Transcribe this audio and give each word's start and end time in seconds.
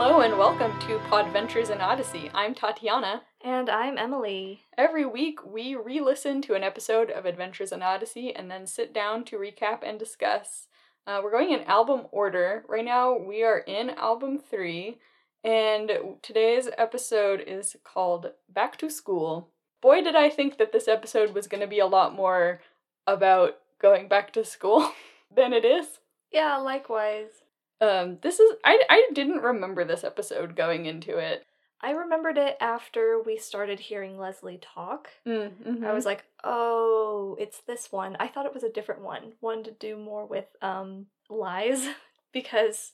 Hello 0.00 0.20
and 0.20 0.38
welcome 0.38 0.78
to 0.82 0.96
Podventures 1.10 1.70
in 1.70 1.80
Odyssey. 1.80 2.30
I'm 2.32 2.54
Tatiana. 2.54 3.22
And 3.44 3.68
I'm 3.68 3.98
Emily. 3.98 4.60
Every 4.78 5.04
week 5.04 5.44
we 5.44 5.74
re 5.74 6.00
listen 6.00 6.40
to 6.42 6.54
an 6.54 6.62
episode 6.62 7.10
of 7.10 7.26
Adventures 7.26 7.72
in 7.72 7.82
Odyssey 7.82 8.32
and 8.32 8.48
then 8.48 8.64
sit 8.64 8.94
down 8.94 9.24
to 9.24 9.38
recap 9.38 9.80
and 9.82 9.98
discuss. 9.98 10.68
Uh, 11.04 11.18
we're 11.20 11.32
going 11.32 11.50
in 11.50 11.64
album 11.64 12.02
order. 12.12 12.64
Right 12.68 12.84
now 12.84 13.18
we 13.18 13.42
are 13.42 13.58
in 13.58 13.90
album 13.90 14.38
three, 14.38 14.98
and 15.42 15.90
today's 16.22 16.68
episode 16.78 17.42
is 17.44 17.74
called 17.82 18.30
Back 18.48 18.76
to 18.78 18.88
School. 18.88 19.48
Boy, 19.82 20.00
did 20.00 20.14
I 20.14 20.30
think 20.30 20.58
that 20.58 20.70
this 20.70 20.86
episode 20.86 21.34
was 21.34 21.48
going 21.48 21.60
to 21.60 21.66
be 21.66 21.80
a 21.80 21.86
lot 21.86 22.14
more 22.14 22.60
about 23.08 23.56
going 23.82 24.06
back 24.06 24.32
to 24.34 24.44
school 24.44 24.92
than 25.34 25.52
it 25.52 25.64
is. 25.64 25.98
Yeah, 26.30 26.56
likewise. 26.58 27.42
Um, 27.80 28.18
this 28.22 28.40
is 28.40 28.52
I 28.64 28.82
I 28.90 29.08
didn't 29.12 29.42
remember 29.42 29.84
this 29.84 30.04
episode 30.04 30.56
going 30.56 30.86
into 30.86 31.18
it. 31.18 31.46
I 31.80 31.92
remembered 31.92 32.38
it 32.38 32.56
after 32.60 33.22
we 33.24 33.38
started 33.38 33.78
hearing 33.78 34.18
Leslie 34.18 34.58
talk. 34.60 35.10
Mm, 35.24 35.52
mhm. 35.64 35.84
I 35.86 35.92
was 35.92 36.04
like, 36.04 36.24
"Oh, 36.42 37.36
it's 37.38 37.60
this 37.60 37.92
one." 37.92 38.16
I 38.18 38.26
thought 38.26 38.46
it 38.46 38.54
was 38.54 38.64
a 38.64 38.72
different 38.72 39.02
one, 39.02 39.34
one 39.40 39.62
to 39.64 39.70
do 39.70 39.96
more 39.96 40.26
with 40.26 40.46
um 40.60 41.06
lies 41.30 41.88
because 42.32 42.92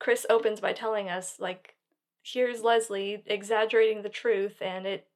Chris 0.00 0.26
opens 0.28 0.60
by 0.60 0.72
telling 0.72 1.08
us 1.08 1.38
like, 1.38 1.76
"Here's 2.22 2.62
Leslie 2.62 3.22
exaggerating 3.26 4.02
the 4.02 4.08
truth 4.08 4.60
and 4.60 4.84
it 4.86 5.06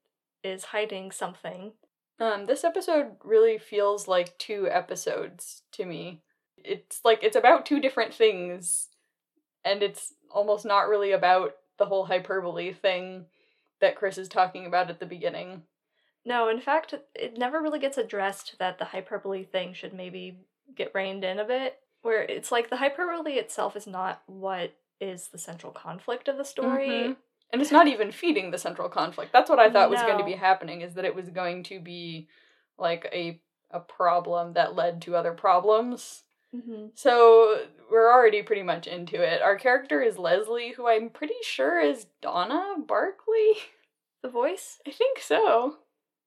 is 0.45 0.67
hiding 0.67 1.11
something." 1.11 1.73
Um, 2.21 2.47
this 2.47 2.63
episode 2.63 3.17
really 3.25 3.59
feels 3.59 4.07
like 4.07 4.39
two 4.39 4.69
episodes 4.71 5.63
to 5.73 5.85
me. 5.85 6.23
It's 6.57 7.01
like 7.05 7.25
it's 7.25 7.35
about 7.37 7.67
two 7.67 7.81
different 7.81 8.15
things, 8.15 8.91
and 9.65 9.83
it's 9.83 10.15
almost 10.31 10.65
not 10.65 10.89
really 10.89 11.13
about 11.13 11.55
the 11.79 11.87
whole 11.87 12.07
hyperbole 12.07 12.73
thing 12.73 13.27
that 13.81 13.97
Chris 13.97 14.19
is 14.19 14.29
talking 14.29 14.67
about 14.67 14.91
at 14.91 15.01
the 15.01 15.07
beginning. 15.07 15.63
No, 16.25 16.49
in 16.49 16.61
fact, 16.61 16.95
it 17.15 17.37
never 17.37 17.61
really 17.61 17.81
gets 17.81 17.99
addressed 17.99 18.57
that 18.59 18.79
the 18.79 18.85
hyperbole 18.87 19.45
thing 19.45 19.75
should 19.75 19.93
maybe 19.93 20.39
get 20.75 20.95
reined 20.95 21.25
in 21.25 21.39
a 21.39 21.45
bit. 21.45 21.79
Where 22.03 22.23
it's 22.23 22.53
like 22.53 22.71
the 22.71 22.77
hyperbole 22.77 23.33
itself 23.35 23.77
is 23.77 23.87
not 23.87 24.23
what 24.27 24.75
is 25.01 25.29
the 25.29 25.39
central 25.39 25.73
conflict 25.73 26.29
of 26.29 26.37
the 26.37 26.45
story. 26.45 26.89
Mhm. 26.89 27.17
And 27.53 27.61
it's 27.61 27.73
not 27.73 27.87
even 27.89 28.13
feeding 28.13 28.51
the 28.51 28.59
central 28.59 28.89
conflict. 28.89 29.33
That's 29.33 29.51
what 29.51 29.59
I 29.59 29.71
thought 29.71 29.91
was 29.91 30.03
going 30.03 30.19
to 30.19 30.25
be 30.25 30.33
happening 30.33 30.81
is 30.81 30.95
that 30.95 31.05
it 31.05 31.15
was 31.15 31.29
going 31.29 31.65
to 31.65 31.81
be 31.81 32.29
like 32.79 33.09
a 33.13 33.41
a 33.71 33.81
problem 33.81 34.53
that 34.53 34.75
led 34.75 35.01
to 35.03 35.17
other 35.17 35.33
problems. 35.33 36.25
Mm-hmm. 36.55 36.87
So 36.95 37.63
we're 37.91 38.13
already 38.13 38.43
pretty 38.43 38.63
much 38.63 38.87
into 38.87 39.23
it. 39.23 39.41
Our 39.41 39.57
character 39.57 40.03
is 40.03 40.19
Leslie, 40.19 40.75
who 40.77 40.89
I'm 40.89 41.09
pretty 41.09 41.35
sure 41.43 41.81
is 41.81 42.07
Donna 42.21 42.75
Barkley. 42.87 43.53
The 44.23 44.29
voice? 44.29 44.79
I 44.87 44.91
think 44.91 45.19
so. 45.19 45.79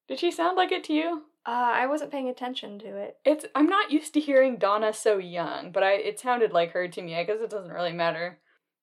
Did 0.08 0.20
she 0.20 0.32
sound 0.32 0.58
like 0.58 0.72
it 0.72 0.84
to 0.86 0.94
you? 0.94 1.24
Uh, 1.46 1.74
I 1.76 1.88
wasn't 1.88 2.12
paying 2.12 2.28
attention 2.28 2.80
to 2.80 2.98
it. 2.98 3.18
It's 3.24 3.46
I'm 3.54 3.68
not 3.68 3.92
used 3.92 4.14
to 4.16 4.20
hearing 4.20 4.58
Donna 4.58 4.92
so 4.94 5.18
young, 5.18 5.72
but 5.72 5.84
I 5.84 5.94
it 5.94 6.20
sounded 6.20 6.52
like 6.52 6.72
her 6.72 6.88
to 6.88 7.02
me. 7.02 7.16
I 7.16 7.24
guess 7.24 7.40
it 7.40 7.52
doesn't 7.52 7.72
really 7.72 7.94
matter. 7.94 8.40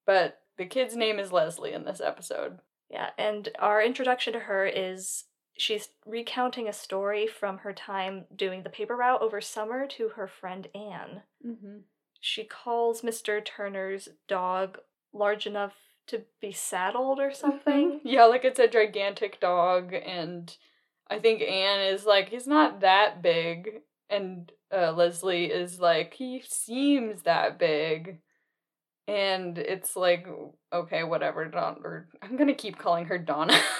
But 0.06 0.38
the 0.58 0.66
kid's 0.66 0.96
name 0.96 1.18
is 1.18 1.32
Leslie 1.32 1.72
in 1.72 1.84
this 1.84 2.00
episode. 2.00 2.58
Yeah, 2.88 3.10
and 3.18 3.48
our 3.58 3.82
introduction 3.82 4.32
to 4.34 4.40
her 4.40 4.64
is 4.64 5.24
she's 5.56 5.88
recounting 6.06 6.68
a 6.68 6.72
story 6.72 7.26
from 7.26 7.58
her 7.58 7.72
time 7.72 8.24
doing 8.34 8.62
the 8.62 8.70
paper 8.70 8.96
route 8.96 9.22
over 9.22 9.40
summer 9.40 9.86
to 9.86 10.10
her 10.10 10.26
friend 10.26 10.68
Anne. 10.74 11.22
Mm-hmm. 11.46 11.78
She 12.20 12.44
calls 12.44 13.02
Mr. 13.02 13.44
Turner's 13.44 14.08
dog 14.28 14.78
large 15.12 15.46
enough 15.46 15.74
to 16.06 16.22
be 16.40 16.52
saddled 16.52 17.18
or 17.20 17.32
something. 17.32 18.00
yeah, 18.04 18.24
like 18.24 18.44
it's 18.44 18.58
a 18.58 18.68
gigantic 18.68 19.40
dog, 19.40 19.92
and 19.92 20.56
I 21.08 21.18
think 21.18 21.42
Anne 21.42 21.80
is 21.80 22.04
like, 22.04 22.28
he's 22.28 22.46
not 22.46 22.80
that 22.80 23.22
big, 23.22 23.82
and 24.08 24.50
uh, 24.74 24.92
Leslie 24.92 25.46
is 25.46 25.80
like, 25.80 26.14
he 26.14 26.42
seems 26.46 27.22
that 27.22 27.58
big, 27.58 28.18
and 29.06 29.58
it's 29.58 29.96
like, 29.96 30.26
okay, 30.72 31.04
whatever, 31.04 31.44
Don. 31.46 31.80
Or 31.84 32.08
I'm 32.22 32.36
gonna 32.36 32.54
keep 32.54 32.78
calling 32.78 33.06
her 33.06 33.18
Donna. 33.18 33.58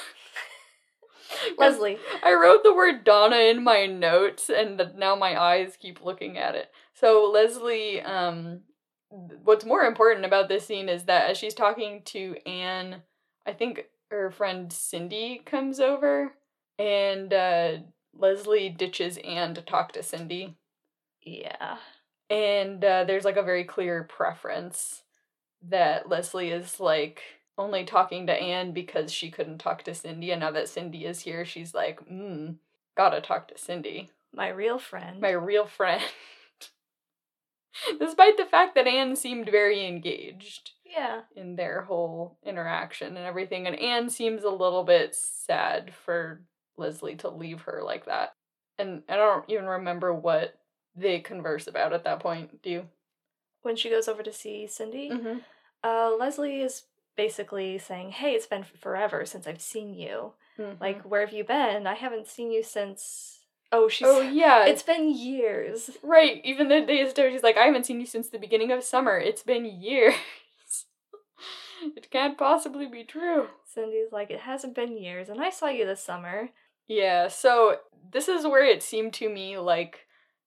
Leslie. 1.59 1.99
I 2.23 2.35
wrote 2.35 2.63
the 2.63 2.75
word 2.75 3.05
Donna 3.05 3.37
in 3.37 3.63
my 3.65 3.87
notes, 3.87 4.51
and 4.51 4.79
th- 4.79 4.91
now 4.97 5.15
my 5.17 5.41
eyes 5.41 5.77
keep 5.79 6.05
looking 6.05 6.39
at 6.39 6.55
it. 6.55 6.71
So 6.95 7.31
Leslie, 7.33 8.01
um, 8.01 8.61
what's 9.09 9.65
more 9.65 9.83
important 9.83 10.25
about 10.25 10.49
this 10.49 10.67
scene 10.67 10.89
is 10.89 11.05
that 11.05 11.31
as 11.31 11.39
she's 11.39 11.55
talking 11.55 12.03
to 12.07 12.37
Anne, 12.47 13.03
I 13.47 13.53
think 13.53 13.85
her 14.11 14.31
friend 14.31 14.73
Cindy 14.73 15.43
comes 15.45 15.81
over, 15.81 16.33
and 16.79 17.33
uh, 17.33 17.73
Leslie 18.15 18.69
ditches 18.69 19.19
Anne 19.25 19.55
to 19.55 19.63
talk 19.63 19.93
to 19.93 20.03
Cindy, 20.03 20.57
Yeah. 21.23 21.79
and 22.31 22.85
uh, 22.85 23.05
there's 23.05 23.25
like 23.25 23.37
a 23.37 23.43
very 23.43 23.65
clear 23.65 24.05
preference 24.05 25.03
that 25.69 26.09
Leslie 26.09 26.51
is 26.51 26.81
like 26.81 27.23
only 27.59 27.85
talking 27.85 28.27
to 28.27 28.33
Anne 28.33 28.73
because 28.73 29.13
she 29.13 29.31
couldn't 29.31 29.59
talk 29.59 29.83
to 29.85 29.95
Cindy, 29.95 30.31
and 30.31 30.41
now 30.41 30.51
that 30.53 30.69
Cindy 30.69 31.05
is 31.05 31.21
here, 31.21 31.45
she's 31.45 31.75
like, 31.75 32.01
hmm, 32.07 32.53
gotta 32.97 33.21
talk 33.21 33.49
to 33.49 33.59
Cindy, 33.59 34.11
My 34.35 34.49
real 34.49 34.79
friend. 34.79 35.21
my 35.21 35.31
real 35.31 35.67
friend. 35.67 36.03
Despite 37.99 38.37
the 38.37 38.45
fact 38.45 38.75
that 38.75 38.87
Anne 38.87 39.17
seemed 39.17 39.51
very 39.51 39.87
engaged 39.87 40.73
yeah. 40.85 41.23
in 41.35 41.57
their 41.57 41.83
whole 41.83 42.37
interaction 42.45 43.17
and 43.17 43.27
everything, 43.27 43.67
and 43.67 43.77
Anne 43.79 44.11
seems 44.11 44.45
a 44.45 44.51
little 44.51 44.85
bit 44.85 45.15
sad 45.15 45.93
for 46.05 46.43
Leslie 46.77 47.17
to 47.17 47.31
leave 47.31 47.63
her 47.63 47.81
like 47.85 48.05
that. 48.07 48.35
And 48.79 49.03
I 49.09 49.17
don't 49.17 49.49
even 49.49 49.65
remember 49.67 50.13
what 50.13 50.55
they 50.95 51.21
converse 51.21 51.67
about 51.67 51.93
at 51.95 52.05
that 52.05 52.21
point. 52.21 52.63
Do 52.63 52.71
you? 52.71 52.85
When 53.63 53.77
she 53.77 53.89
goes 53.91 54.07
over 54.09 54.23
to 54.23 54.33
see 54.33 54.67
Cindy, 54.67 55.09
Mm-hmm. 55.11 55.39
uh, 55.83 56.11
Leslie 56.19 56.61
is 56.61 56.83
basically 57.17 57.79
saying, 57.79 58.11
Hey, 58.11 58.33
it's 58.33 58.47
been 58.47 58.65
forever 58.81 59.25
since 59.25 59.47
I've 59.47 59.61
seen 59.61 59.95
you. 59.95 60.33
Mm-hmm. 60.59 60.83
Like, 60.83 61.03
where 61.03 61.25
have 61.25 61.35
you 61.35 61.45
been? 61.45 61.87
I 61.87 61.95
haven't 61.95 62.27
seen 62.29 62.53
you 62.53 62.63
since. 62.63 63.41
Oh, 63.71 63.89
she's. 63.89 64.07
oh 64.07 64.21
yeah, 64.21 64.65
It's 64.67 64.83
been 64.83 65.15
years. 65.15 65.91
right. 66.03 66.41
Even 66.45 66.69
the 66.69 66.83
day 66.83 67.09
started, 67.09 67.33
she's 67.33 67.43
like, 67.43 67.57
I 67.57 67.65
haven't 67.65 67.87
seen 67.87 68.01
you 68.01 68.07
since 68.07 68.29
the 68.29 68.39
beginning 68.39 68.71
of 68.71 68.83
summer. 68.85 69.19
It's 69.19 69.43
been 69.43 69.65
years. 69.65 70.15
it 71.97 72.11
can't 72.11 72.37
possibly 72.37 72.87
be 72.87 73.05
true. 73.05 73.49
Cindy's 73.73 74.13
like, 74.13 74.31
it 74.31 74.41
hasn't 74.41 74.75
been 74.75 74.97
years, 74.99 75.29
and 75.31 75.41
I 75.41 75.51
saw 75.51 75.69
you 75.69 75.87
this 75.87 76.05
summer. 76.05 76.51
Yeah, 76.87 77.29
so 77.29 77.77
this 78.13 78.29
is 78.29 78.45
where 78.47 78.65
it 78.65 78.83
seemed 78.83 79.15
to 79.15 79.29
me 79.31 79.57
like 79.57 80.01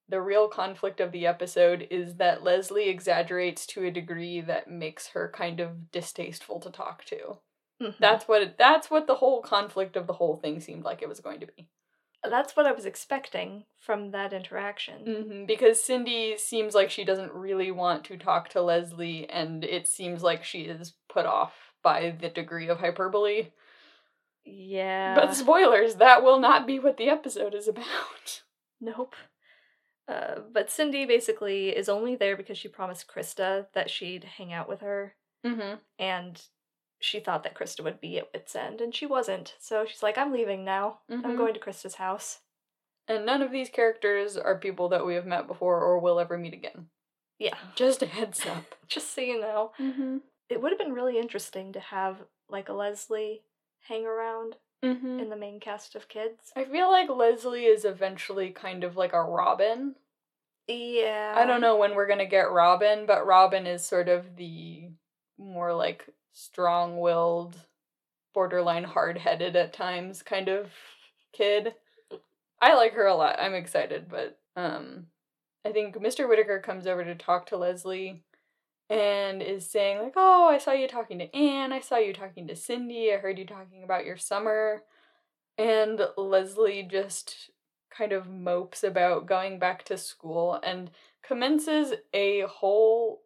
the 0.08 0.20
real 0.20 0.48
conflict 0.48 1.00
of 1.00 1.12
the 1.12 1.26
episode 1.26 1.86
is 1.90 2.16
that 2.16 2.42
Leslie 2.44 2.88
exaggerates 2.88 3.66
to 3.66 3.84
a 3.84 3.90
degree 3.90 4.40
that 4.40 4.68
makes 4.70 5.08
her 5.08 5.30
kind 5.34 5.60
of 5.60 5.90
distasteful 5.90 6.60
to 6.60 6.70
talk 6.70 7.04
to. 7.06 7.38
Mhm. 7.82 7.98
That's 7.98 8.26
what 8.28 8.42
it, 8.42 8.58
that's 8.58 8.90
what 8.90 9.06
the 9.06 9.16
whole 9.16 9.42
conflict 9.42 9.96
of 9.96 10.06
the 10.06 10.14
whole 10.14 10.36
thing 10.36 10.60
seemed 10.60 10.84
like 10.84 11.02
it 11.02 11.08
was 11.08 11.20
going 11.20 11.40
to 11.40 11.46
be. 11.46 11.68
That's 12.24 12.56
what 12.56 12.66
I 12.66 12.72
was 12.72 12.86
expecting 12.86 13.64
from 13.78 14.10
that 14.12 14.32
interaction. 14.32 15.04
hmm 15.04 15.44
Because 15.44 15.82
Cindy 15.82 16.36
seems 16.38 16.74
like 16.74 16.90
she 16.90 17.04
doesn't 17.04 17.32
really 17.32 17.70
want 17.70 18.04
to 18.04 18.16
talk 18.16 18.48
to 18.50 18.62
Leslie, 18.62 19.28
and 19.28 19.62
it 19.64 19.86
seems 19.86 20.22
like 20.22 20.42
she 20.42 20.62
is 20.62 20.94
put 21.08 21.26
off 21.26 21.52
by 21.82 22.10
the 22.18 22.28
degree 22.28 22.68
of 22.68 22.80
hyperbole. 22.80 23.48
Yeah. 24.44 25.14
But 25.14 25.34
spoilers, 25.34 25.96
that 25.96 26.22
will 26.22 26.38
not 26.40 26.66
be 26.66 26.78
what 26.78 26.96
the 26.96 27.08
episode 27.08 27.54
is 27.54 27.68
about. 27.68 28.42
Nope. 28.80 29.14
Uh, 30.08 30.36
but 30.52 30.70
Cindy 30.70 31.04
basically 31.04 31.70
is 31.76 31.88
only 31.88 32.14
there 32.14 32.36
because 32.36 32.56
she 32.58 32.68
promised 32.68 33.08
Krista 33.08 33.66
that 33.74 33.90
she'd 33.90 34.24
hang 34.24 34.52
out 34.52 34.68
with 34.68 34.80
her, 34.80 35.14
Mm-hmm. 35.44 35.74
and 35.98 36.42
she 37.00 37.20
thought 37.20 37.42
that 37.44 37.54
Krista 37.54 37.84
would 37.84 38.00
be 38.00 38.18
at 38.18 38.32
Whit's 38.32 38.56
End, 38.56 38.80
and 38.80 38.94
she 38.94 39.04
wasn't. 39.06 39.54
So 39.58 39.84
she's 39.86 40.02
like, 40.02 40.16
I'm 40.18 40.32
leaving 40.32 40.64
now. 40.64 41.00
Mhm. 41.10 41.24
I'm 41.24 41.36
going 41.36 41.54
to 41.54 41.60
Krista's 41.60 41.96
house. 41.96 42.40
And 43.08 43.24
none 43.26 43.42
of 43.42 43.52
these 43.52 43.68
characters 43.68 44.36
are 44.36 44.58
people 44.58 44.88
that 44.88 45.04
we 45.06 45.14
have 45.14 45.26
met 45.26 45.46
before 45.46 45.80
or 45.80 45.98
will 46.00 46.18
ever 46.18 46.36
meet 46.38 46.54
again. 46.54 46.88
Yeah. 47.38 47.56
Just 47.76 48.02
a 48.02 48.06
heads 48.16 48.44
up. 48.46 48.74
Just 48.88 49.14
so 49.14 49.20
you 49.20 49.40
know. 49.40 49.72
Mm-hmm. 49.78 50.18
It 50.48 50.60
would 50.62 50.72
have 50.72 50.78
been 50.78 50.92
really 50.94 51.18
interesting 51.18 51.72
to 51.74 51.80
have, 51.80 52.16
like, 52.48 52.68
a 52.68 52.72
Leslie 52.72 53.42
hang 53.88 54.06
around 54.06 54.56
Mm-hmm. 54.84 55.18
in 55.20 55.30
the 55.30 55.36
main 55.36 55.58
cast 55.58 55.94
of 55.94 56.08
kids. 56.08 56.52
I 56.54 56.64
feel 56.64 56.90
like 56.90 57.08
Leslie 57.08 57.64
is 57.64 57.84
eventually 57.84 58.50
kind 58.50 58.84
of 58.84 58.96
like 58.96 59.14
a 59.14 59.22
Robin. 59.22 59.94
Yeah. 60.68 61.34
I 61.36 61.46
don't 61.46 61.60
know 61.60 61.76
when 61.76 61.94
we're 61.94 62.06
gonna 62.06 62.26
get 62.26 62.50
Robin, 62.50 63.06
but 63.06 63.26
Robin 63.26 63.66
is 63.66 63.84
sort 63.84 64.08
of 64.08 64.36
the 64.36 64.90
more 65.38 65.74
like 65.74 66.06
strong 66.32 67.00
willed, 67.00 67.56
borderline 68.34 68.84
hard 68.84 69.18
headed 69.18 69.56
at 69.56 69.72
times 69.72 70.22
kind 70.22 70.48
of 70.48 70.70
kid. 71.32 71.74
I 72.60 72.74
like 72.74 72.92
her 72.92 73.06
a 73.06 73.14
lot. 73.14 73.40
I'm 73.40 73.54
excited, 73.54 74.08
but 74.08 74.38
um 74.56 75.06
I 75.64 75.72
think 75.72 75.96
Mr. 75.96 76.28
Whittaker 76.28 76.60
comes 76.60 76.86
over 76.86 77.02
to 77.02 77.14
talk 77.14 77.46
to 77.46 77.56
Leslie 77.56 78.22
and 78.90 79.42
is 79.42 79.68
saying 79.68 79.98
like, 79.98 80.14
"Oh, 80.16 80.48
I 80.48 80.58
saw 80.58 80.72
you 80.72 80.86
talking 80.88 81.18
to 81.18 81.34
Anne. 81.36 81.72
I 81.72 81.80
saw 81.80 81.96
you 81.98 82.12
talking 82.12 82.46
to 82.48 82.56
Cindy. 82.56 83.12
I 83.12 83.16
heard 83.18 83.38
you 83.38 83.46
talking 83.46 83.82
about 83.84 84.04
your 84.04 84.16
summer." 84.16 84.82
And 85.58 86.00
Leslie 86.16 86.82
just 86.82 87.50
kind 87.90 88.12
of 88.12 88.28
mopes 88.28 88.84
about 88.84 89.26
going 89.26 89.58
back 89.58 89.84
to 89.84 89.96
school 89.96 90.60
and 90.62 90.90
commences 91.26 91.94
a 92.12 92.42
whole 92.42 93.22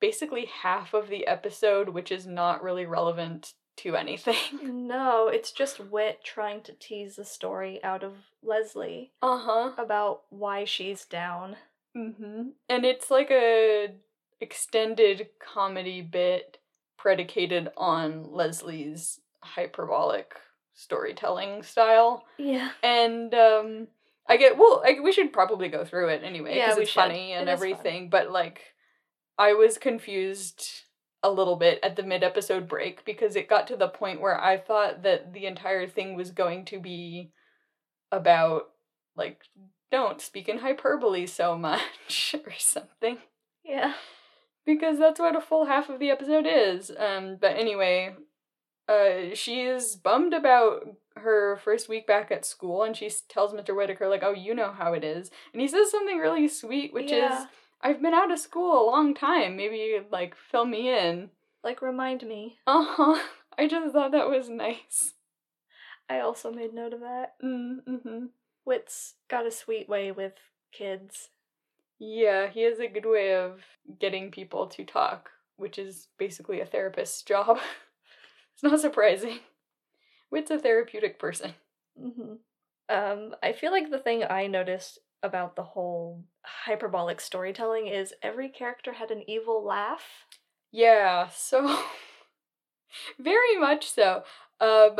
basically 0.00 0.46
half 0.46 0.94
of 0.94 1.08
the 1.08 1.26
episode 1.26 1.88
which 1.88 2.10
is 2.12 2.26
not 2.26 2.62
really 2.62 2.86
relevant 2.86 3.52
to 3.78 3.96
anything. 3.96 4.36
No, 4.62 5.28
it's 5.28 5.50
just 5.50 5.80
Whit 5.80 6.22
trying 6.22 6.60
to 6.62 6.72
tease 6.74 7.16
the 7.16 7.24
story 7.24 7.82
out 7.82 8.02
of 8.04 8.12
Leslie 8.42 9.10
Uh-huh. 9.22 9.72
about 9.78 10.22
why 10.30 10.64
she's 10.64 11.04
down. 11.04 11.56
Mm-hmm. 11.96 12.50
And 12.68 12.84
it's 12.84 13.10
like 13.10 13.30
a 13.30 13.88
extended 14.42 15.28
comedy 15.40 16.02
bit 16.02 16.58
predicated 16.98 17.70
on 17.76 18.24
Leslie's 18.32 19.20
hyperbolic 19.40 20.34
storytelling 20.74 21.62
style. 21.62 22.24
Yeah. 22.38 22.70
And 22.82 23.32
um 23.34 23.88
I 24.28 24.36
get 24.36 24.56
well, 24.58 24.82
I, 24.84 24.96
we 25.02 25.12
should 25.12 25.32
probably 25.32 25.68
go 25.68 25.84
through 25.84 26.08
it 26.08 26.22
anyway 26.24 26.54
because 26.54 26.76
we 26.76 26.82
it's 26.82 26.92
funny 26.92 27.32
and 27.32 27.48
It 27.48 27.52
is 27.52 27.58
fun. 27.60 27.70
everything, 27.70 28.10
but 28.10 28.30
like 28.30 28.60
I 29.38 29.54
was 29.54 29.78
confused 29.78 30.66
a 31.22 31.30
little 31.30 31.56
bit 31.56 31.78
at 31.82 31.96
the 31.96 32.02
mid 32.02 32.22
episode 32.24 32.68
break 32.68 33.04
because 33.04 33.36
it 33.36 33.48
got 33.48 33.66
to 33.68 33.76
the 33.76 33.88
point 33.88 34.20
where 34.20 34.40
I 34.40 34.58
thought 34.58 35.02
that 35.04 35.32
the 35.32 35.46
entire 35.46 35.86
thing 35.86 36.14
was 36.16 36.30
going 36.32 36.64
to 36.66 36.80
be 36.80 37.30
about 38.10 38.70
like 39.16 39.40
don't 39.90 40.20
speak 40.20 40.48
in 40.48 40.58
hyperbole 40.58 41.26
so 41.26 41.56
much 41.56 42.34
or 42.46 42.52
something 42.58 43.18
Yeah. 43.64 43.94
Because 44.64 44.98
that's 44.98 45.18
what 45.20 45.36
a 45.36 45.40
full 45.40 45.64
half 45.66 45.88
of 45.88 45.98
the 45.98 46.10
episode 46.10 46.46
is. 46.46 46.92
Um, 46.96 47.36
but 47.40 47.56
anyway, 47.56 48.14
uh, 48.88 49.34
she 49.34 49.62
is 49.62 49.96
bummed 49.96 50.32
about 50.34 50.84
her 51.16 51.58
first 51.62 51.88
week 51.88 52.06
back 52.06 52.30
at 52.30 52.44
school, 52.46 52.82
and 52.84 52.96
she 52.96 53.10
tells 53.28 53.52
Mr. 53.52 53.74
Whittaker 53.76 54.08
like, 54.08 54.22
"Oh, 54.22 54.32
you 54.32 54.54
know 54.54 54.72
how 54.72 54.92
it 54.92 55.04
is," 55.04 55.30
and 55.52 55.60
he 55.60 55.68
says 55.68 55.90
something 55.90 56.18
really 56.18 56.48
sweet, 56.48 56.92
which 56.92 57.10
Yeah. 57.10 57.42
is, 57.42 57.46
"I've 57.80 58.00
been 58.00 58.14
out 58.14 58.30
of 58.30 58.38
school 58.38 58.80
a 58.80 58.88
long 58.90 59.14
time. 59.14 59.56
Maybe 59.56 59.76
you'd 59.78 60.10
like 60.12 60.34
fill 60.36 60.64
me 60.64 60.88
in." 60.88 61.30
Like, 61.64 61.82
remind 61.82 62.22
me. 62.26 62.58
Uh 62.66 62.84
huh. 62.88 63.22
I 63.58 63.66
just 63.68 63.92
thought 63.92 64.12
that 64.12 64.30
was 64.30 64.48
nice. 64.48 65.14
I 66.08 66.20
also 66.20 66.50
made 66.52 66.72
note 66.74 66.92
of 66.94 67.00
that. 67.00 67.34
Mm-hmm. 67.42 68.26
Whit's 68.64 69.14
got 69.28 69.46
a 69.46 69.50
sweet 69.50 69.88
way 69.88 70.10
with 70.12 70.34
kids. 70.72 71.28
Yeah, 72.04 72.48
he 72.48 72.62
has 72.62 72.80
a 72.80 72.88
good 72.88 73.06
way 73.06 73.32
of 73.36 73.60
getting 74.00 74.32
people 74.32 74.66
to 74.66 74.84
talk, 74.84 75.30
which 75.54 75.78
is 75.78 76.08
basically 76.18 76.60
a 76.60 76.66
therapist's 76.66 77.22
job. 77.22 77.60
it's 78.54 78.62
not 78.64 78.80
surprising. 78.80 79.38
Whit's 80.28 80.50
a 80.50 80.58
therapeutic 80.58 81.20
person. 81.20 81.54
hmm 81.96 82.34
Um, 82.88 83.36
I 83.40 83.52
feel 83.52 83.70
like 83.70 83.88
the 83.88 84.00
thing 84.00 84.24
I 84.24 84.48
noticed 84.48 84.98
about 85.22 85.54
the 85.54 85.62
whole 85.62 86.24
hyperbolic 86.44 87.20
storytelling 87.20 87.86
is 87.86 88.12
every 88.20 88.48
character 88.48 88.94
had 88.94 89.12
an 89.12 89.22
evil 89.28 89.64
laugh. 89.64 90.26
Yeah, 90.72 91.28
so 91.28 91.84
very 93.20 93.56
much 93.60 93.88
so. 93.88 94.24
Um 94.58 94.96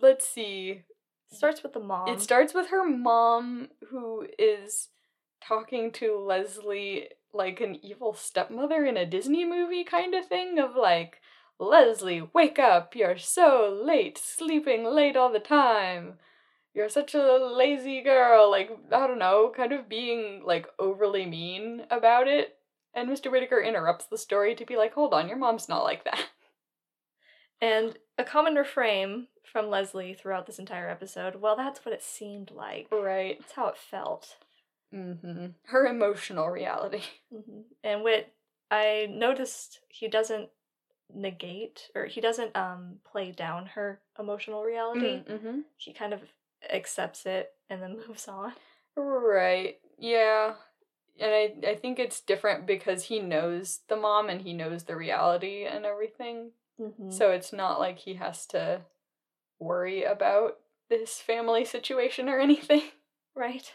let's 0.00 0.26
see. 0.26 0.84
Starts 1.30 1.62
with 1.62 1.74
the 1.74 1.80
mom. 1.80 2.14
It 2.14 2.22
starts 2.22 2.54
with 2.54 2.68
her 2.68 2.88
mom 2.88 3.68
who 3.90 4.26
is 4.38 4.88
talking 5.46 5.92
to 5.92 6.18
Leslie 6.18 7.08
like 7.32 7.60
an 7.60 7.78
evil 7.82 8.14
stepmother 8.14 8.84
in 8.84 8.96
a 8.96 9.06
Disney 9.06 9.44
movie 9.44 9.84
kind 9.84 10.14
of 10.14 10.26
thing 10.26 10.58
of 10.58 10.76
like 10.76 11.20
Leslie, 11.58 12.28
wake 12.32 12.58
up. 12.58 12.96
You're 12.96 13.18
so 13.18 13.80
late, 13.84 14.18
sleeping 14.18 14.84
late 14.84 15.16
all 15.16 15.32
the 15.32 15.38
time. 15.38 16.14
You're 16.74 16.88
such 16.88 17.14
a 17.14 17.36
lazy 17.36 18.02
girl. 18.02 18.50
Like, 18.50 18.70
I 18.92 19.06
don't 19.06 19.18
know, 19.18 19.52
kind 19.56 19.72
of 19.72 19.88
being 19.88 20.42
like 20.44 20.66
overly 20.78 21.26
mean 21.26 21.82
about 21.90 22.26
it. 22.26 22.56
And 22.92 23.08
Mr. 23.08 23.30
Whittaker 23.30 23.60
interrupts 23.60 24.06
the 24.06 24.18
story 24.18 24.54
to 24.56 24.66
be 24.66 24.76
like, 24.76 24.94
hold 24.94 25.14
on, 25.14 25.28
your 25.28 25.38
mom's 25.38 25.68
not 25.68 25.84
like 25.84 26.04
that. 26.04 26.26
and 27.60 27.96
a 28.18 28.24
common 28.24 28.54
refrain 28.54 29.28
from 29.44 29.68
Leslie 29.68 30.14
throughout 30.14 30.46
this 30.46 30.58
entire 30.58 30.88
episode. 30.88 31.36
Well, 31.36 31.56
that's 31.56 31.84
what 31.84 31.94
it 31.94 32.02
seemed 32.02 32.50
like. 32.52 32.88
Right. 32.90 33.38
That's 33.38 33.52
how 33.52 33.68
it 33.68 33.76
felt. 33.76 34.36
Mm-hmm. 34.94 35.46
Her 35.64 35.86
emotional 35.86 36.48
reality. 36.48 37.02
hmm 37.32 37.60
And 37.82 38.02
Whit, 38.04 38.32
I 38.70 39.08
noticed 39.10 39.80
he 39.88 40.08
doesn't 40.08 40.48
negate 41.14 41.90
or 41.94 42.06
he 42.06 42.20
doesn't 42.20 42.56
um 42.56 42.96
play 43.04 43.30
down 43.30 43.66
her 43.66 44.00
emotional 44.18 44.62
reality. 44.62 45.22
Mm-hmm. 45.28 45.60
He 45.76 45.92
kind 45.92 46.12
of 46.14 46.20
accepts 46.72 47.26
it 47.26 47.52
and 47.68 47.82
then 47.82 47.98
moves 48.08 48.28
on. 48.28 48.52
Right. 48.96 49.78
Yeah. 49.98 50.54
And 51.20 51.30
I, 51.30 51.70
I 51.70 51.74
think 51.76 51.98
it's 51.98 52.20
different 52.20 52.66
because 52.66 53.04
he 53.04 53.20
knows 53.20 53.80
the 53.88 53.96
mom 53.96 54.28
and 54.28 54.40
he 54.40 54.52
knows 54.52 54.84
the 54.84 54.96
reality 54.96 55.64
and 55.64 55.84
everything. 55.84 56.50
Mm-hmm. 56.80 57.10
So 57.10 57.30
it's 57.30 57.52
not 57.52 57.78
like 57.78 57.98
he 58.00 58.14
has 58.14 58.46
to 58.46 58.80
worry 59.60 60.02
about 60.02 60.58
this 60.88 61.18
family 61.20 61.64
situation 61.64 62.28
or 62.28 62.40
anything. 62.48 62.82
right. 63.34 63.72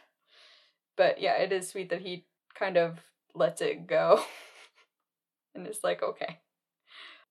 But 1.00 1.22
yeah, 1.22 1.36
it 1.38 1.54
is 1.54 1.70
sweet 1.70 1.90
that 1.92 2.02
he 2.02 2.26
kind 2.54 2.76
of 2.76 3.00
lets 3.34 3.62
it 3.62 3.88
go 3.88 4.22
and 5.56 5.66
is 5.66 5.80
like, 5.82 6.04
okay. 6.04 6.42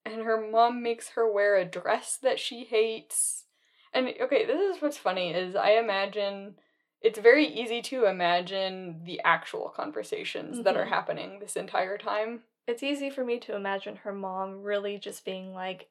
And 0.07 0.23
her 0.23 0.41
mom 0.51 0.83
makes 0.83 1.11
her 1.11 1.31
wear 1.31 1.57
a 1.57 1.67
dress 1.67 2.17
that 2.23 2.41
she 2.41 2.65
hates. 2.65 3.45
And 3.93 4.09
okay, 4.23 4.47
this 4.47 4.59
is 4.77 4.81
what's 4.81 4.97
funny 4.97 5.35
is 5.35 5.55
I 5.55 5.73
imagine 5.73 6.55
it's 7.03 7.19
very 7.19 7.47
easy 7.47 7.83
to 7.83 8.07
imagine 8.07 9.03
the 9.05 9.21
actual 9.23 9.69
conversations 9.69 10.65
that 10.65 10.79
are 10.79 10.87
Mhm. 10.87 10.89
happening 10.89 11.39
this 11.39 11.55
entire 11.55 11.99
time. 11.99 12.45
It's 12.67 12.83
easy 12.83 13.11
for 13.11 13.23
me 13.23 13.39
to 13.41 13.55
imagine 13.55 13.97
her 13.97 14.15
mom 14.15 14.63
really 14.63 14.97
just 14.97 15.27
being 15.27 15.53
like, 15.53 15.91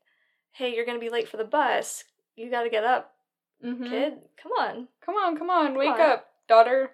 "Hey, 0.51 0.73
you're 0.75 0.85
going 0.85 0.97
to 0.97 1.05
be 1.05 1.11
late 1.11 1.27
for 1.27 1.37
the 1.37 1.43
bus. 1.45 2.05
You 2.35 2.49
got 2.49 2.63
to 2.63 2.71
get 2.71 2.83
up, 2.83 3.13
Mm-hmm. 3.63 3.83
kid. 3.83 4.13
Come 4.41 4.51
on." 4.53 4.87
Come 5.01 5.15
on, 5.15 5.37
come 5.37 5.51
on, 5.51 5.75
wake 5.75 5.89
on. 5.89 6.01
up, 6.01 6.27
daughter. 6.47 6.91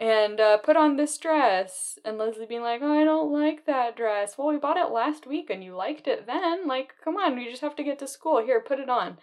And 0.00 0.40
uh, 0.40 0.56
put 0.56 0.76
on 0.76 0.96
this 0.96 1.18
dress. 1.18 1.98
And 2.06 2.16
Leslie 2.16 2.46
being 2.46 2.62
like, 2.62 2.80
oh, 2.82 2.98
I 3.00 3.04
don't 3.04 3.30
like 3.30 3.66
that 3.66 3.96
dress. 3.96 4.38
Well, 4.38 4.48
we 4.48 4.56
bought 4.56 4.78
it 4.78 4.90
last 4.90 5.26
week 5.26 5.50
and 5.50 5.62
you 5.62 5.76
liked 5.76 6.08
it 6.08 6.26
then. 6.26 6.66
Like, 6.66 6.94
come 7.04 7.18
on, 7.18 7.38
you 7.38 7.50
just 7.50 7.60
have 7.60 7.76
to 7.76 7.84
get 7.84 7.98
to 7.98 8.06
school. 8.08 8.42
Here, 8.42 8.60
put 8.60 8.80
it 8.80 8.88
on. 8.88 9.18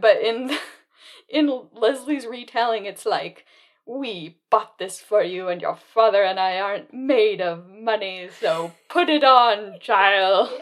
But 0.00 0.20
in 0.20 0.50
in 1.28 1.68
Leslie's 1.72 2.26
retelling, 2.26 2.86
it's 2.86 3.06
like, 3.06 3.46
we 3.86 4.38
bought 4.50 4.78
this 4.80 4.98
for 4.98 5.22
you, 5.22 5.46
and 5.48 5.60
your 5.60 5.76
father 5.76 6.24
and 6.24 6.40
I 6.40 6.58
aren't 6.58 6.92
made 6.92 7.40
of 7.40 7.68
money, 7.68 8.28
so 8.40 8.72
put 8.88 9.08
it 9.08 9.22
on, 9.22 9.78
child. 9.78 10.50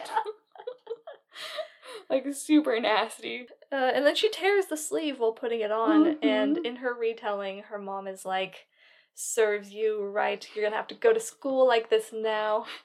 like, 2.11 2.26
super 2.35 2.78
nasty. 2.78 3.47
Uh, 3.73 3.76
and 3.94 4.04
then 4.04 4.14
she 4.14 4.28
tears 4.28 4.66
the 4.66 4.76
sleeve 4.76 5.18
while 5.18 5.33
putting 5.33 5.61
it 5.61 5.73
on, 5.73 6.18
and 6.23 6.59
Mhm. 6.59 6.64
in 6.66 6.76
her 6.76 6.92
retelling, 6.94 7.62
her 7.64 7.78
mom 7.78 8.06
is 8.06 8.26
like, 8.26 8.66
"Serves 9.14 9.73
you 9.73 10.02
right. 10.04 10.47
You're 10.54 10.64
gonna 10.64 10.76
have 10.76 10.88
to 10.88 10.94
go 10.94 11.12
to 11.12 11.21
school 11.21 11.66
like 11.66 11.88
this 11.90 12.12
now." 12.12 12.66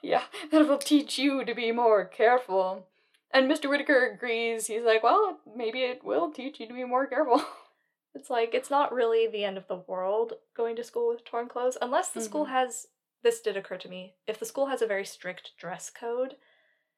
Yeah, 0.00 0.22
that 0.52 0.68
will 0.68 0.78
teach 0.78 1.18
you 1.18 1.44
to 1.44 1.52
be 1.54 1.72
more 1.72 2.04
careful. 2.04 2.86
And 3.32 3.50
Mr. 3.50 3.68
Whittaker 3.68 4.06
agrees. 4.06 4.68
He's 4.68 4.84
like, 4.84 5.02
well, 5.02 5.40
maybe 5.56 5.80
it 5.82 6.04
will 6.04 6.30
teach 6.30 6.60
you 6.60 6.68
to 6.68 6.72
be 6.74 6.84
more 6.84 7.06
careful. 7.06 7.42
It's 8.14 8.30
like 8.30 8.54
it's 8.54 8.70
not 8.70 8.94
really 8.94 9.26
the 9.26 9.44
end 9.44 9.58
of 9.58 9.66
the 9.68 9.76
world 9.86 10.34
going 10.56 10.74
to 10.76 10.84
school 10.84 11.08
with 11.08 11.24
torn 11.24 11.48
clothes, 11.48 11.76
unless 11.82 12.08
the 12.08 12.22
school 12.22 12.46
Mhm. 12.46 12.50
has. 12.50 12.86
This 13.22 13.40
did 13.42 13.56
occur 13.58 13.76
to 13.78 13.88
me. 13.90 14.14
If 14.26 14.38
the 14.38 14.46
school 14.46 14.66
has 14.66 14.80
a 14.80 14.86
very 14.86 15.04
strict 15.04 15.50
dress 15.58 15.90
code, 15.90 16.36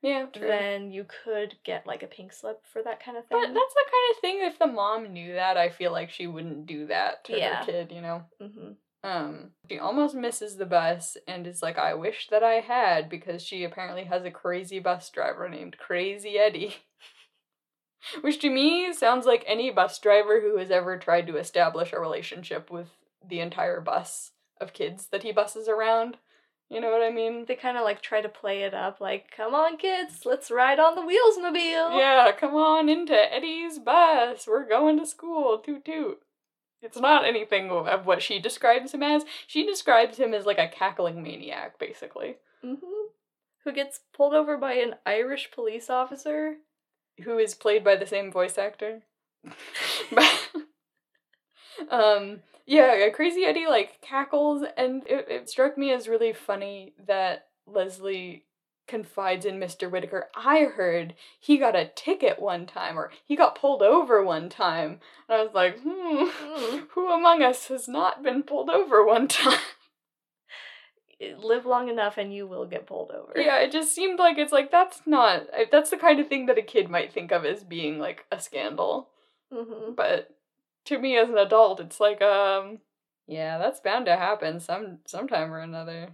yeah, 0.03 0.27
true. 0.27 0.47
then 0.47 0.91
you 0.91 1.05
could 1.25 1.55
get 1.65 1.87
like 1.87 2.03
a 2.03 2.07
pink 2.07 2.33
slip 2.33 2.63
for 2.73 2.83
that 2.83 3.03
kind 3.03 3.17
of 3.17 3.27
thing. 3.27 3.39
but 3.41 3.47
that's 3.55 3.75
the 3.75 3.87
kind 3.91 4.15
of 4.15 4.21
thing, 4.21 4.39
if 4.43 4.59
the 4.59 4.67
mom 4.67 5.13
knew 5.13 5.35
that, 5.35 5.57
I 5.57 5.69
feel 5.69 5.93
like 5.93 6.11
she 6.11 6.27
wouldn't 6.27 6.67
do 6.67 6.87
that 6.87 7.25
to 7.25 7.37
Yeah. 7.37 7.61
her 7.61 7.65
kid, 7.67 7.93
you 7.93 8.01
know? 8.01 8.23
hmm 8.41 8.73
Um, 9.05 9.53
she 9.71 9.79
almost 9.79 10.15
misses 10.15 10.57
the 10.57 10.67
bus 10.67 11.17
and 11.27 11.47
is 11.47 11.63
like, 11.63 11.79
I 11.79 11.95
wish 11.95 12.29
that 12.31 12.43
I 12.43 12.55
had, 12.55 13.09
because 13.09 13.43
she 13.43 13.65
apparently 13.65 14.05
has 14.05 14.25
a 14.25 14.31
crazy 14.31 14.81
bus 14.81 15.09
driver 15.11 15.49
named 15.49 15.79
Crazy 15.79 16.39
Eddie. 16.39 16.75
Which 18.23 18.39
to 18.41 18.51
me 18.51 18.93
sounds 18.93 19.27
like 19.27 19.45
any 19.47 19.71
bus 19.71 19.99
driver 19.99 20.41
who 20.41 20.57
has 20.59 20.71
ever 20.71 20.99
tried 20.99 21.27
to 21.27 21.37
establish 21.37 21.93
a 21.93 22.01
relationship 22.01 22.71
with 22.71 22.89
the 23.29 23.41
entire 23.41 23.81
bus 23.81 24.33
of 24.61 24.73
kids 24.73 25.09
that 25.09 25.23
he 25.25 25.33
buses 25.33 25.69
around. 25.69 26.17
You 26.71 26.81
know 26.81 26.91
what 26.91 27.03
I 27.03 27.11
mean? 27.11 27.47
They 27.47 27.55
kind 27.55 27.79
of 27.79 27.85
like 27.85 28.03
try 28.03 28.21
to 28.21 28.29
play 28.29 28.63
it 28.63 28.75
up, 28.75 29.01
like, 29.01 29.31
"Come 29.35 29.55
on, 29.55 29.79
kids, 29.79 30.27
let's 30.27 30.51
ride 30.51 30.79
on 30.79 30.95
the 30.95 31.01
wheelsmobile." 31.03 31.99
Yeah, 31.99 32.31
come 32.39 32.55
on 32.55 32.89
into 32.89 33.15
Eddie's 33.15 33.79
bus. 33.79 34.47
We're 34.47 34.69
going 34.69 34.99
to 34.99 35.07
school. 35.07 35.59
Toot 35.59 35.85
toot. 35.85 36.21
It's 36.83 36.99
not 36.99 37.25
anything 37.25 37.71
of 37.71 38.07
what 38.07 38.23
she 38.23 38.39
describes 38.39 38.93
him 38.93 39.03
as. 39.03 39.25
She 39.47 39.67
describes 39.67 40.19
him 40.19 40.33
as 40.35 40.47
like 40.47 40.59
a 40.59 40.69
cackling 40.69 41.23
maniac, 41.23 41.79
basically. 41.79 42.37
hmm 42.63 42.75
who 43.65 43.73
gets 43.75 44.01
pulled 44.15 44.33
over 44.33 44.57
by 44.57 44.75
an 44.75 44.95
Irish 45.05 45.51
police 45.51 45.91
officer. 45.91 46.57
Who 47.25 47.39
is 47.39 47.55
played 47.55 47.85
by 47.85 47.97
the 47.97 48.07
same 48.07 48.33
voice 48.33 48.57
actor. 48.57 49.03
Um 51.91 52.41
yeah, 52.69 53.09
Crazy 53.09 53.45
Eddie 53.45 53.67
like 53.67 54.01
cackles 54.03 54.63
and 54.77 55.03
it, 55.07 55.27
it 55.29 55.49
struck 55.51 55.77
me 55.79 55.91
as 55.93 56.07
really 56.07 56.33
funny 56.35 56.93
that 57.07 57.47
Leslie 57.67 58.45
confides 58.87 59.45
in 59.47 59.59
Mr. 59.59 59.91
Whittaker. 59.91 60.29
I 60.37 60.65
heard 60.65 61.15
he 61.41 61.57
got 61.59 61.75
a 61.75 61.91
ticket 61.95 62.41
one 62.41 62.67
time 62.67 62.99
or 62.99 63.11
he 63.25 63.37
got 63.37 63.59
pulled 63.59 63.83
over 63.83 64.23
one 64.23 64.49
time. 64.49 65.01
And 65.29 65.39
I 65.41 65.43
was 65.43 65.55
like, 65.55 65.79
hmm, 65.81 66.27
Hmm. 66.31 66.79
who 66.91 67.11
among 67.11 67.43
us 67.43 67.69
has 67.69 67.89
not 67.89 68.23
been 68.23 68.43
pulled 68.43 68.71
over 68.71 69.05
one 69.05 69.29
time? 69.29 69.59
Live 71.39 71.67
long 71.67 71.89
enough 71.89 72.17
and 72.17 72.33
you 72.33 72.47
will 72.47 72.65
get 72.65 72.87
pulled 72.87 73.11
over. 73.11 73.33
yeah, 73.35 73.59
it 73.59 73.73
just 73.73 73.93
seemed 73.95 74.19
like 74.21 74.39
it's 74.39 74.53
like 74.53 74.71
that's 74.71 75.01
not 75.05 75.43
that's 75.73 75.91
the 75.91 75.97
kind 75.97 76.21
of 76.21 76.29
thing 76.29 76.47
that 76.47 76.59
a 76.59 76.63
kid 76.63 76.89
might 76.89 77.13
think 77.13 77.33
of 77.33 77.45
as 77.45 77.65
being 77.65 77.99
like 77.99 78.25
a 78.31 78.41
scandal. 78.41 79.09
hmm 79.53 79.95
But 79.97 80.31
to 80.89 80.99
me 80.99 81.17
as 81.19 81.29
an 81.29 81.39
adult, 81.39 81.81
it's 81.81 82.01
like 82.01 82.21
um 82.23 82.79
yeah, 83.27 83.59
that's 83.59 83.81
bound 83.81 84.07
to 84.07 84.17
happen 84.17 84.59
some 84.59 84.99
sometime 85.07 85.53
or 85.53 85.61
another. 85.61 86.09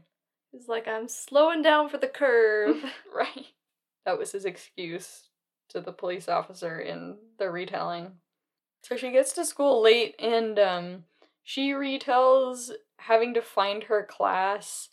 He's 0.50 0.68
like, 0.68 0.86
I'm 0.88 1.08
slowing 1.08 1.62
down 1.62 1.88
for 1.88 1.98
the 1.98 2.08
curve. 2.08 2.76
right. 3.14 3.46
That 4.04 4.18
was 4.18 4.32
his 4.32 4.44
excuse 4.44 5.28
to 5.70 5.80
the 5.80 5.92
police 5.92 6.28
officer 6.28 6.78
in 6.78 7.16
the 7.38 7.50
retelling. 7.50 8.12
So 8.82 8.96
she 8.96 9.12
gets 9.12 9.32
to 9.34 9.44
school 9.44 9.80
late 9.82 10.14
and 10.18 10.58
um 10.58 11.04
she 11.42 11.70
retells 11.70 12.70
having 12.98 13.34
to 13.34 13.42
find 13.42 13.84
her 13.84 14.04
class 14.04 14.88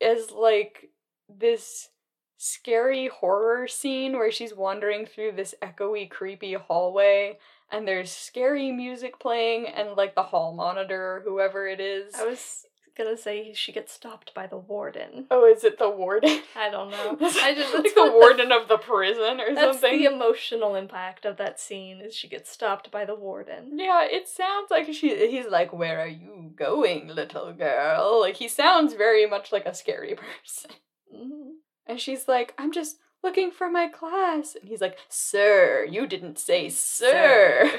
as 0.00 0.30
like 0.30 0.90
this 1.28 1.90
scary 2.38 3.08
horror 3.08 3.66
scene 3.66 4.12
where 4.12 4.30
she's 4.30 4.54
wandering 4.54 5.04
through 5.04 5.32
this 5.32 5.54
echoey 5.60 6.08
creepy 6.08 6.54
hallway 6.54 7.36
and 7.70 7.86
there's 7.86 8.10
scary 8.10 8.70
music 8.72 9.18
playing 9.18 9.66
and 9.66 9.96
like 9.96 10.14
the 10.14 10.22
hall 10.22 10.54
monitor 10.54 11.16
or 11.16 11.22
whoever 11.24 11.66
it 11.66 11.80
is. 11.80 12.14
I 12.14 12.24
was 12.26 12.64
gonna 12.96 13.16
say 13.16 13.52
she 13.54 13.70
gets 13.70 13.92
stopped 13.92 14.34
by 14.34 14.46
the 14.48 14.56
warden. 14.56 15.26
Oh, 15.30 15.46
is 15.46 15.62
it 15.62 15.78
the 15.78 15.88
warden? 15.88 16.40
I 16.56 16.68
don't 16.68 16.90
know. 16.90 17.16
I 17.20 17.54
just 17.54 17.72
like 17.72 17.94
the 17.94 18.10
warden 18.12 18.50
of 18.50 18.66
the 18.66 18.76
prison 18.78 19.40
or 19.40 19.54
That's 19.54 19.80
something. 19.80 19.98
the 19.98 20.06
emotional 20.06 20.74
impact 20.74 21.24
of 21.24 21.36
that 21.36 21.60
scene 21.60 22.00
is 22.00 22.14
she 22.14 22.26
gets 22.26 22.50
stopped 22.50 22.90
by 22.90 23.04
the 23.04 23.14
warden. 23.14 23.78
Yeah, 23.78 24.02
it 24.10 24.26
sounds 24.26 24.70
like 24.72 24.86
she. 24.92 25.28
He's 25.30 25.46
like, 25.46 25.72
"Where 25.72 26.00
are 26.00 26.08
you 26.08 26.52
going, 26.56 27.06
little 27.08 27.52
girl?" 27.52 28.18
Like 28.20 28.34
he 28.36 28.48
sounds 28.48 28.94
very 28.94 29.26
much 29.26 29.52
like 29.52 29.66
a 29.66 29.74
scary 29.74 30.16
person. 30.44 30.70
hmm 31.14 31.50
And 31.86 32.00
she's 32.00 32.26
like, 32.26 32.52
"I'm 32.58 32.72
just 32.72 32.96
looking 33.22 33.50
for 33.50 33.70
my 33.70 33.88
class," 33.88 34.54
and 34.54 34.68
he's 34.68 34.80
like, 34.80 34.98
"Sir, 35.08 35.84
you 35.88 36.06
didn't 36.06 36.38
say 36.38 36.68
sir." 36.70 37.78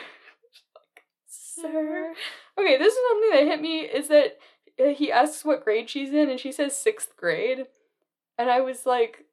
Sir. 1.28 2.14
Okay, 2.58 2.78
this 2.78 2.94
is 2.94 3.00
something 3.10 3.30
that 3.32 3.52
hit 3.52 3.62
me 3.62 3.80
is 3.82 4.08
that 4.08 4.38
uh, 4.80 4.90
he 4.90 5.12
asks 5.12 5.44
what 5.44 5.64
grade 5.64 5.90
she's 5.90 6.14
in, 6.14 6.30
and 6.30 6.40
she 6.40 6.52
says 6.52 6.76
sixth 6.76 7.16
grade, 7.18 7.68
and 8.38 8.50
I 8.50 8.62
was 8.62 8.86
like, 8.86 9.26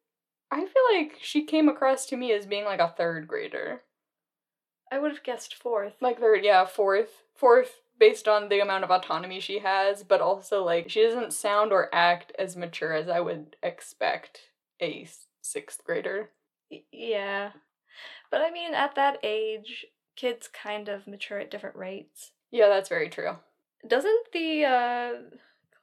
I 0.50 0.60
feel 0.60 0.82
like 0.92 1.18
she 1.20 1.44
came 1.44 1.68
across 1.68 2.06
to 2.06 2.16
me 2.16 2.32
as 2.32 2.46
being 2.46 2.64
like 2.64 2.80
a 2.80 2.88
third 2.88 3.26
grader. 3.28 3.82
I 4.90 4.98
would 4.98 5.10
have 5.12 5.22
guessed 5.24 5.54
fourth. 5.54 5.94
like 6.00 6.20
third 6.20 6.44
yeah 6.44 6.64
fourth 6.64 7.22
fourth 7.34 7.80
based 7.98 8.28
on 8.28 8.48
the 8.48 8.60
amount 8.60 8.84
of 8.84 8.90
autonomy 8.90 9.40
she 9.40 9.58
has 9.58 10.04
but 10.04 10.20
also 10.20 10.62
like 10.64 10.88
she 10.88 11.02
doesn't 11.02 11.32
sound 11.32 11.72
or 11.72 11.92
act 11.92 12.30
as 12.38 12.56
mature 12.56 12.92
as 12.92 13.08
i 13.08 13.18
would 13.18 13.56
expect 13.64 14.42
a 14.80 15.04
sixth 15.46 15.82
grader 15.84 16.30
yeah. 16.92 17.50
But 18.30 18.40
I 18.40 18.50
mean, 18.50 18.74
at 18.74 18.96
that 18.96 19.18
age, 19.22 19.86
kids 20.16 20.48
kind 20.48 20.88
of 20.88 21.06
mature 21.06 21.38
at 21.38 21.50
different 21.50 21.76
rates. 21.76 22.32
yeah 22.50 22.68
that's 22.68 22.88
very 22.88 23.08
true 23.08 23.36
Doesn't 23.86 24.32
the, 24.32 24.64
uh, 24.64 25.10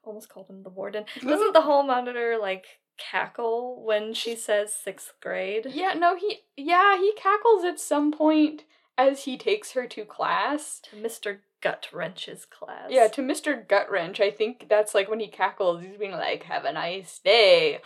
almost 0.04 0.28
called 0.30 0.50
him 0.50 0.64
the 0.64 0.70
warden, 0.70 1.06
doesn't 1.22 1.54
the 1.54 1.62
hall 1.62 1.84
monitor, 1.84 2.38
like, 2.40 2.66
cackle 2.98 3.82
when 3.84 4.14
she 4.14 4.36
says 4.36 4.74
sixth 4.74 5.14
grade? 5.22 5.66
yeah 5.70 5.94
no 5.94 6.16
he 6.16 6.40
yeah 6.58 6.98
he 6.98 7.14
cackles 7.14 7.64
at 7.64 7.80
some 7.80 8.12
point 8.12 8.66
as 8.98 9.24
he 9.24 9.38
takes 9.38 9.72
her 9.72 9.88
to 9.88 10.06
class 10.06 10.82
To 10.92 10.96
Mr. 10.98 11.40
Gut 11.62 11.88
Wrench's 11.94 12.46
class. 12.46 12.88
yeah 12.90 13.08
to 13.08 13.22
mr 13.22 13.66
gut 13.66 13.90
wrench 13.90 14.20
i 14.20 14.30
think 14.30 14.68
that's 14.70 14.94
like 14.94 15.10
when 15.10 15.22
he 15.22 15.28
cackles 15.30 15.82
he's 15.82 15.96
being 15.98 16.12
like 16.12 16.44
have 16.44 16.66
a 16.66 16.74
nice 16.74 17.20
day 17.20 17.80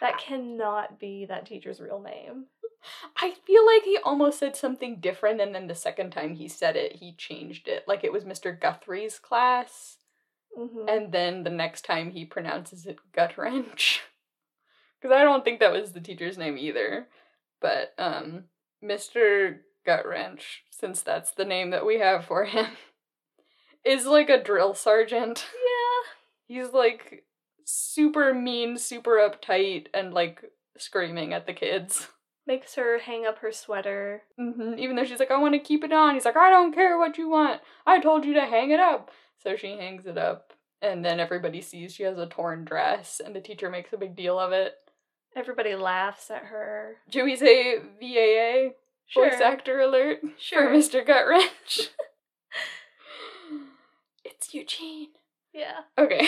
That 0.00 0.18
cannot 0.18 1.00
be 1.00 1.26
that 1.26 1.46
teacher's 1.46 1.80
real 1.80 2.00
name. 2.00 2.46
I 3.16 3.32
feel 3.46 3.64
like 3.64 3.82
he 3.84 3.96
almost 4.04 4.38
said 4.38 4.54
something 4.56 5.00
different, 5.00 5.40
and 5.40 5.54
then 5.54 5.68
the 5.68 5.74
second 5.74 6.10
time 6.10 6.34
he 6.34 6.48
said 6.48 6.76
it, 6.76 6.96
he 6.96 7.14
changed 7.16 7.66
it. 7.68 7.84
Like 7.88 8.04
it 8.04 8.12
was 8.12 8.24
Mr. 8.24 8.58
Guthrie's 8.58 9.18
class, 9.18 9.96
Mm-hmm. 10.58 10.88
and 10.88 11.10
then 11.12 11.42
the 11.44 11.50
next 11.50 11.84
time 11.84 12.10
he 12.10 12.24
pronounces 12.24 12.86
it 12.86 12.98
gut 13.12 13.36
wrench. 13.38 14.02
Because 15.00 15.12
I 15.16 15.24
don't 15.24 15.44
think 15.44 15.58
that 15.60 15.72
was 15.72 15.92
the 15.92 16.00
teacher's 16.00 16.36
name 16.38 16.56
either. 16.58 17.08
But, 17.60 17.94
um, 17.98 18.44
Mr. 18.84 19.56
Gut 19.84 20.06
Wrench, 20.06 20.62
since 20.70 21.02
that's 21.02 21.30
the 21.32 21.44
name 21.44 21.70
that 21.70 21.86
we 21.86 21.98
have 21.98 22.24
for 22.24 22.44
him, 22.44 22.66
is 23.84 24.06
like 24.06 24.28
a 24.30 24.42
drill 24.42 24.74
sergeant. 24.74 25.44
yeah. 25.54 26.56
He's 26.60 26.72
like 26.72 27.24
super 27.64 28.34
mean, 28.34 28.76
super 28.78 29.12
uptight, 29.12 29.86
and 29.94 30.12
like 30.14 30.42
screaming 30.76 31.32
at 31.32 31.46
the 31.46 31.52
kids. 31.52 32.08
Makes 32.46 32.74
her 32.74 32.98
hang 32.98 33.24
up 33.24 33.38
her 33.38 33.52
sweater. 33.52 34.22
hmm 34.38 34.74
Even 34.78 34.96
though 34.96 35.04
she's 35.04 35.18
like, 35.18 35.30
I 35.30 35.38
want 35.38 35.54
to 35.54 35.58
keep 35.58 35.82
it 35.82 35.92
on. 35.94 36.12
He's 36.14 36.26
like, 36.26 36.36
I 36.36 36.50
don't 36.50 36.74
care 36.74 36.98
what 36.98 37.16
you 37.16 37.28
want. 37.30 37.62
I 37.86 38.00
told 38.00 38.26
you 38.26 38.34
to 38.34 38.42
hang 38.44 38.70
it 38.70 38.80
up. 38.80 39.10
So 39.42 39.56
she 39.56 39.78
hangs 39.78 40.04
it 40.06 40.18
up. 40.18 40.52
And 40.82 41.02
then 41.02 41.20
everybody 41.20 41.62
sees 41.62 41.94
she 41.94 42.02
has 42.02 42.18
a 42.18 42.26
torn 42.26 42.64
dress, 42.66 43.22
and 43.24 43.34
the 43.34 43.40
teacher 43.40 43.70
makes 43.70 43.94
a 43.94 43.96
big 43.96 44.14
deal 44.14 44.38
of 44.38 44.52
it. 44.52 44.74
Everybody 45.34 45.74
laughs 45.74 46.30
at 46.30 46.44
her. 46.44 46.96
Should 47.10 47.24
we 47.24 47.36
say 47.36 47.78
VAA? 47.78 48.74
Voice 49.12 49.40
actor 49.40 49.80
alert 49.80 50.20
Sure. 50.38 50.68
for 50.68 50.74
Mr. 50.74 51.06
Gut 51.06 51.26
Wrench. 51.28 51.90
it's 54.24 54.54
Eugene. 54.54 55.08
Yeah. 55.52 55.80
Okay. 55.98 56.20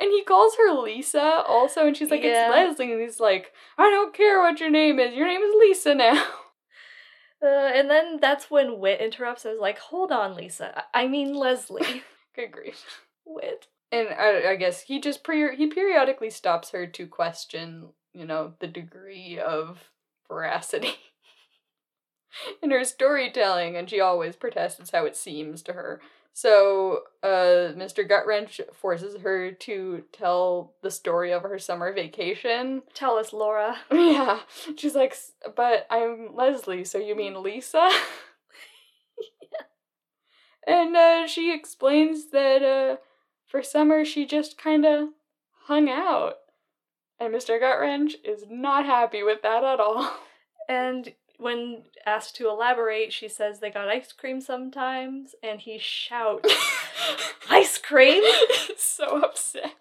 and 0.00 0.10
he 0.10 0.22
calls 0.24 0.56
her 0.56 0.72
Lisa 0.72 1.42
also, 1.46 1.86
and 1.86 1.96
she's 1.96 2.10
like, 2.10 2.22
Yeah. 2.22 2.48
it's 2.48 2.78
Leslie. 2.78 2.92
And 2.92 3.00
he's 3.00 3.20
like, 3.20 3.52
I 3.78 3.90
don't 3.90 4.14
care 4.14 4.40
what 4.40 4.60
your 4.60 4.70
name 4.70 4.98
is. 4.98 5.14
Your 5.14 5.26
name 5.28 5.42
is 5.42 5.54
Lisa 5.58 5.94
now. 5.94 6.24
Uh, 7.42 7.70
and 7.74 7.88
then 7.88 8.18
that's 8.20 8.50
when 8.50 8.78
Whit 8.80 9.00
interrupts. 9.00 9.46
I 9.46 9.50
was 9.52 9.60
like, 9.60 9.78
hold 9.78 10.12
on, 10.12 10.34
Lisa. 10.34 10.84
I 10.94 11.04
I 11.04 11.08
mean 11.08 11.34
Leslie. 11.34 12.02
Good 12.36 12.52
grief. 12.52 12.84
Whit. 13.24 13.66
And 13.90 14.08
I, 14.08 14.50
I 14.50 14.56
guess 14.56 14.82
he 14.82 15.00
just 15.00 15.24
pre- 15.24 15.56
he 15.56 15.66
periodically 15.66 16.30
stops 16.30 16.70
her 16.70 16.86
to 16.86 17.06
question, 17.06 17.88
you 18.12 18.26
know, 18.26 18.52
the 18.60 18.66
degree 18.66 19.38
of 19.38 19.78
veracity 20.28 20.96
in 22.62 22.70
her 22.70 22.84
storytelling, 22.84 23.76
and 23.76 23.88
she 23.88 24.00
always 24.00 24.36
protests 24.36 24.90
how 24.90 25.04
it 25.04 25.16
seems 25.16 25.62
to 25.62 25.72
her. 25.72 26.00
So, 26.32 27.00
uh, 27.22 27.74
Mr. 27.76 28.04
Gutwrench 28.04 28.60
forces 28.72 29.20
her 29.22 29.50
to 29.50 30.04
tell 30.12 30.72
the 30.80 30.90
story 30.90 31.32
of 31.32 31.42
her 31.42 31.58
summer 31.58 31.92
vacation. 31.92 32.82
Tell 32.94 33.16
us, 33.16 33.32
Laura. 33.32 33.76
Yeah, 33.92 34.40
she's 34.76 34.94
like, 34.94 35.10
"S- 35.12 35.32
but 35.56 35.86
I'm 35.90 36.34
Leslie, 36.34 36.84
so 36.84 36.98
you 36.98 37.16
mean 37.16 37.42
Lisa? 37.42 37.90
And 40.66 40.96
uh, 40.96 41.26
she 41.26 41.52
explains 41.52 42.30
that 42.30 42.62
uh, 42.62 42.96
for 43.46 43.62
summer 43.62 44.04
she 44.04 44.26
just 44.26 44.58
kind 44.58 44.84
of 44.84 45.08
hung 45.64 45.88
out. 45.88 46.34
And 47.18 47.32
Mr. 47.32 47.58
Gutwrench 47.58 48.14
is 48.24 48.44
not 48.48 48.86
happy 48.86 49.22
with 49.22 49.42
that 49.42 49.64
at 49.64 49.80
all. 49.80 50.10
And 50.68 51.12
when 51.40 51.84
asked 52.06 52.36
to 52.36 52.48
elaborate, 52.48 53.12
she 53.12 53.28
says 53.28 53.60
they 53.60 53.70
got 53.70 53.88
ice 53.88 54.12
cream 54.12 54.40
sometimes, 54.40 55.34
and 55.42 55.60
he 55.60 55.78
shouts, 55.78 56.52
Ice 57.50 57.78
cream? 57.78 58.22
So 58.76 59.22
upset. 59.22 59.74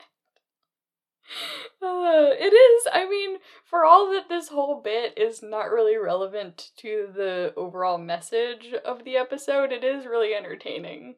Uh, 1.81 2.29
it 2.31 2.53
is. 2.53 2.87
I 2.91 3.07
mean, 3.09 3.37
for 3.65 3.83
all 3.83 4.11
that 4.11 4.29
this 4.29 4.49
whole 4.49 4.81
bit 4.81 5.17
is 5.17 5.41
not 5.41 5.71
really 5.71 5.97
relevant 5.97 6.71
to 6.77 7.09
the 7.13 7.53
overall 7.55 7.97
message 7.97 8.73
of 8.85 9.03
the 9.03 9.17
episode, 9.17 9.71
it 9.71 9.83
is 9.83 10.05
really 10.05 10.33
entertaining. 10.33 11.15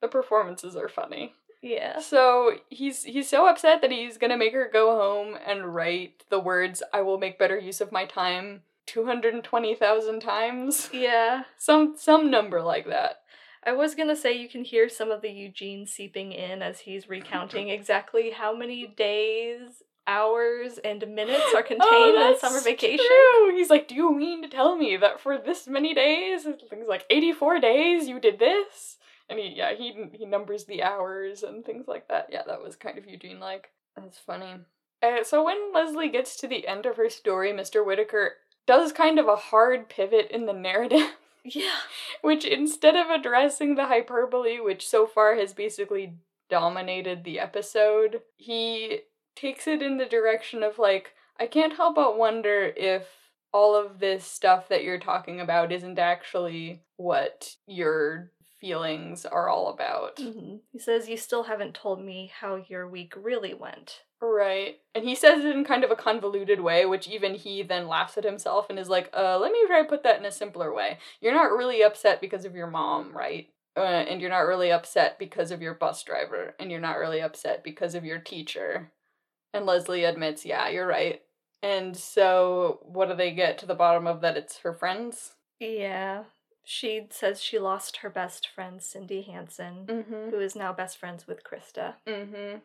The 0.00 0.08
performances 0.08 0.74
are 0.74 0.88
funny. 0.88 1.34
Yeah. 1.62 2.00
So 2.00 2.58
he's 2.68 3.04
he's 3.04 3.28
so 3.28 3.48
upset 3.48 3.80
that 3.80 3.90
he's 3.90 4.18
gonna 4.18 4.36
make 4.36 4.52
her 4.52 4.68
go 4.70 4.96
home 4.98 5.36
and 5.46 5.74
write 5.74 6.24
the 6.28 6.40
words 6.40 6.82
"I 6.92 7.00
will 7.02 7.18
make 7.18 7.38
better 7.38 7.58
use 7.58 7.80
of 7.80 7.92
my 7.92 8.04
time" 8.04 8.62
two 8.86 9.06
hundred 9.06 9.34
and 9.34 9.44
twenty 9.44 9.74
thousand 9.74 10.20
times. 10.20 10.90
Yeah. 10.92 11.44
Some 11.56 11.94
some 11.96 12.30
number 12.30 12.62
like 12.62 12.86
that. 12.86 13.18
I 13.66 13.72
was 13.72 13.94
gonna 13.94 14.16
say 14.16 14.32
you 14.32 14.48
can 14.48 14.64
hear 14.64 14.88
some 14.88 15.10
of 15.10 15.22
the 15.22 15.30
Eugene 15.30 15.86
seeping 15.86 16.32
in 16.32 16.62
as 16.62 16.80
he's 16.80 17.08
recounting 17.08 17.68
exactly 17.70 18.30
how 18.30 18.56
many 18.56 18.86
days 18.86 19.82
hours 20.06 20.78
and 20.84 21.06
minutes 21.14 21.54
are 21.54 21.62
contained 21.62 21.82
oh, 21.90 22.32
in 22.32 22.38
summer 22.38 22.60
vacation. 22.60 23.06
True. 23.06 23.56
He's 23.56 23.70
like, 23.70 23.88
Do 23.88 23.94
you 23.94 24.14
mean 24.14 24.42
to 24.42 24.48
tell 24.48 24.76
me 24.76 24.96
that 24.96 25.20
for 25.20 25.38
this 25.38 25.66
many 25.66 25.94
days, 25.94 26.42
things 26.42 26.86
like 26.88 27.04
84 27.10 27.60
days, 27.60 28.08
you 28.08 28.20
did 28.20 28.38
this? 28.38 28.98
And 29.28 29.38
he, 29.38 29.54
yeah, 29.56 29.72
he 29.74 29.94
he 30.12 30.26
numbers 30.26 30.66
the 30.66 30.82
hours 30.82 31.42
and 31.42 31.64
things 31.64 31.88
like 31.88 32.08
that. 32.08 32.28
Yeah, 32.30 32.42
that 32.46 32.62
was 32.62 32.76
kind 32.76 32.98
of 32.98 33.06
Eugene 33.06 33.40
like. 33.40 33.70
That's 33.96 34.18
funny. 34.18 34.56
Uh, 35.02 35.22
so 35.22 35.44
when 35.44 35.72
Leslie 35.72 36.08
gets 36.08 36.36
to 36.36 36.48
the 36.48 36.66
end 36.66 36.86
of 36.86 36.96
her 36.96 37.08
story, 37.08 37.52
Mr. 37.52 37.84
Whittaker 37.84 38.32
does 38.66 38.92
kind 38.92 39.18
of 39.18 39.28
a 39.28 39.36
hard 39.36 39.88
pivot 39.88 40.30
in 40.30 40.46
the 40.46 40.52
narrative. 40.52 41.08
Yeah. 41.46 41.76
which 42.22 42.46
instead 42.46 42.96
of 42.96 43.10
addressing 43.10 43.74
the 43.74 43.84
hyperbole, 43.84 44.60
which 44.60 44.88
so 44.88 45.06
far 45.06 45.34
has 45.34 45.52
basically 45.52 46.14
dominated 46.48 47.22
the 47.22 47.38
episode, 47.38 48.22
he 48.38 49.00
takes 49.36 49.66
it 49.66 49.82
in 49.82 49.98
the 49.98 50.06
direction 50.06 50.62
of 50.62 50.78
like, 50.78 51.12
I 51.38 51.46
can't 51.46 51.76
help 51.76 51.96
but 51.96 52.16
wonder 52.16 52.72
if 52.74 53.08
all 53.52 53.76
of 53.76 54.00
this 54.00 54.24
stuff 54.24 54.68
that 54.68 54.84
you're 54.84 54.98
talking 54.98 55.38
about 55.38 55.70
isn't 55.70 55.98
actually 55.98 56.80
what 56.96 57.56
your 57.66 58.30
feelings 58.60 59.26
are 59.26 59.48
all 59.50 59.68
about. 59.68 60.16
Mm-hmm. 60.16 60.56
He 60.72 60.78
says, 60.78 61.10
You 61.10 61.18
still 61.18 61.42
haven't 61.42 61.74
told 61.74 62.02
me 62.02 62.32
how 62.40 62.64
your 62.68 62.88
week 62.88 63.12
really 63.14 63.52
went. 63.52 64.00
Right. 64.26 64.76
And 64.94 65.04
he 65.04 65.14
says 65.14 65.44
it 65.44 65.54
in 65.54 65.64
kind 65.64 65.84
of 65.84 65.90
a 65.90 65.96
convoluted 65.96 66.60
way, 66.60 66.86
which 66.86 67.06
even 67.08 67.34
he 67.34 67.62
then 67.62 67.86
laughs 67.88 68.16
at 68.16 68.24
himself 68.24 68.70
and 68.70 68.78
is 68.78 68.88
like, 68.88 69.10
uh, 69.14 69.38
let 69.38 69.52
me 69.52 69.58
try 69.66 69.82
to 69.82 69.88
put 69.88 70.02
that 70.04 70.18
in 70.18 70.24
a 70.24 70.32
simpler 70.32 70.72
way. 70.72 70.96
You're 71.20 71.34
not 71.34 71.52
really 71.52 71.82
upset 71.82 72.22
because 72.22 72.46
of 72.46 72.54
your 72.54 72.68
mom, 72.68 73.12
right? 73.14 73.48
Uh, 73.76 73.80
and 73.80 74.22
you're 74.22 74.30
not 74.30 74.46
really 74.46 74.72
upset 74.72 75.18
because 75.18 75.50
of 75.50 75.60
your 75.60 75.74
bus 75.74 76.02
driver. 76.02 76.54
And 76.58 76.70
you're 76.70 76.80
not 76.80 76.96
really 76.96 77.20
upset 77.20 77.62
because 77.62 77.94
of 77.94 78.04
your 78.06 78.18
teacher. 78.18 78.92
And 79.52 79.66
Leslie 79.66 80.04
admits, 80.04 80.46
yeah, 80.46 80.68
you're 80.70 80.86
right. 80.86 81.20
And 81.62 81.94
so, 81.96 82.80
what 82.82 83.08
do 83.08 83.14
they 83.14 83.30
get 83.32 83.58
to 83.58 83.66
the 83.66 83.74
bottom 83.74 84.06
of 84.06 84.20
that? 84.22 84.36
It's 84.38 84.58
her 84.60 84.72
friends? 84.72 85.32
Yeah. 85.60 86.24
She 86.64 87.06
says 87.10 87.42
she 87.42 87.58
lost 87.58 87.98
her 87.98 88.08
best 88.10 88.48
friend, 88.48 88.80
Cindy 88.82 89.22
Hansen, 89.22 89.84
Mm-hmm. 89.86 90.30
who 90.30 90.40
is 90.40 90.56
now 90.56 90.72
best 90.72 90.96
friends 90.96 91.26
with 91.26 91.44
Krista. 91.44 91.94
Mm-hmm. 92.08 92.58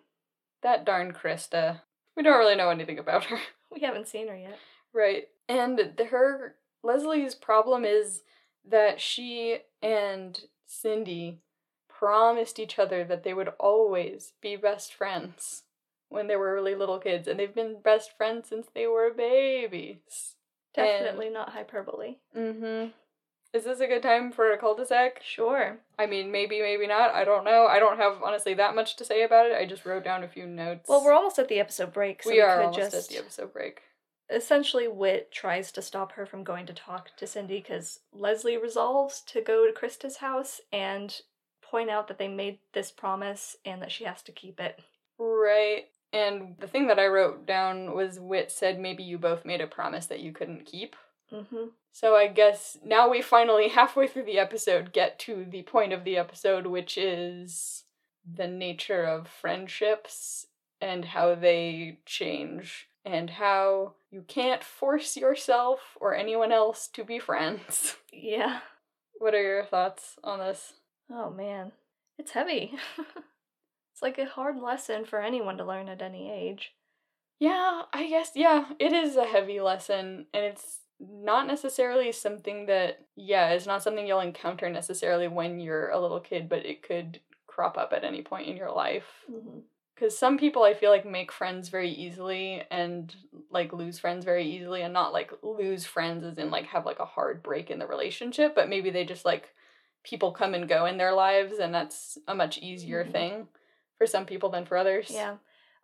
That 0.64 0.86
darn 0.86 1.14
Krista. 1.14 1.82
We 2.16 2.24
don't 2.24 2.38
really 2.38 2.56
know 2.56 2.70
anything 2.70 3.00
about 3.00 3.26
her. 3.26 3.38
We 3.72 3.82
haven't 3.82 4.08
seen 4.08 4.28
her 4.30 4.36
yet. 4.36 4.58
Right. 4.94 5.28
And 5.48 5.94
the- 5.96 6.06
her 6.06 6.56
Leslie's 6.82 7.36
problem 7.36 7.86
is 7.86 8.24
that 8.68 9.00
she 9.00 9.60
and 9.84 10.42
Cindy 10.66 11.42
promised 11.88 12.58
each 12.58 12.80
other 12.80 13.04
that 13.04 13.24
they 13.24 13.34
would 13.34 13.50
always 13.60 14.34
be 14.42 14.56
best 14.56 14.94
friends 14.94 15.64
when 16.10 16.26
they 16.26 16.36
were 16.36 16.52
really 16.56 16.74
little 16.74 16.98
kids, 16.98 17.28
and 17.28 17.40
they've 17.40 17.54
been 17.54 17.80
best 17.84 18.18
friends 18.18 18.50
since 18.50 18.68
they 18.74 18.88
were 18.88 19.14
babies. 19.14 20.36
Definitely 20.74 21.30
not 21.30 21.50
hyperbole. 21.50 22.16
Mm-hmm. 22.36 22.90
Is 23.52 23.64
this 23.64 23.80
a 23.80 23.88
good 23.88 24.04
time 24.04 24.32
for 24.32 24.52
a 24.52 24.58
cul-de-sac? 24.58 25.22
Sure. 25.24 25.80
I 25.98 26.06
mean, 26.06 26.32
maybe, 26.32 26.62
maybe 26.62 26.86
not. 26.86 27.16
I 27.16 27.24
don't 27.26 27.44
know. 27.44 27.66
I 27.66 27.80
don't 27.80 27.98
have 27.98 28.22
honestly 28.24 28.54
that 28.54 28.76
much 28.76 28.96
to 28.98 29.06
say 29.06 29.24
about 29.24 29.48
it. 29.48 29.58
I 29.58 29.66
just 29.66 29.86
wrote 29.86 30.04
down 30.04 30.24
a 30.24 30.28
few 30.28 30.46
notes. 30.46 30.88
Well, 30.88 31.04
we're 31.04 31.14
almost 31.14 31.40
at 31.40 31.48
the 31.48 31.60
episode 31.60 31.92
break, 31.92 32.22
so 32.22 32.30
we 32.30 32.36
we, 32.36 32.42
are 32.42 32.58
could 32.58 32.66
almost 32.66 32.80
just 32.80 32.96
at 32.96 33.08
the 33.08 33.18
episode 33.18 33.52
break. 33.52 33.82
essentially 34.30 34.88
Whit 34.88 35.32
tries 35.32 35.72
to 35.72 35.82
stop 35.82 36.12
her 36.12 36.26
from 36.26 36.44
going 36.44 36.68
to 36.68 36.74
talk 36.74 37.16
to 37.18 37.26
Cindy 37.26 37.58
because 37.60 38.02
Leslie 38.14 38.58
resolves 38.58 39.22
to 39.22 39.42
go 39.42 39.66
to 39.66 39.74
Krista's 39.74 40.18
house 40.18 40.62
and 40.72 41.22
point 41.62 41.90
out 41.90 42.08
that 42.08 42.20
they 42.20 42.28
made 42.28 42.60
this 42.74 42.92
promise 42.92 43.56
and 43.66 43.82
that 43.82 43.92
she 43.92 44.04
has 44.04 44.22
to 44.24 44.32
keep 44.32 44.60
it. 44.60 44.80
Right. 45.18 45.86
And 46.14 46.56
the 46.60 46.68
thing 46.68 46.88
that 46.88 47.00
I 47.00 47.08
wrote 47.08 47.46
down 47.46 47.94
was 47.96 48.20
Whit 48.20 48.52
said 48.52 48.80
maybe 48.80 49.04
you 49.04 49.18
both 49.18 49.46
made 49.46 49.62
a 49.62 49.68
promise 49.68 50.06
that 50.08 50.20
you 50.20 50.32
couldn't 50.32 50.66
keep. 50.66 50.96
Mm-hmm. 51.32 51.66
So 51.92 52.16
I 52.16 52.28
guess 52.28 52.78
now 52.84 53.10
we 53.10 53.22
finally, 53.22 53.70
halfway 53.70 54.08
through 54.08 54.26
the 54.26 54.40
episode, 54.40 54.94
get 54.94 55.20
to 55.20 55.46
the 55.50 55.64
point 55.64 55.92
of 55.92 56.04
the 56.04 56.18
episode, 56.18 56.68
which 56.68 56.98
is 56.98 57.84
the 58.32 58.48
nature 58.48 59.04
of 59.04 59.28
friendships 59.28 60.46
and 60.82 61.04
how 61.04 61.36
they 61.36 62.00
change, 62.06 62.88
and 63.04 63.32
how 63.32 63.96
you 64.12 64.22
can't 64.22 64.64
force 64.64 65.18
yourself 65.18 65.80
or 66.00 66.16
anyone 66.16 66.52
else 66.52 66.88
to 66.94 67.04
be 67.04 67.20
friends. 67.20 67.96
Yeah. 68.12 68.60
What 69.20 69.34
are 69.34 69.42
your 69.42 69.66
thoughts 69.66 70.18
on 70.24 70.40
this? 70.40 70.74
Oh 71.12 71.30
man, 71.30 71.72
it's 72.18 72.32
heavy. 72.32 72.74
it's 72.98 74.02
like 74.02 74.18
a 74.18 74.26
hard 74.26 74.58
lesson 74.58 75.06
for 75.06 75.22
anyone 75.22 75.58
to 75.58 75.66
learn 75.66 75.90
at 75.90 76.02
any 76.02 76.32
age. 76.32 76.72
Yeah, 77.40 77.84
I 77.94 78.10
guess, 78.10 78.32
yeah, 78.36 78.66
it 78.80 78.92
is 78.92 79.16
a 79.16 79.26
heavy 79.26 79.62
lesson, 79.62 80.26
and 80.34 80.44
it's 80.44 80.80
not 81.00 81.48
necessarily 81.48 82.12
something 82.12 82.66
that, 82.66 83.00
yeah, 83.16 83.50
it's 83.50 83.66
not 83.66 83.84
something 83.84 84.06
you'll 84.06 84.20
encounter 84.20 84.70
necessarily 84.70 85.28
when 85.28 85.60
you're 85.60 85.90
a 85.90 86.00
little 86.00 86.20
kid, 86.20 86.50
but 86.50 86.66
it 86.66 86.84
could 86.84 87.20
crop 87.48 87.78
up 87.78 87.94
at 87.94 88.04
any 88.04 88.22
point 88.22 88.48
in 88.48 88.58
your 88.58 88.72
life. 88.72 89.06
Mm-hmm. 89.32 89.60
Because 89.96 90.18
some 90.18 90.38
people 90.38 90.64
I 90.64 90.74
feel 90.74 90.92
like 90.92 91.06
make 91.06 91.30
friends 91.32 91.68
very 91.68 91.90
easily 91.90 92.64
and 92.72 93.14
like 93.52 93.74
lose 93.74 94.00
friends 94.00 94.24
very 94.24 94.46
easily, 94.46 94.82
and 94.82 94.94
not 94.94 95.12
like 95.12 95.32
lose 95.42 95.86
friends 95.86 96.24
as 96.24 96.38
in 96.38 96.50
like 96.52 96.68
have 96.68 96.86
like 96.86 97.00
a 97.00 97.06
hard 97.06 97.44
break 97.44 97.70
in 97.70 97.80
the 97.80 97.88
relationship, 97.88 98.56
but 98.56 98.70
maybe 98.70 98.90
they 98.92 99.04
just 99.04 99.26
like 99.26 99.50
people 100.06 100.32
come 100.32 100.54
and 100.54 100.70
go 100.70 100.86
in 100.86 100.98
their 100.98 101.12
lives, 101.14 101.60
and 101.60 101.74
that's 101.74 102.18
a 102.30 102.36
much 102.36 102.58
easier 102.60 103.04
Mhm. 103.04 103.12
thing 103.12 103.48
for 103.98 104.08
some 104.08 104.26
people 104.26 104.50
than 104.50 104.66
for 104.66 104.78
others. 104.78 105.12
Yeah. 105.12 105.36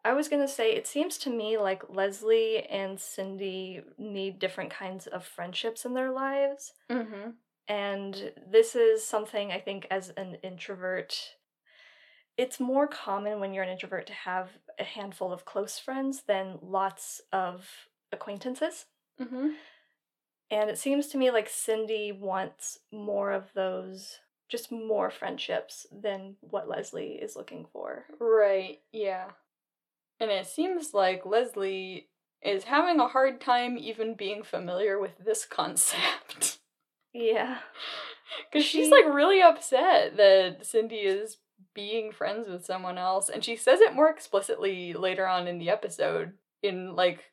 I 0.06 0.14
was 0.14 0.30
gonna 0.30 0.48
say, 0.48 0.74
it 0.74 0.86
seems 0.86 1.18
to 1.20 1.32
me 1.32 1.58
like 1.58 1.90
Leslie 1.90 2.64
and 2.68 3.00
Cindy 3.00 3.82
need 3.98 4.38
different 4.38 4.70
kinds 4.70 5.08
of 5.08 5.26
friendships 5.26 5.84
in 5.84 5.96
their 5.96 6.12
lives. 6.12 6.74
Mm-hmm. 6.92 7.32
And 7.68 8.32
this 8.48 8.76
is 8.76 9.04
something 9.04 9.52
I 9.52 9.60
think 9.60 9.88
as 9.90 10.10
an 10.10 10.38
introvert, 10.44 11.18
it's 12.38 12.60
more 12.60 12.86
common 12.86 13.40
when 13.40 13.52
you're 13.52 13.64
an 13.64 13.72
introvert 13.72 14.06
to 14.06 14.14
have 14.14 14.52
a 14.80 14.84
handful 14.84 15.34
of 15.34 15.44
close 15.44 15.80
friends 15.80 16.22
than 16.28 16.60
lots 16.62 17.22
of 17.34 17.68
acquaintances. 18.12 18.86
Mm-hmm. 19.20 19.50
And 20.52 20.70
it 20.70 20.78
seems 20.78 21.08
to 21.08 21.18
me 21.18 21.32
like 21.32 21.50
Cindy 21.50 22.12
wants 22.12 22.78
more 22.92 23.32
of 23.32 23.46
those, 23.56 24.20
just 24.48 24.72
more 24.72 25.10
friendships 25.10 25.88
than 25.92 26.36
what 26.42 26.70
Leslie 26.70 27.14
is 27.14 27.36
looking 27.36 27.66
for. 27.74 28.06
Right, 28.20 28.82
yeah. 28.92 29.32
And 30.20 30.32
it 30.32 30.48
seems 30.48 30.94
like 30.94 31.26
Leslie 31.26 32.08
is 32.42 32.66
having 32.66 33.00
a 33.00 33.08
hard 33.08 33.42
time 33.42 33.78
even 33.78 34.16
being 34.16 34.44
familiar 34.44 35.00
with 35.00 35.18
this 35.24 35.46
concept. 35.46 36.60
Yeah. 37.18 37.60
Because 38.52 38.66
she's 38.66 38.92
like 38.92 39.06
really 39.06 39.42
upset 39.42 40.18
that 40.18 40.66
Cindy 40.66 40.98
is 40.98 41.38
being 41.74 42.12
friends 42.12 42.50
with 42.50 42.66
someone 42.66 42.98
else. 42.98 43.30
And 43.30 43.42
she 43.42 43.56
says 43.56 43.80
it 43.80 43.96
more 43.96 44.10
explicitly 44.10 44.92
later 44.92 45.26
on 45.26 45.48
in 45.48 45.58
the 45.58 45.70
episode 45.70 46.34
in 46.62 46.94
like 46.94 47.24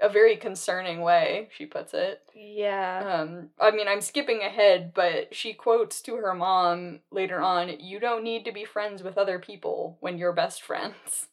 a 0.00 0.08
very 0.08 0.36
concerning 0.36 1.00
way, 1.00 1.48
she 1.56 1.66
puts 1.66 1.94
it. 1.94 2.20
Yeah. 2.34 3.20
Um, 3.22 3.50
I 3.58 3.70
mean, 3.70 3.88
I'm 3.88 4.00
skipping 4.00 4.40
ahead, 4.40 4.92
but 4.94 5.34
she 5.34 5.52
quotes 5.52 6.00
to 6.02 6.16
her 6.16 6.34
mom 6.34 7.00
later 7.10 7.40
on, 7.40 7.80
You 7.80 8.00
don't 8.00 8.24
need 8.24 8.44
to 8.46 8.52
be 8.52 8.64
friends 8.64 9.02
with 9.02 9.18
other 9.18 9.38
people 9.38 9.98
when 10.00 10.18
you're 10.18 10.32
best 10.32 10.62
friends. 10.62 11.28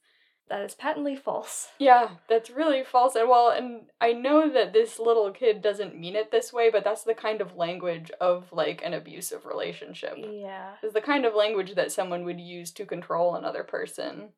That 0.50 0.62
is 0.62 0.76
patently 0.76 1.16
false. 1.16 1.70
Yeah, 1.78 2.10
that's 2.30 2.50
really 2.50 2.84
false. 2.84 3.16
And 3.16 3.28
well, 3.28 3.50
and 3.50 3.82
I 4.00 4.14
know 4.14 4.50
that 4.50 4.72
this 4.72 4.98
little 4.98 5.32
kid 5.32 5.62
doesn't 5.62 6.00
mean 6.00 6.16
it 6.16 6.32
this 6.32 6.54
way, 6.54 6.70
but 6.70 6.84
that's 6.86 7.04
the 7.04 7.14
kind 7.14 7.42
of 7.42 7.58
language 7.58 8.12
of 8.22 8.52
like 8.54 8.82
an 8.84 8.94
abusive 8.94 9.46
relationship. 9.46 10.18
Yeah. 10.18 10.76
Is 10.82 10.94
the 10.94 11.02
kind 11.02 11.26
of 11.26 11.36
language 11.36 11.76
that 11.76 11.92
someone 11.92 12.24
would 12.24 12.40
use 12.40 12.72
to 12.72 12.86
control 12.86 13.36
another 13.36 13.64
person 13.64 14.30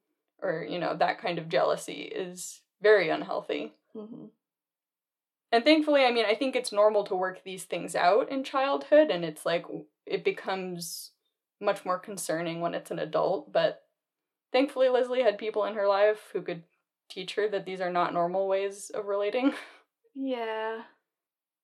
or, 0.42 0.66
you 0.68 0.80
know, 0.80 0.96
that 0.96 1.22
kind 1.22 1.38
of 1.38 1.50
jealousy 1.50 2.02
is 2.04 2.62
very 2.82 3.10
unhealthy. 3.10 3.74
hmm 3.94 4.26
And 5.52 5.64
thankfully, 5.64 6.06
I 6.06 6.12
mean, 6.12 6.26
I 6.26 6.36
think 6.36 6.56
it's 6.56 6.72
normal 6.72 7.04
to 7.06 7.16
work 7.16 7.44
these 7.44 7.64
things 7.64 7.96
out 7.96 8.30
in 8.30 8.44
childhood, 8.44 9.10
and 9.10 9.26
it's 9.26 9.46
like 9.46 9.66
it 10.06 10.24
becomes 10.24 11.12
much 11.60 11.84
more 11.86 12.00
concerning 12.00 12.62
when 12.62 12.74
it's 12.74 12.92
an 12.92 13.00
adult. 13.00 13.52
But 13.52 13.84
thankfully, 14.52 14.90
Leslie 14.90 15.24
had 15.24 15.38
people 15.38 15.66
in 15.66 15.76
her 15.76 15.88
life 15.88 16.30
who 16.34 16.42
could 16.42 16.64
teach 17.10 17.36
her 17.36 17.48
that 17.50 17.66
these 17.66 17.82
are 17.82 17.92
not 17.92 18.14
normal 18.14 18.48
ways 18.48 18.90
of 18.94 19.06
relating. 19.06 19.54
Yeah. 20.16 20.82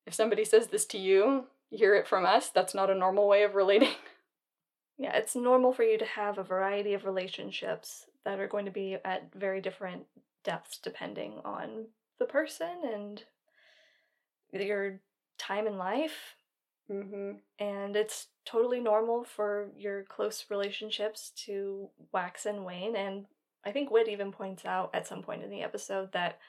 if 0.06 0.13
somebody 0.13 0.45
says 0.45 0.67
this 0.67 0.86
to 0.86 0.98
you, 0.98 1.48
you 1.71 1.78
hear 1.78 1.95
it 1.95 2.08
from 2.08 2.26
us, 2.26 2.50
that's 2.50 2.74
not 2.76 2.89
a 2.89 2.95
normal 2.95 3.28
way 3.28 3.43
of 3.43 3.56
relating. 3.56 3.89
Yeah, 4.98 5.13
it's 5.17 5.36
normal 5.36 5.74
for 5.74 5.84
you 5.84 5.98
to 5.98 6.06
have 6.06 6.38
a 6.38 6.43
variety 6.43 6.93
of 6.93 7.04
relationships 7.04 8.06
that 8.24 8.39
are 8.39 8.48
going 8.48 8.63
to 8.63 8.71
be 8.71 8.98
at 9.04 9.30
very 9.36 9.60
different 9.60 10.04
depths 10.45 10.78
depending 10.82 11.41
on 11.43 11.88
the 12.17 12.26
person 12.26 12.69
and 12.93 13.21
your 14.54 15.02
time 15.38 15.67
in 15.67 15.78
life. 15.78 16.36
Mm-hmm. 16.91 17.32
And 17.60 17.95
it's 17.95 18.28
totally 18.45 18.80
normal 18.80 19.24
for 19.24 19.69
your 19.78 20.04
close 20.04 20.45
relationships 20.50 21.32
to 21.45 21.89
wax 22.12 22.45
and 22.45 22.65
wane. 22.65 22.95
And 22.95 23.26
I 23.65 23.71
think 23.71 23.91
Whit 23.91 24.08
even 24.08 24.32
points 24.32 24.65
out 24.65 24.91
at 24.93 25.08
some 25.08 25.24
point 25.24 25.43
in 25.43 25.50
the 25.50 25.63
episode 25.63 26.12
that 26.13 26.39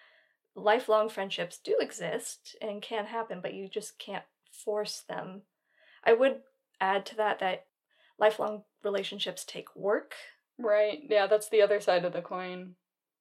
lifelong 0.55 1.09
friendships 1.09 1.59
do 1.59 1.77
exist 1.81 2.57
and 2.61 2.83
can 2.83 3.07
happen, 3.07 3.41
but 3.41 3.55
you 3.55 3.69
just 3.69 3.99
can't 3.99 4.25
force 4.51 5.03
them. 5.09 5.43
I 6.05 6.13
would 6.13 6.41
add 6.81 7.07
to 7.07 7.17
that 7.17 7.39
that 7.41 7.67
lifelong 8.19 8.63
relationships 8.83 9.45
take 9.45 9.75
work. 9.77 10.15
Right. 10.59 11.01
Yeah, 11.09 11.27
that's 11.27 11.49
the 11.49 11.63
other 11.63 11.81
side 11.81 12.05
of 12.05 12.13
the 12.13 12.23
coin. 12.23 12.75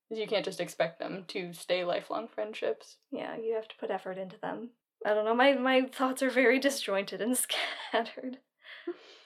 You 0.10 0.28
can't 0.28 0.46
just 0.46 0.62
expect 0.62 1.00
them 1.00 1.26
to 1.30 1.52
stay 1.52 1.84
lifelong 1.84 2.28
friendships. 2.28 2.98
Yeah, 3.12 3.36
you 3.38 3.56
have 3.56 3.68
to 3.68 3.76
put 3.80 3.90
effort 3.90 4.18
into 4.18 4.40
them. 4.40 4.70
I 5.06 5.14
don't 5.14 5.24
know, 5.26 5.36
my 5.36 5.54
my 5.54 5.84
thoughts 5.84 6.22
are 6.24 6.30
very 6.30 6.60
disjointed 6.60 7.22
and 7.22 7.38
scattered. 7.92 8.40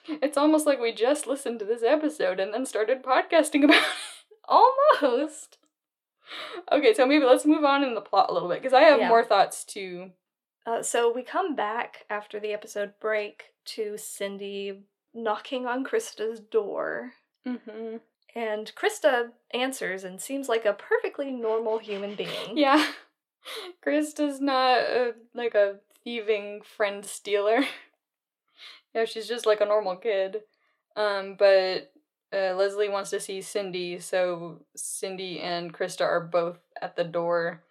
It's 0.08 0.36
almost 0.38 0.66
like 0.66 0.80
we 0.80 0.92
just 0.92 1.26
listened 1.26 1.58
to 1.60 1.64
this 1.64 1.82
episode 1.84 2.40
and 2.40 2.52
then 2.52 2.66
started 2.66 3.02
podcasting 3.02 3.62
about 3.64 3.76
it. 3.82 3.84
Almost. 4.48 5.58
Okay, 6.72 6.94
so 6.94 7.06
maybe 7.06 7.24
let's 7.24 7.46
move 7.46 7.64
on 7.64 7.84
in 7.84 7.94
the 7.94 8.00
plot 8.00 8.28
a 8.30 8.32
little 8.32 8.48
bit 8.48 8.60
because 8.60 8.72
I 8.72 8.80
have 8.82 8.98
Yeah. 9.00 9.08
more 9.08 9.24
thoughts 9.24 9.62
too. 9.64 10.10
Uh, 10.66 10.82
so 10.82 11.12
we 11.12 11.22
come 11.22 11.54
back 11.54 12.06
after 12.10 12.40
the 12.40 12.52
episode 12.52 12.94
break 13.00 13.44
to 13.66 13.96
Cindy 13.96 14.80
knocking 15.14 15.66
on 15.66 15.84
Krista's 15.84 16.40
door. 16.40 17.12
Mm-hmm. 17.46 17.96
And 18.34 18.72
Krista 18.74 19.30
answers 19.52 20.02
and 20.04 20.20
seems 20.20 20.48
like 20.48 20.64
a 20.64 20.72
perfectly 20.72 21.30
normal 21.30 21.78
human 21.78 22.14
being. 22.14 22.56
Yeah. 22.56 22.84
Krista's 23.84 24.40
not 24.40 24.78
a, 24.78 25.14
like 25.34 25.54
a 25.54 25.76
thieving 26.04 26.62
friend 26.62 27.04
stealer. 27.04 27.60
yeah, 28.94 29.04
she's 29.04 29.28
just 29.28 29.46
like 29.46 29.60
a 29.60 29.66
normal 29.66 29.96
kid. 29.96 30.42
Um, 30.96 31.36
but 31.38 31.92
uh, 32.32 32.54
Leslie 32.54 32.88
wants 32.88 33.10
to 33.10 33.20
see 33.20 33.40
Cindy, 33.40 33.98
so 33.98 34.60
Cindy 34.76 35.40
and 35.40 35.72
Krista 35.72 36.02
are 36.02 36.20
both 36.20 36.58
at 36.80 36.96
the 36.96 37.04
door. 37.04 37.62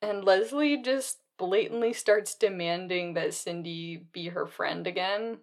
And 0.00 0.24
Leslie 0.24 0.82
just 0.82 1.18
blatantly 1.38 1.92
starts 1.92 2.34
demanding 2.34 3.14
that 3.14 3.34
Cindy 3.34 4.06
be 4.12 4.28
her 4.28 4.46
friend 4.46 4.86
again, 4.86 5.38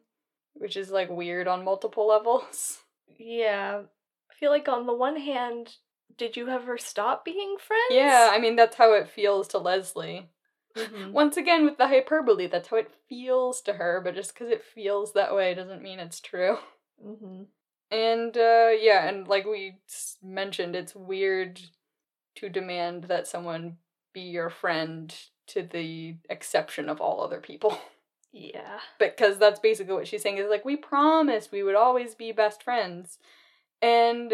which 0.54 0.78
is 0.78 0.91
like 0.91 1.10
weird 1.10 1.47
on 1.47 1.65
multiple 1.65 2.08
levels. 2.08 2.80
Yeah. 3.17 3.82
I 4.30 4.34
feel 4.39 4.51
like 4.51 4.67
on 4.67 4.86
the 4.86 4.93
one 4.93 5.17
hand, 5.17 5.75
did 6.17 6.38
you 6.38 6.49
ever 6.49 6.78
stop 6.78 7.25
being 7.25 7.58
friends? 7.60 7.84
Yeah, 7.91 8.30
I 8.32 8.39
mean, 8.39 8.56
that's 8.56 8.75
how 8.75 8.93
it 8.93 9.10
feels 9.10 9.47
to 9.49 9.58
Leslie. 9.58 10.30
Mhm. 10.75 11.12
Once 11.13 11.38
again, 11.38 11.65
with 11.65 11.78
the 11.78 11.88
hyperbole, 11.88 12.47
that's 12.47 12.69
how 12.69 12.78
it 12.78 12.91
feels 13.10 13.62
to 13.62 13.73
her, 13.73 14.01
but 14.04 14.15
just 14.15 14.34
because 14.34 14.49
it 14.49 14.63
feels 14.63 15.13
that 15.13 15.36
way 15.36 15.54
doesn't 15.54 15.82
mean 15.84 15.99
it's 15.99 16.19
true. 16.19 16.58
Mhm. 17.04 17.47
And, 17.91 18.38
uh, 18.38 18.71
yeah, 18.80 19.08
and 19.08 19.28
like 19.28 19.45
we 19.45 19.78
mentioned, 20.23 20.75
it's 20.75 20.95
weird 20.95 21.62
to 22.36 22.49
demand 22.49 23.06
that 23.06 23.28
someone 23.28 23.78
be 24.13 24.21
your 24.21 24.49
friend 24.49 25.13
to 25.47 25.63
the 25.63 26.15
exception 26.30 26.89
of 26.89 27.01
all 27.01 27.21
other 27.21 27.39
people. 27.41 27.78
Yeah. 28.38 28.82
because 28.99 29.38
that's 29.39 29.62
basically 29.62 29.93
what 29.93 30.08
she's 30.10 30.21
saying 30.21 30.39
is 30.39 30.49
like, 30.49 30.65
we 30.65 30.75
promised 30.75 31.54
we 31.54 31.63
would 31.63 31.75
always 31.75 32.15
be 32.15 32.34
best 32.34 32.63
friends. 32.63 33.17
And 33.82 34.34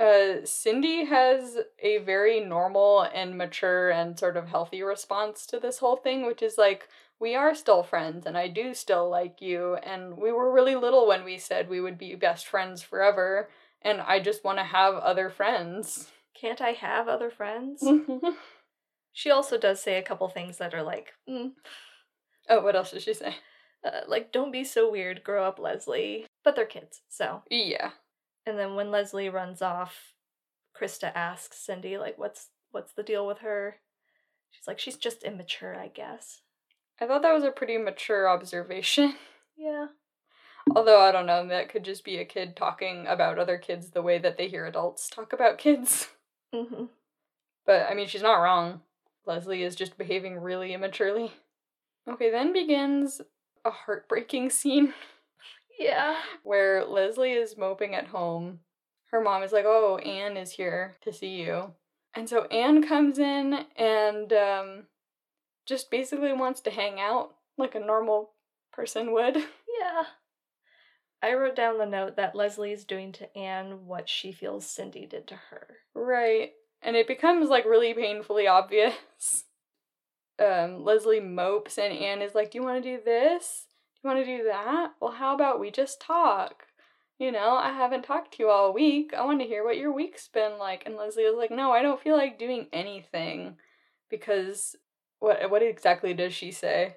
uh, 0.00 0.44
Cindy 0.44 1.04
has 1.04 1.58
a 1.78 1.98
very 1.98 2.40
normal 2.40 3.02
and 3.02 3.36
mature 3.36 3.90
and 3.90 4.18
sort 4.18 4.36
of 4.36 4.48
healthy 4.48 4.82
response 4.82 5.46
to 5.46 5.60
this 5.60 5.78
whole 5.78 5.96
thing, 5.96 6.26
which 6.26 6.42
is 6.42 6.56
like, 6.58 6.88
we 7.20 7.34
are 7.34 7.54
still 7.54 7.82
friends 7.82 8.24
and 8.26 8.36
I 8.36 8.48
do 8.48 8.72
still 8.72 9.08
like 9.10 9.42
you. 9.42 9.74
And 9.74 10.16
we 10.16 10.32
were 10.32 10.52
really 10.52 10.74
little 10.74 11.06
when 11.06 11.24
we 11.24 11.36
said 11.36 11.68
we 11.68 11.80
would 11.80 11.98
be 11.98 12.14
best 12.14 12.46
friends 12.46 12.82
forever. 12.82 13.50
And 13.82 14.00
I 14.00 14.20
just 14.20 14.42
want 14.42 14.58
to 14.58 14.64
have 14.64 14.94
other 14.94 15.28
friends. 15.28 16.08
Can't 16.34 16.60
I 16.60 16.70
have 16.70 17.06
other 17.08 17.30
friends? 17.30 17.86
She 19.12 19.30
also 19.30 19.58
does 19.58 19.82
say 19.82 19.98
a 19.98 20.02
couple 20.02 20.28
things 20.28 20.58
that 20.58 20.74
are 20.74 20.82
like, 20.82 21.14
mm, 21.28 21.52
oh, 22.48 22.60
what 22.62 22.76
else 22.76 22.92
did 22.92 23.02
she 23.02 23.14
say? 23.14 23.34
uh, 23.84 24.00
like, 24.06 24.32
don't 24.32 24.52
be 24.52 24.64
so 24.64 24.90
weird, 24.90 25.24
grow 25.24 25.44
up, 25.44 25.58
Leslie. 25.58 26.26
But 26.44 26.56
they're 26.56 26.66
kids, 26.66 27.02
so. 27.08 27.42
Yeah. 27.50 27.90
And 28.50 28.58
then 28.58 28.74
when 28.74 28.90
Leslie 28.90 29.28
runs 29.28 29.62
off, 29.62 30.14
Krista 30.76 31.12
asks 31.14 31.56
Cindy, 31.56 31.96
like, 31.96 32.18
what's 32.18 32.48
what's 32.72 32.92
the 32.92 33.04
deal 33.04 33.24
with 33.24 33.38
her? 33.38 33.76
She's 34.50 34.66
like, 34.66 34.80
she's 34.80 34.96
just 34.96 35.22
immature, 35.22 35.78
I 35.78 35.86
guess. 35.86 36.42
I 37.00 37.06
thought 37.06 37.22
that 37.22 37.32
was 37.32 37.44
a 37.44 37.52
pretty 37.52 37.78
mature 37.78 38.28
observation. 38.28 39.14
Yeah. 39.56 39.88
Although 40.74 41.02
I 41.02 41.12
don't 41.12 41.26
know, 41.26 41.46
that 41.46 41.68
could 41.68 41.84
just 41.84 42.02
be 42.02 42.16
a 42.16 42.24
kid 42.24 42.56
talking 42.56 43.06
about 43.06 43.38
other 43.38 43.58
kids 43.58 43.90
the 43.90 44.00
way 44.00 44.16
that 44.16 44.38
they 44.38 44.48
hear 44.48 44.64
adults 44.64 45.10
talk 45.10 45.32
about 45.32 45.58
kids. 45.58 46.08
Mm-hmm. 46.54 46.86
But 47.64 47.86
I 47.88 47.94
mean, 47.94 48.08
she's 48.08 48.22
not 48.22 48.40
wrong. 48.40 48.80
Leslie 49.24 49.62
is 49.62 49.76
just 49.76 49.96
behaving 49.96 50.38
really 50.38 50.72
immaturely. 50.72 51.30
Okay, 52.08 52.30
then 52.30 52.52
begins 52.52 53.20
a 53.64 53.70
heartbreaking 53.70 54.50
scene 54.50 54.92
Yeah. 55.80 56.16
where 56.44 56.84
Leslie 56.84 57.32
is 57.32 57.56
moping 57.56 57.94
at 57.94 58.08
home. 58.08 58.60
Her 59.10 59.20
mom 59.20 59.42
is 59.42 59.50
like, 59.52 59.64
"Oh, 59.66 59.96
Anne 59.98 60.36
is 60.36 60.52
here 60.52 60.96
to 61.00 61.12
see 61.12 61.40
you," 61.42 61.74
and 62.14 62.28
so 62.28 62.44
Anne 62.44 62.86
comes 62.86 63.18
in 63.18 63.66
and 63.76 64.32
um, 64.32 64.86
just 65.66 65.90
basically 65.90 66.32
wants 66.32 66.60
to 66.62 66.70
hang 66.70 67.00
out 67.00 67.34
like 67.58 67.74
a 67.74 67.80
normal 67.80 68.32
person 68.72 69.12
would. 69.12 69.36
Yeah. 69.80 70.02
I 71.22 71.32
wrote 71.34 71.56
down 71.56 71.78
the 71.78 71.86
note 71.86 72.16
that 72.16 72.34
Leslie 72.34 72.72
is 72.72 72.84
doing 72.84 73.12
to 73.12 73.34
Anne 73.38 73.86
what 73.86 74.08
she 74.10 74.30
feels 74.32 74.66
Cindy 74.66 75.06
did 75.06 75.26
to 75.28 75.36
her. 75.36 75.76
Right. 75.94 76.52
And 76.82 76.96
it 76.96 77.06
becomes 77.06 77.48
like 77.48 77.64
really 77.64 77.94
painfully 77.94 78.46
obvious. 78.46 78.94
Um, 80.38 80.84
Leslie 80.84 81.20
mopes 81.20 81.76
and 81.76 81.92
Anne 81.92 82.22
is 82.22 82.34
like, 82.34 82.50
Do 82.50 82.58
you 82.58 82.64
want 82.64 82.82
to 82.82 82.96
do 82.96 83.02
this? 83.04 83.66
You 84.02 84.08
want 84.10 84.24
to 84.24 84.38
do 84.38 84.44
that? 84.44 84.92
Well, 85.00 85.12
how 85.12 85.34
about 85.34 85.60
we 85.60 85.70
just 85.70 86.00
talk? 86.00 86.64
You 87.18 87.30
know, 87.30 87.50
I 87.52 87.72
haven't 87.72 88.04
talked 88.04 88.32
to 88.34 88.42
you 88.42 88.48
all 88.48 88.72
week. 88.72 89.12
I 89.16 89.24
want 89.26 89.40
to 89.40 89.46
hear 89.46 89.62
what 89.62 89.76
your 89.76 89.92
week's 89.92 90.26
been 90.28 90.58
like. 90.58 90.84
And 90.86 90.96
Leslie 90.96 91.24
is 91.24 91.36
like, 91.36 91.50
No, 91.50 91.70
I 91.70 91.82
don't 91.82 92.00
feel 92.00 92.16
like 92.16 92.38
doing 92.38 92.66
anything. 92.72 93.56
Because 94.08 94.74
what 95.18 95.50
what 95.50 95.62
exactly 95.62 96.14
does 96.14 96.32
she 96.32 96.50
say? 96.50 96.96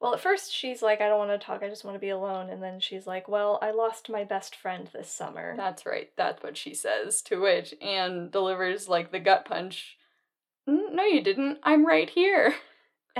Well, 0.00 0.14
at 0.14 0.20
first 0.20 0.52
she's 0.52 0.82
like, 0.82 1.00
I 1.00 1.08
don't 1.08 1.18
want 1.18 1.30
to 1.40 1.44
talk, 1.44 1.62
I 1.62 1.68
just 1.68 1.84
want 1.84 1.96
to 1.96 2.00
be 2.00 2.10
alone. 2.10 2.50
And 2.50 2.62
then 2.62 2.78
she's 2.78 3.06
like, 3.06 3.26
Well, 3.26 3.58
I 3.62 3.70
lost 3.70 4.10
my 4.10 4.22
best 4.22 4.54
friend 4.54 4.88
this 4.92 5.10
summer. 5.10 5.54
That's 5.56 5.86
right. 5.86 6.10
That's 6.16 6.42
what 6.42 6.58
she 6.58 6.74
says. 6.74 7.22
To 7.22 7.40
which 7.40 7.74
Anne 7.80 8.28
delivers 8.30 8.86
like 8.86 9.12
the 9.12 9.18
gut 9.18 9.46
punch. 9.46 9.96
"Mm, 10.68 10.92
No, 10.92 11.04
you 11.04 11.22
didn't. 11.22 11.58
I'm 11.62 11.86
right 11.86 12.10
here. 12.10 12.54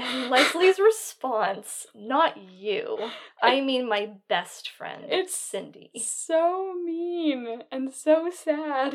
And 0.03 0.31
Leslie's 0.31 0.79
response, 0.79 1.87
not 1.95 2.37
you. 2.37 3.11
I 3.43 3.61
mean 3.61 3.89
my 3.89 4.11
best 4.29 4.71
friend. 4.71 5.05
It's 5.09 5.35
Cindy. 5.35 5.91
so 5.97 6.75
mean 6.85 7.63
and 7.73 7.93
so 7.93 8.31
sad. 8.31 8.95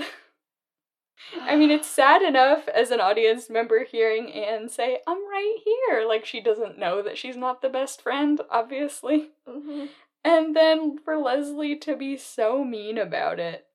I 1.42 1.56
mean, 1.56 1.72
it's 1.72 1.88
sad 2.02 2.22
enough 2.22 2.68
as 2.68 2.92
an 2.92 3.00
audience 3.02 3.50
member 3.50 3.84
hearing 3.84 4.32
Anne 4.32 4.70
say, 4.70 5.00
I'm 5.08 5.18
right 5.30 5.58
here. 5.64 6.06
Like, 6.08 6.26
she 6.26 6.42
doesn't 6.42 6.78
know 6.80 7.02
that 7.02 7.18
she's 7.18 7.38
not 7.38 7.62
the 7.62 7.70
best 7.70 8.02
friend, 8.02 8.40
obviously. 8.50 9.32
Mhm. 9.48 9.90
And 10.26 10.56
then 10.56 10.98
for 11.04 11.18
Leslie 11.18 11.76
to 11.80 11.98
be 11.98 12.16
so 12.16 12.64
mean 12.64 12.98
about 12.98 13.40
it. 13.40 13.68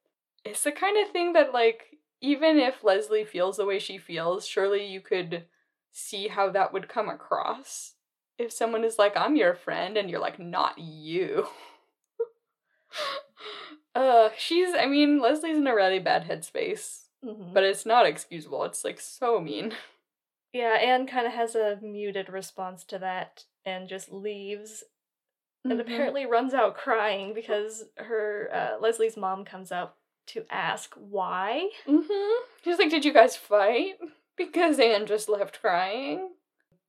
It's 0.44 0.62
the 0.64 0.72
kind 0.72 0.96
of 0.96 1.12
thing 1.12 1.34
that, 1.34 1.52
like, 1.52 1.98
even 2.22 2.58
if 2.58 2.82
Leslie 2.82 3.24
feels 3.24 3.58
the 3.58 3.66
way 3.66 3.78
she 3.78 3.98
feels, 3.98 4.46
surely 4.46 4.86
you 4.86 5.00
could 5.02 5.44
see 5.98 6.28
how 6.28 6.48
that 6.50 6.72
would 6.72 6.88
come 6.88 7.08
across. 7.08 7.94
If 8.38 8.52
someone 8.52 8.84
is 8.84 8.98
like, 8.98 9.16
I'm 9.16 9.34
your 9.36 9.54
friend, 9.54 9.96
and 9.96 10.08
you're 10.08 10.20
like, 10.20 10.38
not 10.38 10.78
you. 10.78 11.48
uh, 13.94 14.28
she's, 14.36 14.74
I 14.74 14.86
mean, 14.86 15.20
Leslie's 15.20 15.56
in 15.58 15.66
a 15.66 15.74
really 15.74 15.98
bad 15.98 16.28
headspace, 16.28 17.06
Mhm. 17.24 17.52
but 17.52 17.64
it's 17.64 17.84
not 17.84 18.06
excusable. 18.06 18.64
It's 18.64 18.84
like 18.84 19.00
so 19.00 19.40
mean. 19.40 19.74
Yeah, 20.52 20.74
Anne 20.80 21.06
kind 21.06 21.26
of 21.26 21.32
has 21.32 21.54
a 21.54 21.78
muted 21.82 22.28
response 22.28 22.84
to 22.84 22.98
that 23.00 23.44
and 23.64 23.88
just 23.88 24.10
leaves 24.12 24.84
and 25.64 25.72
Mhm. 25.74 25.80
apparently 25.80 26.26
runs 26.26 26.54
out 26.54 26.76
crying 26.76 27.34
because 27.34 27.84
her 27.96 28.48
uh, 28.52 28.78
Leslie's 28.80 29.16
mom 29.16 29.44
comes 29.44 29.72
up 29.72 29.98
to 30.26 30.46
ask 30.50 30.94
why. 30.94 31.70
Mm-hmm. 31.86 32.44
She's 32.62 32.78
like, 32.78 32.90
"Did 32.90 33.04
you 33.04 33.12
guys 33.12 33.36
fight?" 33.36 33.98
Because 34.38 34.78
Anne 34.78 35.06
just 35.06 35.28
left 35.28 35.60
crying. 35.60 36.30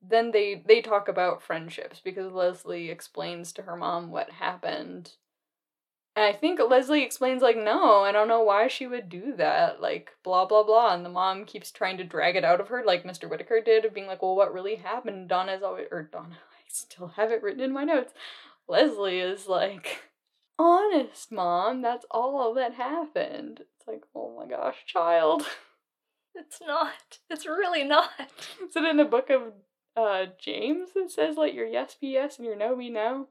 Then 0.01 0.31
they 0.31 0.63
they 0.65 0.81
talk 0.81 1.09
about 1.09 1.41
friendships 1.41 1.99
because 2.01 2.31
Leslie 2.31 2.89
explains 2.89 3.51
to 3.53 3.63
her 3.63 3.75
mom 3.75 4.11
what 4.11 4.29
happened. 4.29 5.15
And 6.15 6.25
I 6.25 6.31
think 6.37 6.59
Leslie 6.59 7.03
explains 7.03 7.41
like, 7.41 7.57
"No, 7.57 8.03
I 8.03 8.11
don't 8.11 8.27
know 8.27 8.43
why 8.43 8.67
she 8.67 8.87
would 8.87 9.09
do 9.09 9.35
that." 9.37 9.81
Like 9.81 10.11
blah 10.23 10.45
blah 10.45 10.63
blah, 10.63 10.93
and 10.93 11.03
the 11.03 11.09
mom 11.09 11.45
keeps 11.45 11.71
trying 11.71 11.97
to 11.97 12.03
drag 12.03 12.35
it 12.35 12.45
out 12.45 12.61
of 12.61 12.69
her, 12.69 12.83
like 12.85 13.03
Mr. 13.03 13.29
Whittaker 13.29 13.61
did, 13.61 13.83
of 13.83 13.93
being 13.93 14.07
like, 14.07 14.21
"Well, 14.21 14.35
what 14.35 14.53
really 14.53 14.75
happened?" 14.75 15.27
Donna's 15.27 15.63
always 15.63 15.87
or 15.91 16.03
Donna. 16.03 16.37
I 16.57 16.63
still 16.67 17.07
have 17.09 17.31
it 17.31 17.43
written 17.43 17.61
in 17.61 17.73
my 17.73 17.83
notes. 17.83 18.13
Leslie 18.67 19.19
is 19.19 19.47
like, 19.47 20.03
honest, 20.59 21.31
mom. 21.31 21.81
That's 21.81 22.05
all 22.11 22.53
that 22.53 22.73
happened. 22.75 23.61
It's 23.61 23.87
like, 23.87 24.03
oh 24.13 24.37
my 24.37 24.45
gosh, 24.47 24.85
child. 24.85 25.43
It's 26.35 26.59
not. 26.65 27.19
It's 27.29 27.45
really 27.45 27.83
not. 27.83 28.09
Is 28.67 28.75
it 28.75 28.83
in 28.83 28.97
the 28.97 29.05
book 29.05 29.29
of 29.29 29.53
uh, 29.95 30.31
James 30.39 30.89
that 30.95 31.11
says, 31.11 31.37
let 31.37 31.53
your 31.53 31.65
yes 31.65 31.95
be 31.99 32.07
yes 32.07 32.37
and 32.37 32.45
your 32.45 32.55
no 32.55 32.75
be 32.75 32.89
no? 32.89 33.27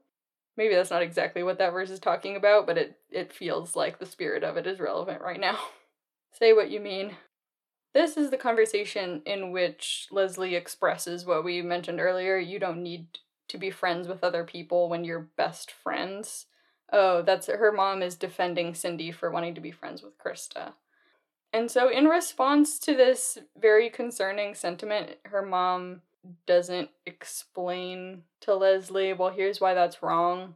Maybe 0.57 0.75
that's 0.75 0.91
not 0.91 1.01
exactly 1.01 1.41
what 1.41 1.57
that 1.59 1.71
verse 1.71 1.89
is 1.89 1.99
talking 1.99 2.35
about, 2.35 2.67
but 2.67 2.77
it, 2.77 2.97
it 3.09 3.33
feels 3.33 3.75
like 3.75 3.97
the 3.97 4.05
spirit 4.05 4.43
of 4.43 4.57
it 4.57 4.67
is 4.67 4.79
relevant 4.79 5.21
right 5.21 5.39
now. 5.39 5.57
Say 6.31 6.53
what 6.53 6.69
you 6.69 6.79
mean. 6.79 7.15
This 7.93 8.17
is 8.17 8.29
the 8.29 8.37
conversation 8.37 9.21
in 9.25 9.51
which 9.51 10.07
Leslie 10.11 10.55
expresses 10.55 11.25
what 11.25 11.43
we 11.43 11.61
mentioned 11.61 11.99
earlier. 11.99 12.37
You 12.37 12.59
don't 12.59 12.83
need 12.83 13.07
to 13.47 13.57
be 13.57 13.71
friends 13.71 14.07
with 14.07 14.23
other 14.23 14.43
people 14.43 14.89
when 14.89 15.03
you're 15.03 15.29
best 15.37 15.71
friends. 15.71 16.45
Oh, 16.91 17.21
that's 17.21 17.47
her 17.47 17.71
mom 17.71 18.01
is 18.01 18.15
defending 18.15 18.73
Cindy 18.73 19.11
for 19.11 19.31
wanting 19.31 19.55
to 19.55 19.61
be 19.61 19.71
friends 19.71 20.03
with 20.03 20.17
Krista. 20.19 20.73
And 21.51 21.71
so, 21.71 21.89
in 21.89 22.05
response 22.05 22.77
to 22.79 22.95
this 22.95 23.37
very 23.59 23.89
concerning 23.89 24.53
sentiment, 24.53 25.15
her 25.25 25.41
mom 25.41 26.01
doesn't 26.45 26.89
explain 27.05 28.23
to 28.41 28.55
Leslie, 28.55 29.13
well, 29.13 29.29
here's 29.29 29.59
why 29.59 29.73
that's 29.73 30.03
wrong. 30.03 30.55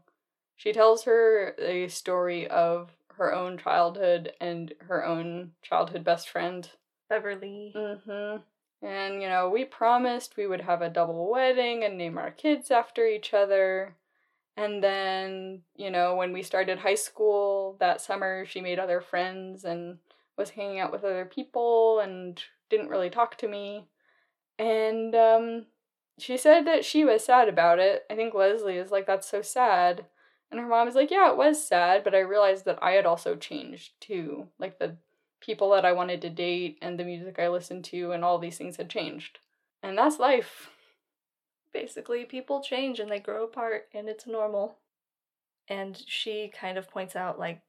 She 0.56 0.72
tells 0.72 1.04
her 1.04 1.56
a 1.60 1.88
story 1.88 2.48
of 2.48 2.92
her 3.18 3.34
own 3.34 3.58
childhood 3.58 4.34
and 4.40 4.74
her 4.88 5.06
own 5.06 5.52
childhood 5.62 6.04
best 6.04 6.30
friend, 6.30 6.70
Beverly. 7.10 7.74
Mm-hmm. 7.76 8.38
And, 8.86 9.22
you 9.22 9.30
know, 9.30 9.50
we 9.50 9.66
promised 9.66 10.36
we 10.36 10.48
would 10.48 10.62
have 10.62 10.82
a 10.82 10.90
double 10.90 11.32
wedding 11.32 11.84
and 11.84 11.98
name 11.98 12.18
our 12.18 12.32
kids 12.32 12.70
after 12.70 13.08
each 13.08 13.34
other. 13.34 13.96
And 14.58 14.84
then, 14.84 15.62
you 15.76 15.90
know, 15.90 16.16
when 16.16 16.34
we 16.34 16.44
started 16.44 16.80
high 16.80 16.96
school 16.96 17.78
that 17.80 18.02
summer, 18.02 18.46
she 18.46 18.62
made 18.62 18.80
other 18.80 19.02
friends 19.02 19.64
and 19.64 19.98
was 20.38 20.52
hanging 20.52 20.80
out 20.80 20.91
with 20.91 21.04
other 21.04 21.26
people 21.26 22.00
and 22.00 22.41
didn't 22.69 22.89
really 22.89 23.10
talk 23.10 23.38
to 23.38 23.48
me. 23.48 23.88
And 24.58 25.13
um, 25.15 25.65
she 26.17 26.38
said 26.38 26.65
that 26.67 26.86
she 26.86 27.04
was 27.04 27.26
sad 27.26 27.50
about 27.50 27.80
it. 27.80 28.04
I 28.10 28.15
think 28.15 28.34
Leslie 28.34 28.78
is 28.78 28.91
like, 28.91 29.06
that's 29.08 29.30
so 29.30 29.41
sad. 29.41 30.06
And 30.52 30.60
her 30.60 30.67
mom 30.67 30.88
is 30.88 30.96
like, 30.96 31.10
yeah, 31.10 31.32
it 31.32 31.38
was 31.38 31.67
sad, 31.67 32.04
but 32.04 32.13
I 32.13 32.19
realized 32.19 32.65
that 32.65 32.80
I 32.82 32.91
had 32.91 33.06
also 33.06 33.36
changed 33.36 33.93
too. 34.00 34.48
Like 34.60 34.80
the 34.80 34.98
people 35.41 35.72
that 35.72 35.86
I 35.86 35.91
wanted 35.91 36.22
to 36.22 36.30
date 36.30 36.78
and 36.82 37.00
the 37.00 37.04
music 37.04 37.39
I 37.39 37.50
listened 37.50 37.84
to 37.86 38.12
and 38.12 38.24
all 38.24 38.38
these 38.39 38.58
things 38.58 38.78
had 38.78 38.89
changed. 38.89 39.39
And 39.82 39.98
that's 39.98 40.19
life. 40.19 40.69
Basically, 41.74 42.24
people 42.24 42.62
change 42.62 43.00
and 43.00 43.10
they 43.10 43.19
grow 43.19 43.43
apart, 43.43 43.88
and 43.93 44.08
it's 44.08 44.28
normal. 44.28 44.78
And 45.67 46.02
she 46.08 46.52
kind 46.56 46.78
of 46.78 46.89
points 46.89 47.15
out, 47.15 47.39
like, 47.39 47.62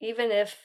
even 0.00 0.30
if 0.30 0.56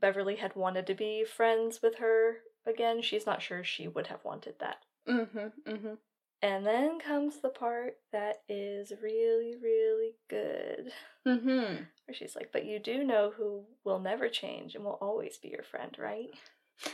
Beverly 0.00 0.36
had 0.36 0.54
wanted 0.56 0.86
to 0.86 0.94
be 0.94 1.24
friends 1.24 1.80
with 1.82 1.96
her 1.96 2.38
again, 2.66 3.00
she's 3.02 3.26
not 3.26 3.42
sure 3.42 3.62
she 3.62 3.88
would 3.88 4.08
have 4.08 4.24
wanted 4.24 4.54
that. 4.60 4.78
Mm-hmm. 5.08 5.70
Mm-hmm. 5.70 5.94
And 6.42 6.66
then 6.66 6.98
comes 6.98 7.40
the 7.40 7.48
part 7.48 7.94
that 8.12 8.42
is 8.48 8.92
really, 9.02 9.54
really 9.62 10.16
good. 10.28 10.92
Mm-hmm. 11.26 11.82
Where 12.04 12.14
she's 12.14 12.36
like, 12.36 12.50
But 12.52 12.66
you 12.66 12.78
do 12.78 13.04
know 13.04 13.32
who 13.36 13.64
will 13.84 14.00
never 14.00 14.28
change 14.28 14.74
and 14.74 14.84
will 14.84 14.98
always 15.00 15.38
be 15.38 15.48
your 15.48 15.62
friend, 15.62 15.96
right? 15.98 16.28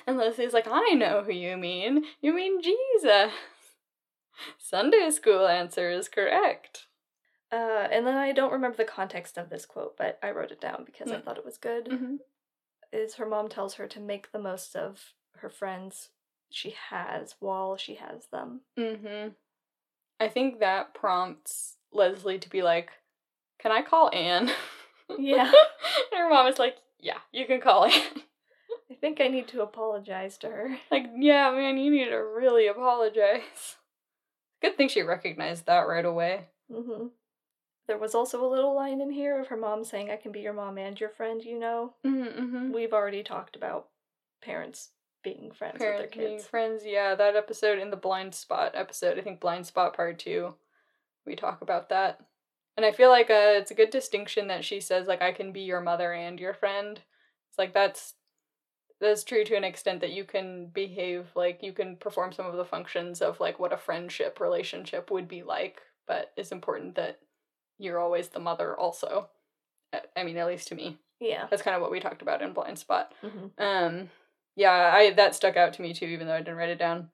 And 0.06 0.16
Leslie's 0.16 0.52
like, 0.52 0.68
I 0.70 0.90
know 0.90 1.24
who 1.24 1.32
you 1.32 1.56
mean. 1.56 2.04
You 2.20 2.32
mean 2.32 2.62
Jesus. 2.62 3.32
Sunday 4.58 5.10
school 5.10 5.48
answer 5.48 5.90
is 5.90 6.08
correct. 6.08 6.86
Uh, 7.50 7.88
and 7.90 8.06
then 8.06 8.16
I 8.16 8.32
don't 8.32 8.52
remember 8.52 8.76
the 8.76 8.84
context 8.84 9.36
of 9.36 9.50
this 9.50 9.66
quote, 9.66 9.96
but 9.98 10.18
I 10.22 10.30
wrote 10.30 10.52
it 10.52 10.60
down 10.60 10.84
because 10.86 11.08
mm. 11.08 11.16
I 11.16 11.20
thought 11.20 11.36
it 11.36 11.44
was 11.44 11.58
good. 11.58 11.86
Mm-hmm. 11.86 12.16
Is 12.92 13.14
her 13.14 13.26
mom 13.26 13.48
tells 13.48 13.74
her 13.74 13.86
to 13.88 14.00
make 14.00 14.32
the 14.32 14.38
most 14.38 14.76
of 14.76 15.14
her 15.38 15.48
friends 15.48 16.10
she 16.50 16.74
has 16.90 17.34
while 17.40 17.76
she 17.76 17.94
has 17.96 18.26
them. 18.30 18.60
Mm-hmm. 18.78 19.30
I 20.20 20.28
think 20.28 20.60
that 20.60 20.94
prompts 20.94 21.76
Leslie 21.92 22.38
to 22.38 22.48
be 22.50 22.62
like, 22.62 22.90
Can 23.60 23.72
I 23.72 23.82
call 23.82 24.10
Anne? 24.12 24.50
Yeah. 25.18 25.44
and 25.44 26.18
her 26.18 26.30
mom 26.30 26.46
is 26.46 26.58
like, 26.58 26.76
Yeah, 27.00 27.18
you 27.32 27.46
can 27.46 27.60
call 27.60 27.84
Anne. 27.84 28.22
I 28.90 28.94
think 28.94 29.20
I 29.20 29.28
need 29.28 29.48
to 29.48 29.62
apologize 29.62 30.38
to 30.38 30.48
her. 30.48 30.78
Like, 30.90 31.06
yeah, 31.16 31.50
man, 31.50 31.76
you 31.78 31.90
need 31.90 32.10
to 32.10 32.16
really 32.16 32.66
apologize. 32.66 33.76
Good 34.60 34.76
thing 34.76 34.88
she 34.88 35.02
recognized 35.02 35.66
that 35.66 35.88
right 35.88 36.04
away. 36.04 36.46
Mm-hmm. 36.70 37.06
There 37.92 37.98
was 37.98 38.14
also 38.14 38.42
a 38.42 38.48
little 38.48 38.74
line 38.74 39.02
in 39.02 39.10
here 39.10 39.38
of 39.38 39.48
her 39.48 39.56
mom 39.58 39.84
saying, 39.84 40.10
I 40.10 40.16
can 40.16 40.32
be 40.32 40.40
your 40.40 40.54
mom 40.54 40.78
and 40.78 40.98
your 40.98 41.10
friend, 41.10 41.44
you 41.44 41.58
know? 41.58 41.92
Mm-hmm. 42.06 42.72
We've 42.72 42.94
already 42.94 43.22
talked 43.22 43.54
about 43.54 43.88
parents 44.40 44.92
being 45.22 45.52
friends 45.52 45.76
parents 45.76 46.00
with 46.00 46.10
their 46.10 46.24
kids. 46.24 46.30
Being 46.30 46.40
friends, 46.40 46.86
yeah. 46.86 47.14
That 47.14 47.36
episode 47.36 47.78
in 47.78 47.90
the 47.90 47.98
blind 47.98 48.34
spot 48.34 48.72
episode, 48.74 49.18
I 49.18 49.20
think 49.20 49.40
blind 49.40 49.66
spot 49.66 49.94
part 49.94 50.18
two, 50.18 50.54
we 51.26 51.36
talk 51.36 51.60
about 51.60 51.90
that. 51.90 52.20
And 52.78 52.86
I 52.86 52.92
feel 52.92 53.10
like 53.10 53.28
uh, 53.28 53.60
it's 53.60 53.70
a 53.70 53.74
good 53.74 53.90
distinction 53.90 54.46
that 54.46 54.64
she 54.64 54.80
says 54.80 55.06
like 55.06 55.20
I 55.20 55.32
can 55.32 55.52
be 55.52 55.60
your 55.60 55.82
mother 55.82 56.14
and 56.14 56.40
your 56.40 56.54
friend. 56.54 56.98
It's 57.50 57.58
like 57.58 57.74
that's 57.74 58.14
that's 59.02 59.22
true 59.22 59.44
to 59.44 59.54
an 59.54 59.64
extent 59.64 60.00
that 60.00 60.12
you 60.12 60.24
can 60.24 60.70
behave 60.72 61.26
like 61.34 61.62
you 61.62 61.74
can 61.74 61.96
perform 61.96 62.32
some 62.32 62.46
of 62.46 62.56
the 62.56 62.64
functions 62.64 63.20
of 63.20 63.38
like 63.38 63.58
what 63.58 63.74
a 63.74 63.76
friendship 63.76 64.40
relationship 64.40 65.10
would 65.10 65.28
be 65.28 65.42
like, 65.42 65.82
but 66.06 66.32
it's 66.38 66.52
important 66.52 66.94
that 66.94 67.18
you're 67.78 67.98
always 67.98 68.28
the 68.28 68.40
mother 68.40 68.78
also. 68.78 69.28
I 70.16 70.24
mean, 70.24 70.36
at 70.36 70.46
least 70.46 70.68
to 70.68 70.74
me. 70.74 70.98
Yeah. 71.20 71.46
That's 71.50 71.62
kind 71.62 71.76
of 71.76 71.82
what 71.82 71.92
we 71.92 72.00
talked 72.00 72.22
about 72.22 72.42
in 72.42 72.52
Blind 72.52 72.78
Spot. 72.78 73.12
Mm-hmm. 73.22 73.62
Um 73.62 74.10
yeah, 74.56 74.92
I 74.94 75.12
that 75.12 75.34
stuck 75.34 75.56
out 75.56 75.72
to 75.74 75.82
me 75.82 75.94
too, 75.94 76.06
even 76.06 76.26
though 76.26 76.34
I 76.34 76.38
didn't 76.38 76.56
write 76.56 76.68
it 76.68 76.78
down. 76.78 77.08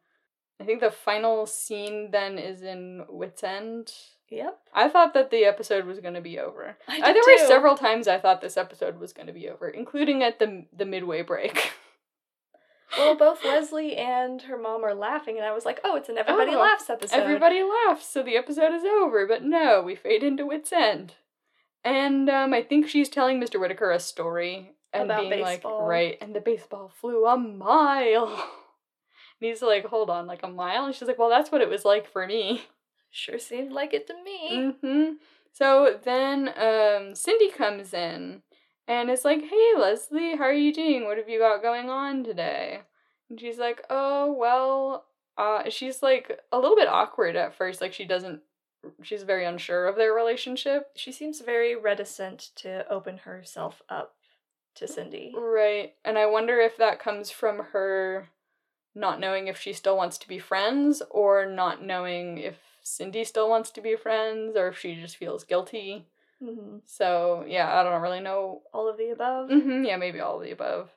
I 0.61 0.64
think 0.64 0.81
the 0.81 0.90
final 0.90 1.47
scene 1.47 2.11
then 2.11 2.38
is 2.38 2.62
in 2.62 3.05
Whit's 3.09 3.44
End. 3.44 3.92
Yep. 4.31 4.59
I 4.75 4.88
thought 4.88 5.14
that 5.14 5.31
the 5.31 5.44
episode 5.44 5.87
was 5.87 6.01
going 6.01 6.14
to 6.14 6.21
be 6.21 6.38
over. 6.38 6.77
I 6.87 6.97
did 6.97 7.05
there 7.05 7.23
too. 7.23 7.42
were 7.42 7.49
several 7.49 7.77
times 7.77 8.09
I 8.09 8.18
thought 8.18 8.40
this 8.40 8.57
episode 8.57 8.99
was 8.99 9.12
going 9.12 9.29
to 9.29 9.33
be 9.33 9.49
over, 9.49 9.68
including 9.68 10.23
at 10.23 10.38
the 10.38 10.66
the 10.77 10.85
midway 10.85 11.23
break. 11.23 11.73
Well, 12.96 13.16
both 13.16 13.44
Leslie 13.44 13.96
and 13.96 14.40
her 14.42 14.57
mom 14.57 14.85
are 14.85 14.94
laughing, 14.94 15.37
and 15.37 15.44
I 15.44 15.53
was 15.53 15.64
like, 15.64 15.81
oh, 15.85 15.96
it's 15.96 16.09
an 16.09 16.16
Everybody 16.18 16.55
Oh, 16.55 16.61
Laughs 16.61 16.88
episode. 16.88 17.16
Everybody 17.16 17.62
laughs, 17.62 18.07
so 18.09 18.22
the 18.22 18.37
episode 18.37 18.72
is 18.74 18.83
over. 18.85 19.27
But 19.27 19.44
no, 19.44 19.83
we 19.83 19.94
fade 19.94 20.22
into 20.22 20.46
Whit's 20.46 20.72
End, 20.72 21.14
and 21.85 22.31
um, 22.31 22.55
I 22.55 22.62
think 22.62 22.88
she's 22.88 23.09
telling 23.09 23.40
Mr. 23.40 23.61
Whittaker 23.61 23.90
a 23.90 23.98
story 24.01 24.72
and 24.92 25.05
About 25.05 25.20
being 25.20 25.31
baseball. 25.44 25.81
like, 25.83 25.88
right, 25.88 26.18
and 26.20 26.35
the 26.35 26.40
baseball 26.40 26.90
flew 27.01 27.27
a 27.27 27.37
mile. 27.37 28.51
And 29.40 29.48
he's 29.48 29.62
like, 29.62 29.85
hold 29.87 30.11
on, 30.11 30.27
like 30.27 30.42
a 30.42 30.48
mile? 30.48 30.87
And 30.87 30.92
she's 30.92 31.07
like, 31.07 31.16
well, 31.16 31.29
that's 31.29 31.53
what 31.53 31.61
it 31.61 31.68
was 31.68 31.85
like 31.85 32.11
for 32.11 32.27
me. 32.27 32.64
Sure 33.12 33.38
seemed 33.38 33.70
like 33.70 33.94
it 33.94 34.09
to 34.09 34.14
me. 34.24 34.72
hmm 34.83 35.11
So 35.53 35.96
then 36.03 36.48
um, 36.59 37.14
Cindy 37.14 37.48
comes 37.48 37.94
in 37.94 38.42
and 38.88 39.11
it's 39.11 39.24
like, 39.24 39.42
hey, 39.42 39.72
Leslie, 39.79 40.37
how 40.37 40.44
are 40.44 40.53
you 40.53 40.72
doing? 40.72 41.05
What 41.05 41.18
have 41.18 41.29
you 41.29 41.38
got 41.38 41.62
going 41.62 41.90
on 41.90 42.24
today? 42.24 42.81
And 43.29 43.38
she's 43.38 43.59
like, 43.59 43.85
oh, 43.90 44.33
well, 44.33 45.05
uh, 45.37 45.68
she's 45.68 46.03
like 46.03 46.40
a 46.51 46.59
little 46.59 46.74
bit 46.74 46.88
awkward 46.88 47.37
at 47.37 47.55
first. 47.55 47.83
Like, 47.83 47.92
she 47.92 48.07
doesn't, 48.07 48.40
she's 49.03 49.22
very 49.22 49.44
unsure 49.44 49.87
of 49.87 49.96
their 49.96 50.14
relationship. 50.14 50.88
She 50.96 51.12
seems 51.12 51.40
very 51.40 51.77
reticent 51.77 52.51
to 52.57 52.90
open 52.90 53.18
herself 53.18 53.83
up 53.90 54.14
to 54.77 54.88
Cindy. 54.88 55.35
Right. 55.37 55.92
And 56.05 56.16
I 56.16 56.27
wonder 56.27 56.59
if 56.59 56.79
that 56.79 56.98
comes 56.98 57.31
from 57.31 57.59
her 57.72 58.31
not 58.94 59.20
knowing 59.20 59.46
if 59.46 59.61
she 59.61 59.72
still 59.72 59.96
wants 59.96 60.18
to 60.18 60.29
be 60.29 60.38
friends 60.38 61.03
or 61.11 61.46
not 61.46 61.85
knowing 61.85 62.38
if 62.38 62.57
Cindy 62.83 63.22
still 63.24 63.48
wants 63.48 63.70
to 63.72 63.81
be 63.81 63.96
friends 63.96 64.57
or 64.57 64.68
if 64.68 64.79
she 64.79 64.94
just 64.94 65.16
feels 65.16 65.44
guilty. 65.44 66.07
Hmm 66.40 66.79
So, 66.85 67.44
yeah, 67.46 67.79
I 67.79 67.83
don't 67.83 68.03
really 68.03 68.20
know. 68.20 68.62
All 68.72 68.88
of 68.88 68.96
the 68.96 69.11
above. 69.11 69.48
hmm 69.51 69.85
yeah, 69.85 69.96
maybe 69.96 70.20
all 70.20 70.37
of 70.38 70.42
the 70.44 70.53
above. 70.53 70.90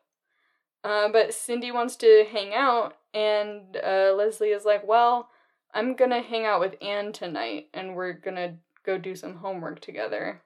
Uh, 0.84 1.10
but 1.10 1.34
Cindy 1.34 1.72
wants 1.72 1.96
to 1.98 2.26
hang 2.32 2.54
out, 2.56 2.96
and 3.14 3.78
uh, 3.78 4.14
Leslie 4.16 4.50
is 4.50 4.66
like, 4.66 4.88
Well, 4.88 5.30
I'm 5.74 5.96
gonna 5.96 6.22
hang 6.22 6.46
out 6.46 6.60
with 6.60 6.76
Anne 6.82 7.14
tonight, 7.14 7.70
and 7.74 7.96
we're 7.96 8.14
gonna 8.14 8.58
go 8.86 8.98
do 8.98 9.16
some 9.16 9.36
homework 9.38 9.80
together. 9.82 10.42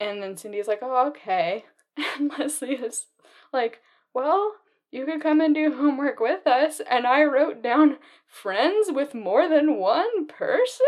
And 0.00 0.22
then 0.22 0.36
Cindy's 0.36 0.68
like, 0.68 0.80
Oh, 0.82 1.08
okay. 1.08 1.64
And 2.18 2.32
Leslie 2.38 2.74
is 2.76 3.06
like, 3.52 3.80
Well, 4.14 4.54
you 4.92 5.06
could 5.06 5.22
come 5.22 5.40
and 5.40 5.54
do 5.54 5.74
homework 5.76 6.20
with 6.20 6.46
us. 6.46 6.80
And 6.90 7.06
I 7.06 7.24
wrote 7.24 7.62
down 7.62 7.98
friends 8.26 8.90
with 8.92 9.14
more 9.14 9.48
than 9.48 9.76
one 9.76 10.26
person? 10.26 10.86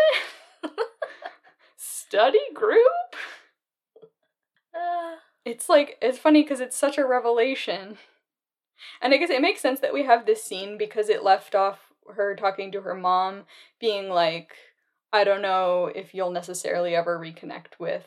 Study 1.77 2.41
group? 2.55 3.12
Uh, 4.75 5.17
It's 5.45 5.69
like 5.69 5.99
it's 6.01 6.19
funny 6.19 6.43
because 6.43 6.61
it's 6.61 6.77
such 6.77 6.99
a 6.99 7.07
revelation. 7.07 7.99
And 9.01 9.13
I 9.13 9.17
guess 9.17 9.31
it 9.31 9.43
makes 9.43 9.61
sense 9.61 9.81
that 9.81 9.93
we 9.95 10.05
have 10.05 10.27
this 10.27 10.43
scene 10.43 10.79
because 10.79 11.09
it 11.09 11.23
left 11.25 11.55
off 11.55 11.93
her 12.15 12.35
talking 12.35 12.73
to 12.73 12.81
her 12.83 12.95
mom, 12.95 13.45
being 13.81 14.09
like, 14.09 14.55
I 15.13 15.25
don't 15.25 15.43
know 15.43 15.91
if 15.95 16.15
you'll 16.15 16.31
necessarily 16.31 16.95
ever 16.97 17.19
reconnect 17.19 17.79
with 17.79 18.05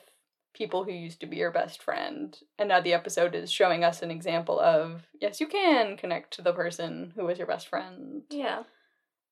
people 0.54 0.84
who 0.84 0.91
used 0.91 1.19
to 1.21 1.25
be 1.28 1.38
your 1.38 1.51
best 1.51 1.82
friend. 1.84 2.38
And 2.58 2.69
now 2.69 2.82
the 2.82 2.93
episode 2.93 3.36
is 3.36 3.51
showing 3.51 3.84
us 3.84 4.01
an 4.01 4.12
example 4.12 4.60
of 4.60 5.04
yes, 5.21 5.39
you 5.39 5.47
can 5.47 5.97
connect 5.97 6.34
to 6.34 6.41
the 6.41 6.54
person 6.54 7.13
who 7.15 7.25
was 7.25 7.38
your 7.38 7.47
best 7.47 7.67
friend. 7.67 8.23
Yeah. 8.30 8.63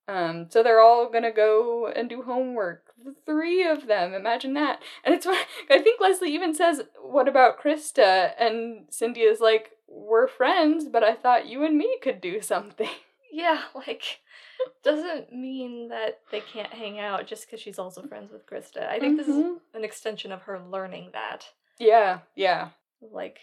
Um, 0.07 0.47
so 0.49 0.61
they're 0.63 0.81
all 0.81 1.09
gonna 1.09 1.31
go 1.31 1.87
and 1.87 2.09
do 2.09 2.21
homework. 2.23 2.91
The 3.03 3.15
three 3.25 3.65
of 3.67 3.87
them, 3.87 4.13
imagine 4.13 4.53
that. 4.53 4.81
And 5.03 5.13
it's 5.15 5.25
I 5.27 5.79
think 5.79 5.99
Leslie 6.01 6.33
even 6.33 6.53
says, 6.53 6.81
What 7.01 7.27
about 7.27 7.59
Krista? 7.61 8.33
And 8.39 8.85
Cindy 8.89 9.21
is 9.21 9.39
like, 9.39 9.71
We're 9.87 10.27
friends, 10.27 10.85
but 10.85 11.03
I 11.03 11.15
thought 11.15 11.47
you 11.47 11.63
and 11.63 11.77
me 11.77 11.97
could 12.01 12.21
do 12.21 12.41
something. 12.41 12.89
Yeah, 13.35 13.61
like 13.73 14.19
doesn't 14.83 15.33
mean 15.33 15.89
that 15.89 16.19
they 16.31 16.39
can't 16.39 16.71
hang 16.71 16.99
out 16.99 17.25
just 17.25 17.47
because 17.47 17.59
she's 17.59 17.79
also 17.79 18.03
friends 18.03 18.31
with 18.31 18.45
Krista. 18.45 18.87
I 18.87 18.99
think 18.99 19.17
this 19.17 19.27
is 19.27 19.35
Mhm. 19.37 19.59
an 19.73 19.83
extension 19.83 20.31
of 20.31 20.43
her 20.43 20.59
learning 20.59 21.09
that. 21.13 21.47
Yeah, 21.79 22.19
yeah. 22.35 22.69
Like, 23.01 23.39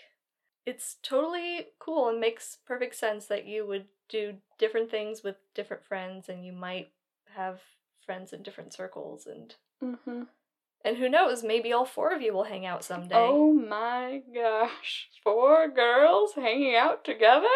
it's 0.65 0.97
totally 1.03 1.73
cool 1.81 2.09
and 2.09 2.21
makes 2.21 2.57
perfect 2.65 2.95
sense 2.95 3.27
that 3.27 3.47
you 3.47 3.67
would 3.67 3.87
do 4.11 4.35
different 4.59 4.91
things 4.91 5.23
with 5.23 5.37
different 5.55 5.85
friends 5.85 6.29
and 6.29 6.45
you 6.45 6.53
might 6.53 6.89
have 7.37 7.61
friends 8.05 8.33
in 8.33 8.43
different 8.43 8.73
circles 8.75 9.27
and 9.27 9.55
Mm-hmm. 9.83 10.25
and 10.85 10.97
who 10.99 11.09
knows 11.09 11.43
maybe 11.43 11.73
all 11.73 11.87
four 11.87 12.13
of 12.13 12.21
you 12.21 12.35
will 12.35 12.45
hang 12.45 12.67
out 12.67 12.85
someday 12.85 13.15
Oh 13.17 13.53
my 13.55 14.21
gosh. 14.35 15.09
Four 15.25 15.69
girls 15.69 16.33
hanging 16.35 16.75
out 16.77 17.05
together? 17.05 17.47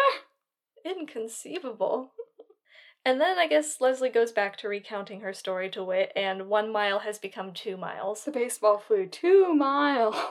inconceivable 0.83 2.11
and 3.05 3.19
then 3.19 3.37
i 3.39 3.47
guess 3.47 3.81
leslie 3.81 4.09
goes 4.09 4.31
back 4.31 4.55
to 4.57 4.67
recounting 4.67 5.21
her 5.21 5.33
story 5.33 5.67
to 5.69 5.83
Whit 5.83 6.11
and 6.15 6.47
one 6.47 6.71
mile 6.71 6.99
has 6.99 7.17
become 7.17 7.53
two 7.53 7.75
miles 7.75 8.23
The 8.23 8.31
baseball 8.31 8.77
flew 8.77 9.05
two 9.07 9.53
miles. 9.53 10.15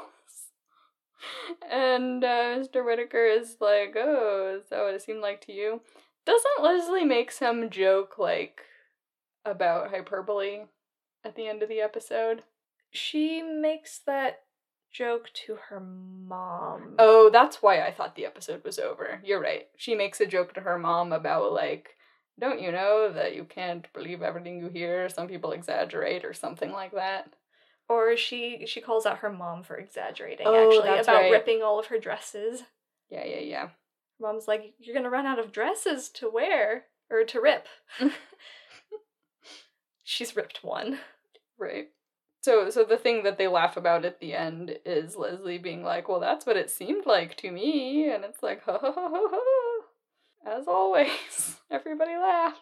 And 1.71 2.23
uh, 2.23 2.59
Mr. 2.59 2.85
Whittaker 2.85 3.25
is 3.25 3.57
like, 3.61 3.95
oh, 3.97 4.59
is 4.61 4.69
that 4.69 4.83
what 4.83 4.93
it 4.95 5.01
seemed 5.03 5.23
like 5.23 5.41
to 5.47 5.53
you? 5.53 5.81
Doesn't 6.27 6.63
Leslie 6.63 7.05
make 7.05 7.31
some 7.31 7.69
joke, 7.71 8.19
like, 8.19 8.63
about 9.45 9.91
hyperbole 9.91 10.63
at 11.25 11.35
the 11.37 11.47
end 11.49 11.63
of 11.63 11.69
the 11.69 11.81
episode? 11.81 12.43
she 12.97 13.43
makes 13.43 13.99
that 14.07 14.43
joke 14.93 15.29
to 15.35 15.57
her 15.69 15.81
mom 15.81 16.95
Oh, 17.01 17.29
that's 17.29 17.61
why 17.61 17.81
I 17.81 17.91
thought 17.91 18.15
the 18.15 18.25
episode 18.25 18.63
was 18.63 18.79
over. 18.79 19.21
You're 19.25 19.41
right. 19.41 19.67
She 19.77 19.97
makes 19.97 20.21
a 20.21 20.27
joke 20.27 20.55
to 20.55 20.61
her 20.61 20.79
mom 20.79 21.13
about, 21.13 21.53
like, 21.53 21.97
don't 22.39 22.61
you 22.61 22.71
know 22.71 23.13
that 23.13 23.35
you 23.35 23.43
can't 23.45 23.93
believe 23.93 24.23
everything 24.23 24.61
you 24.61 24.69
hear? 24.69 25.09
Some 25.09 25.27
people 25.27 25.51
exaggerate 25.51 26.25
or 26.25 26.33
something 26.33 26.71
like 26.71 26.93
that. 26.93 27.35
or 27.89 28.17
she 28.17 28.65
she 28.67 28.81
calls 28.81 29.05
out 29.07 29.19
her 29.19 29.31
mom 29.31 29.63
for 29.65 29.77
exaggerating 29.77 30.47
Oh, 30.47 30.55
actually 30.55 30.99
about 31.01 31.15
right. 31.23 31.31
ripping 31.33 31.63
all 31.63 31.79
of 31.81 31.87
her 31.87 31.99
dresses 31.99 32.63
Yeah, 33.11 33.25
yeah, 33.25 33.41
yeah. 33.41 33.69
Mom's 34.21 34.47
like 34.49 34.75
you're 34.79 34.95
gonna 34.95 35.11
run 35.11 35.27
out 35.27 35.39
of 35.39 35.53
dresses 35.53 36.09
to 36.09 36.29
wear 36.31 36.85
or 37.11 37.25
to 37.25 37.41
rip 37.41 37.67
she's 40.03 40.37
ripped 40.37 40.63
one 40.63 40.99
Right. 41.57 41.91
So 42.43 42.69
so 42.69 42.83
the 42.85 42.97
thing 42.99 43.23
that 43.23 43.39
they 43.39 43.47
laugh 43.47 43.77
about 43.77 44.05
at 44.05 44.19
the 44.19 44.35
end 44.35 44.77
is 44.85 45.15
Leslie 45.17 45.57
being 45.57 45.85
like, 45.85 46.09
"Well, 46.09 46.19
that's 46.19 46.45
what 46.45 46.57
it 46.57 46.69
seemed 46.69 47.07
like 47.07 47.37
to 47.37 47.51
me." 47.53 48.11
And 48.11 48.25
it's 48.25 48.43
like, 48.43 48.65
"Ha 48.65 48.77
ha 48.77 48.93
ha 48.93 49.09
ha 49.09 49.29
ha." 49.33 49.85
As 50.59 50.67
always, 50.67 51.57
everybody 51.71 52.17
laughs. 52.17 52.59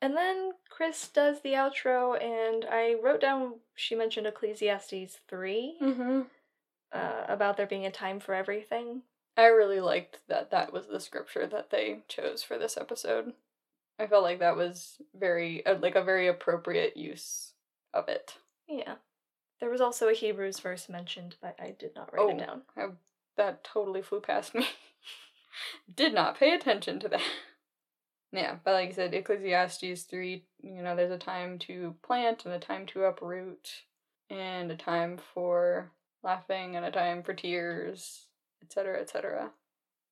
and 0.00 0.16
then 0.16 0.52
chris 0.70 1.08
does 1.08 1.40
the 1.42 1.54
outro 1.54 2.20
and 2.22 2.64
i 2.70 2.94
wrote 3.02 3.20
down 3.20 3.54
she 3.74 3.94
mentioned 3.94 4.26
ecclesiastes 4.26 5.18
3 5.28 5.76
Mhm. 5.82 6.26
uh, 6.92 7.24
about 7.28 7.56
there 7.56 7.66
being 7.66 7.86
a 7.86 7.90
time 7.90 8.20
for 8.20 8.32
everything 8.34 9.02
I 9.36 9.46
really 9.46 9.80
liked 9.80 10.20
that 10.28 10.50
that 10.50 10.72
was 10.72 10.86
the 10.86 11.00
scripture 11.00 11.46
that 11.46 11.70
they 11.70 12.00
chose 12.08 12.42
for 12.42 12.56
this 12.58 12.76
episode. 12.76 13.32
I 13.98 14.06
felt 14.06 14.22
like 14.22 14.38
that 14.40 14.56
was 14.56 14.96
very 15.18 15.64
uh, 15.66 15.76
like 15.80 15.94
a 15.96 16.02
very 16.04 16.26
appropriate 16.28 16.96
use 16.96 17.52
of 17.92 18.08
it. 18.08 18.34
yeah 18.68 18.94
there 19.60 19.70
was 19.70 19.80
also 19.80 20.08
a 20.08 20.12
hebrews 20.14 20.58
verse 20.58 20.88
mentioned 20.88 21.36
but 21.40 21.56
i 21.60 21.74
did 21.78 21.94
not 21.94 22.12
write 22.12 22.28
it 22.28 22.34
Oh. 22.34 22.38
down 22.38 22.62
I, 22.76 22.86
that 23.36 23.62
totally 23.64 24.02
flew 24.02 24.20
past 24.20 24.54
me. 24.54 24.66
Did 25.94 26.12
not 26.14 26.36
pay 26.38 26.52
attention 26.54 26.98
to 27.00 27.08
that. 27.08 27.20
Yeah, 28.32 28.56
but 28.64 28.72
like 28.72 28.88
I 28.88 28.92
said, 28.92 29.14
Ecclesiastes 29.14 30.02
3, 30.02 30.44
you 30.60 30.82
know, 30.82 30.96
there's 30.96 31.12
a 31.12 31.18
time 31.18 31.56
to 31.60 31.94
plant 32.02 32.44
and 32.44 32.52
a 32.52 32.58
time 32.58 32.84
to 32.86 33.04
uproot, 33.04 33.68
and 34.28 34.72
a 34.72 34.76
time 34.76 35.20
for 35.32 35.92
laughing 36.24 36.74
and 36.74 36.84
a 36.84 36.90
time 36.90 37.22
for 37.22 37.32
tears, 37.32 38.26
etc., 38.64 39.00
etc. 39.00 39.50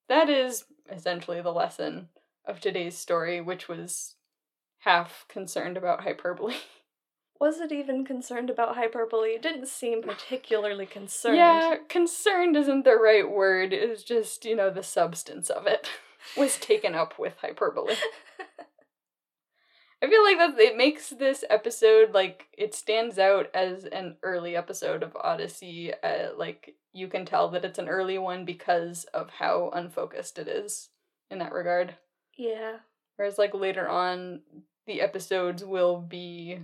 That 0.08 0.28
is 0.28 0.64
essentially 0.90 1.40
the 1.40 1.52
lesson 1.52 2.08
of 2.44 2.60
today's 2.60 2.96
story, 2.96 3.40
which 3.40 3.68
was 3.68 4.16
half 4.80 5.24
concerned 5.28 5.76
about 5.76 6.02
hyperbole. 6.02 6.54
was 7.42 7.58
it 7.58 7.72
even 7.72 8.04
concerned 8.04 8.48
about 8.48 8.76
hyperbole 8.76 9.30
it 9.30 9.42
didn't 9.42 9.66
seem 9.66 10.00
particularly 10.00 10.86
concerned 10.86 11.36
Yeah, 11.36 11.74
concerned 11.88 12.56
isn't 12.56 12.84
the 12.84 12.94
right 12.94 13.28
word. 13.28 13.72
It 13.72 13.88
was 13.88 14.04
just, 14.04 14.44
you 14.44 14.54
know, 14.54 14.70
the 14.70 14.84
substance 14.84 15.50
of 15.50 15.66
it 15.66 15.88
was 16.36 16.56
taken 16.56 16.94
up 16.94 17.18
with 17.18 17.34
hyperbole. 17.40 17.96
I 20.02 20.08
feel 20.08 20.22
like 20.24 20.38
that 20.38 20.58
it 20.58 20.76
makes 20.76 21.10
this 21.10 21.44
episode 21.48 22.12
like 22.12 22.48
it 22.58 22.74
stands 22.74 23.18
out 23.18 23.46
as 23.54 23.84
an 23.84 24.16
early 24.22 24.56
episode 24.56 25.02
of 25.02 25.16
Odyssey. 25.16 25.92
Uh, 26.02 26.30
like 26.36 26.74
you 26.92 27.06
can 27.08 27.24
tell 27.24 27.48
that 27.50 27.64
it's 27.64 27.78
an 27.78 27.88
early 27.88 28.18
one 28.18 28.44
because 28.44 29.04
of 29.14 29.30
how 29.30 29.70
unfocused 29.72 30.38
it 30.38 30.48
is 30.48 30.88
in 31.30 31.38
that 31.38 31.52
regard. 31.52 31.94
yeah 32.36 32.78
Whereas 33.16 33.38
like 33.38 33.54
later 33.54 33.88
on, 33.88 34.40
the 34.86 35.00
episodes 35.00 35.64
will 35.64 36.00
be 36.00 36.58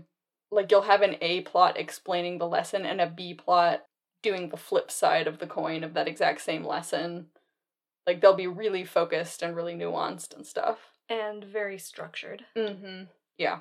like 0.50 0.70
you'll 0.70 0.82
have 0.82 1.02
an 1.02 1.16
A 1.20 1.42
plot 1.42 1.78
explaining 1.78 2.38
the 2.38 2.48
lesson 2.48 2.84
and 2.84 3.00
a 3.00 3.06
B 3.06 3.34
plot 3.34 3.84
doing 4.22 4.48
the 4.48 4.56
flip 4.56 4.90
side 4.90 5.28
of 5.28 5.38
the 5.38 5.46
coin 5.46 5.84
of 5.84 5.94
that 5.94 6.08
exact 6.08 6.40
same 6.40 6.64
lesson. 6.64 7.26
Like 8.06 8.20
they'll 8.20 8.34
be 8.34 8.46
really 8.48 8.84
focused 8.84 9.42
and 9.42 9.54
really 9.54 9.74
nuanced 9.74 10.34
and 10.34 10.44
stuff. 10.44 10.78
and 11.08 11.44
very 11.44 11.78
structured 11.78 12.44
Mm-hmm. 12.56 13.04
Yeah. 13.38 13.60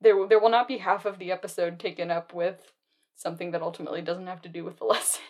There 0.00 0.26
there 0.26 0.38
will 0.38 0.50
not 0.50 0.68
be 0.68 0.78
half 0.78 1.04
of 1.04 1.18
the 1.18 1.32
episode 1.32 1.78
taken 1.78 2.10
up 2.10 2.32
with 2.32 2.72
something 3.14 3.50
that 3.50 3.62
ultimately 3.62 4.02
doesn't 4.02 4.26
have 4.26 4.42
to 4.42 4.48
do 4.48 4.64
with 4.64 4.78
the 4.78 4.84
lesson. 4.94 5.22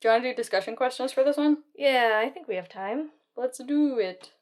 Do 0.00 0.08
you 0.08 0.12
want 0.12 0.24
to 0.24 0.30
do 0.30 0.36
discussion 0.36 0.76
questions 0.76 1.12
for 1.12 1.22
this 1.24 1.36
one? 1.36 1.58
yeah 1.76 2.22
i 2.24 2.30
think 2.30 2.48
we 2.48 2.56
have 2.56 2.68
time 2.68 3.10
Let's 3.36 3.58
do 3.58 3.98
it. 3.98 4.32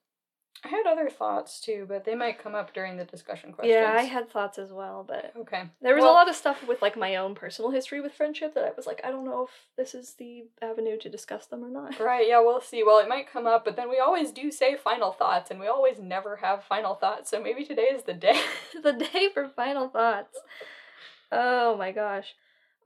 I 0.64 0.68
had 0.68 0.87
other 0.87 1.09
thoughts 1.09 1.61
too, 1.61 1.85
but 1.88 2.05
they 2.05 2.14
might 2.14 2.38
come 2.42 2.55
up 2.55 2.75
during 2.75 2.97
the 2.97 3.05
discussion 3.05 3.53
questions. 3.53 3.75
Yeah, 3.81 3.92
I 3.92 4.03
had 4.03 4.29
thoughts 4.31 4.59
as 4.59 4.73
well, 4.73 5.05
but 5.07 5.33
Okay. 5.37 5.64
there 5.81 5.94
was 5.94 6.03
Well- 6.03 6.12
a 6.12 6.14
lot 6.14 6.29
of 6.29 6.35
stuff 6.35 6.66
with 6.66 6.83
like 6.83 6.97
my 6.97 7.16
own 7.16 7.35
personal 7.35 7.71
history 7.71 8.01
with 8.01 8.12
friendship 8.14 8.55
that 8.55 8.64
I 8.64 8.71
was 8.77 8.87
like, 8.87 9.01
I 9.05 9.11
don't 9.11 9.25
know 9.25 9.44
if 9.44 9.51
this 9.77 9.94
is 9.94 10.14
the 10.14 10.47
avenue 10.61 10.99
to 10.99 11.09
discuss 11.09 11.47
them 11.47 11.64
or 11.64 11.68
not. 11.68 11.99
Right, 12.01 12.27
yeah, 12.27 12.40
we'll 12.40 12.61
see. 12.61 12.83
Well, 12.83 12.99
it 12.99 13.09
might 13.09 13.31
come 13.31 13.47
up, 13.47 13.64
but 13.64 13.77
then 13.77 13.88
we 13.88 13.99
always 14.01 14.33
do 14.33 14.51
say 14.51 14.77
final 14.77 15.12
thoughts, 15.12 15.51
and 15.51 15.61
we 15.61 15.68
always 15.68 15.99
never 16.01 16.37
have 16.37 16.64
final 16.64 16.94
thoughts, 16.97 17.31
so 17.31 17.40
maybe 17.40 17.64
today 17.64 17.88
is 17.92 18.03
the 18.03 18.14
day. 18.14 18.41
the 18.82 18.93
day 18.93 19.28
for 19.32 19.49
final 19.49 19.89
thoughts. 19.89 20.37
Oh 21.30 21.76
my 21.76 21.93
gosh. 21.93 22.35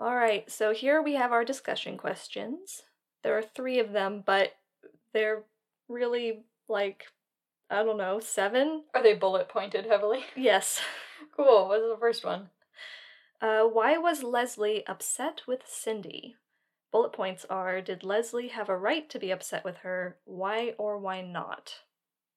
All 0.01 0.15
right, 0.17 0.51
so 0.51 0.73
here 0.75 1.01
we 1.01 1.15
have 1.15 1.33
our 1.33 1.45
discussion 1.45 1.97
questions. 1.97 2.83
There 3.23 3.39
are 3.39 3.43
three 3.43 3.79
of 3.79 3.93
them, 3.93 4.23
but 4.27 4.53
they're 5.13 5.45
really 5.89 6.43
like, 6.69 7.05
I 7.73 7.83
don't 7.83 7.97
know, 7.97 8.21
seven? 8.21 8.85
Are 8.95 9.03
they 9.03 9.15
bullet 9.15 9.49
pointed 9.49 9.87
heavily? 9.87 10.25
Yes. 10.37 10.81
Cool, 11.35 11.69
what's 11.69 11.83
the 11.83 11.97
first 11.99 12.25
one? 12.25 12.51
Uh, 13.41 13.63
why 13.63 13.97
was 13.97 14.23
Leslie 14.23 14.87
upset 14.87 15.41
with 15.49 15.63
Cindy? 15.67 16.37
Bullet 16.91 17.15
points 17.15 17.47
are 17.49 17.81
Did 17.81 18.05
Leslie 18.05 18.49
have 18.49 18.69
a 18.69 18.77
right 18.77 19.09
to 19.09 19.19
be 19.19 19.31
upset 19.31 19.65
with 19.65 19.79
her? 19.79 20.19
Why 20.25 20.75
or 20.77 20.99
why 20.99 21.23
not? 21.23 21.77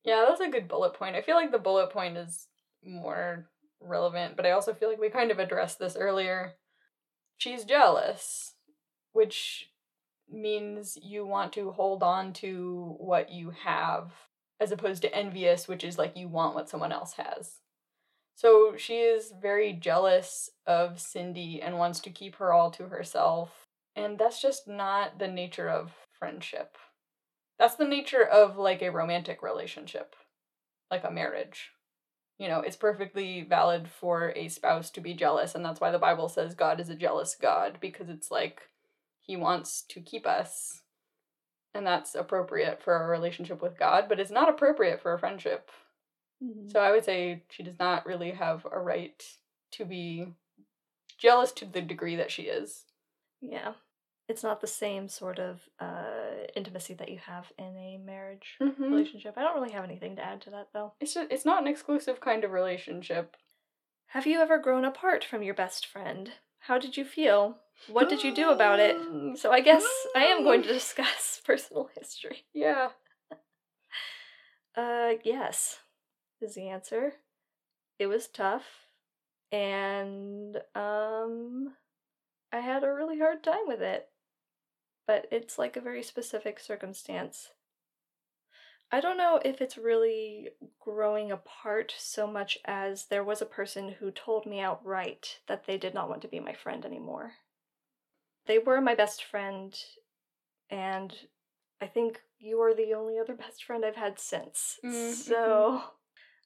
Yeah, 0.06 0.26
that's 0.28 0.40
a 0.40 0.48
good 0.48 0.70
bullet 0.70 0.94
point. 0.94 1.18
I 1.18 1.22
feel 1.22 1.36
like 1.36 1.52
the 1.52 1.58
bullet 1.60 1.90
point 1.90 2.16
is 2.16 2.48
more 2.86 3.50
relevant, 3.82 4.38
but 4.38 4.46
I 4.46 4.52
also 4.52 4.74
feel 4.74 4.88
like 4.88 5.02
we 5.02 5.10
kind 5.10 5.32
of 5.32 5.40
addressed 5.40 5.80
this 5.80 5.98
earlier. 5.98 6.54
She's 7.38 7.66
jealous, 7.66 8.54
which 9.12 9.70
means 10.32 10.98
you 11.02 11.26
want 11.26 11.52
to 11.54 11.72
hold 11.72 12.04
on 12.04 12.32
to 12.34 12.96
what 13.00 13.30
you 13.30 13.52
have, 13.66 14.12
as 14.60 14.72
opposed 14.72 15.02
to 15.02 15.16
envious, 15.16 15.68
which 15.68 15.84
is 15.84 15.98
like 15.98 16.16
you 16.16 16.28
want 16.28 16.56
what 16.56 16.70
someone 16.70 16.92
else 16.92 17.14
has. 17.14 17.60
So 18.36 18.76
she 18.78 19.00
is 19.00 19.34
very 19.42 19.74
jealous 19.74 20.50
of 20.68 21.00
Cindy 21.00 21.62
and 21.62 21.78
wants 21.78 22.00
to 22.02 22.10
keep 22.10 22.36
her 22.36 22.52
all 22.52 22.70
to 22.72 22.88
herself. 22.90 23.68
And 23.96 24.18
that's 24.18 24.42
just 24.42 24.68
not 24.68 25.20
the 25.20 25.28
nature 25.28 25.70
of 25.70 25.94
friendship. 26.20 26.78
That's 27.58 27.76
the 27.76 27.88
nature 27.88 28.26
of 28.26 28.58
like 28.58 28.82
a 28.82 28.92
romantic 28.92 29.42
relationship, 29.42 30.16
like 30.92 31.06
a 31.06 31.12
marriage. 31.12 31.72
You 32.38 32.50
know, 32.50 32.60
it's 32.60 32.76
perfectly 32.76 33.46
valid 33.48 33.88
for 33.88 34.34
a 34.36 34.50
spouse 34.50 34.90
to 34.92 35.00
be 35.02 35.14
jealous, 35.14 35.56
and 35.56 35.64
that's 35.64 35.80
why 35.80 35.92
the 35.92 36.00
Bible 36.00 36.28
says 36.28 36.54
God 36.54 36.82
is 36.82 36.90
a 36.90 36.96
jealous 36.96 37.38
God, 37.42 37.78
because 37.80 38.10
it's 38.10 38.30
like 38.30 38.64
he 39.22 39.38
wants 39.38 39.84
to 39.90 40.02
keep 40.02 40.28
us. 40.28 40.82
And 41.76 41.86
that's 41.86 42.16
appropriate 42.16 42.82
for 42.82 42.96
a 43.04 43.08
relationship 43.08 43.62
with 43.62 43.78
God, 43.78 44.06
but 44.10 44.20
it's 44.20 44.32
not 44.32 44.50
appropriate 44.50 45.02
for 45.02 45.14
a 45.14 45.20
friendship. 45.20 45.70
Mhm. 46.44 46.72
So 46.72 46.80
I 46.80 46.92
would 46.92 47.04
say 47.06 47.44
she 47.50 47.64
does 47.64 47.78
not 47.80 48.06
really 48.06 48.32
have 48.32 48.66
a 48.72 48.80
right 48.80 49.22
to 49.72 49.86
be 49.86 50.34
jealous 51.18 51.52
to 51.54 51.66
the 51.66 51.82
degree 51.82 52.16
that 52.16 52.32
she 52.32 52.44
is. 52.44 52.86
yeah. 53.42 53.74
It's 54.28 54.42
not 54.42 54.60
the 54.60 54.66
same 54.68 55.08
sort 55.08 55.38
of 55.38 55.70
uh, 55.80 56.48
intimacy 56.56 56.96
that 56.96 57.10
you 57.10 57.20
have 57.20 57.52
in 57.60 57.78
a 57.78 57.98
marriage 57.98 58.56
Mm-hmm. 58.60 58.84
relationship. 58.84 59.38
I 59.38 59.44
don't 59.44 59.54
really 59.54 59.72
have 59.74 59.84
anything 59.84 60.16
to 60.16 60.26
add 60.26 60.42
to 60.42 60.50
that 60.50 60.70
though. 60.74 60.94
It's 61.00 61.14
just, 61.14 61.32
it's 61.32 61.46
not 61.46 61.62
an 61.62 61.68
exclusive 61.68 62.20
kind 62.22 62.44
of 62.44 62.50
relationship. 62.52 63.36
Have 64.08 64.26
you 64.26 64.40
ever 64.40 64.58
grown 64.58 64.84
apart 64.84 65.24
from 65.24 65.44
your 65.44 65.54
best 65.54 65.86
friend? 65.86 66.32
How 66.68 66.80
did 66.80 66.98
you 66.98 67.06
feel? 67.06 67.58
What 67.88 68.10
did 68.10 68.24
you 68.24 68.34
do 68.34 68.50
about 68.50 68.80
it? 68.80 68.98
So 69.38 69.52
I 69.52 69.60
guess 69.60 69.86
I 70.16 70.24
am 70.24 70.44
going 70.44 70.64
to 70.64 70.68
discuss 70.68 71.42
personal 71.46 71.90
history. 71.96 72.46
Yeah. 72.54 72.90
Uh, 74.76 75.14
yes, 75.24 75.80
is 76.42 76.56
the 76.56 76.70
answer. 76.70 77.14
It 78.00 78.08
was 78.08 78.28
tough, 78.28 78.64
and 79.52 80.58
um, 80.74 81.74
I 82.52 82.60
had 82.60 82.84
a 82.84 82.92
really 82.94 83.20
hard 83.20 83.44
time 83.44 83.68
with 83.68 83.82
it. 83.82 84.10
But 85.08 85.28
it's 85.32 85.60
like 85.60 85.78
a 85.78 85.82
very 85.82 86.02
specific 86.02 86.60
circumstance. 86.60 87.52
I 88.92 89.02
don't 89.02 89.18
know 89.18 89.40
if 89.44 89.62
it's 89.62 89.78
really 89.78 90.50
growing 90.80 91.32
apart 91.32 91.94
so 91.98 92.28
much 92.28 92.58
as 92.66 93.06
there 93.06 93.24
was 93.24 93.42
a 93.42 93.46
person 93.46 93.96
who 94.00 94.12
told 94.12 94.46
me 94.46 94.60
outright 94.62 95.40
that 95.48 95.66
they 95.66 95.78
did 95.78 95.94
not 95.94 96.10
want 96.10 96.22
to 96.22 96.28
be 96.28 96.40
my 96.40 96.54
friend 96.54 96.86
anymore. 96.86 97.34
They 98.46 98.60
were 98.60 98.80
my 98.80 98.96
best 98.96 99.24
friend, 99.24 99.76
and 100.70 101.14
I 101.82 101.88
think 101.88 102.22
you 102.38 102.62
are 102.62 102.76
the 102.76 102.94
only 102.94 103.18
other 103.20 103.34
best 103.46 103.64
friend 103.64 103.84
I've 103.84 103.96
had 103.96 104.20
since. 104.20 104.80
Mm, 104.86 105.14
So, 105.14 105.82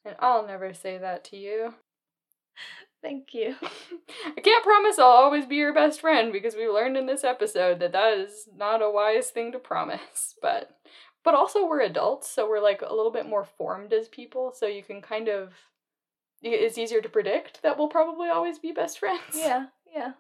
And 0.06 0.16
I'll 0.20 0.48
never 0.48 0.74
say 0.74 0.98
that 0.98 1.26
to 1.26 1.38
you. 1.38 1.74
thank 3.02 3.34
you. 3.34 3.56
I 4.38 4.42
can't 4.42 4.64
promise 4.64 4.98
I'll 4.98 5.06
always 5.08 5.46
be 5.46 5.58
your 5.58 5.74
best 5.74 6.02
friend 6.02 6.32
because 6.32 6.56
we 6.56 6.68
learned 6.68 6.98
in 6.98 7.06
this 7.06 7.24
episode 7.24 7.80
that 7.80 7.92
that 7.92 8.18
is 8.18 8.48
not 8.56 8.82
a 8.82 8.90
wise 8.90 9.30
thing 9.30 9.52
to 9.52 9.60
promise. 9.60 10.36
But 10.42 10.70
but 11.24 11.34
also 11.34 11.68
we're 11.68 11.82
adults, 11.82 12.30
so 12.30 12.48
we're 12.48 12.62
like 12.62 12.82
a 12.82 12.94
little 12.94 13.12
bit 13.12 13.28
more 13.28 13.46
formed 13.46 13.94
as 13.94 14.08
people, 14.08 14.54
so 14.56 14.66
you 14.66 14.84
can 14.84 15.02
kind 15.02 15.28
of 15.28 15.54
it's 16.42 16.78
easier 16.78 17.02
to 17.02 17.10
predict 17.10 17.62
that 17.64 17.78
we'll 17.78 17.90
probably 17.90 18.30
always 18.30 18.60
be 18.60 18.72
best 18.72 19.00
friends. 19.00 19.22
Yeah, 19.36 19.66
yeah. 19.94 20.14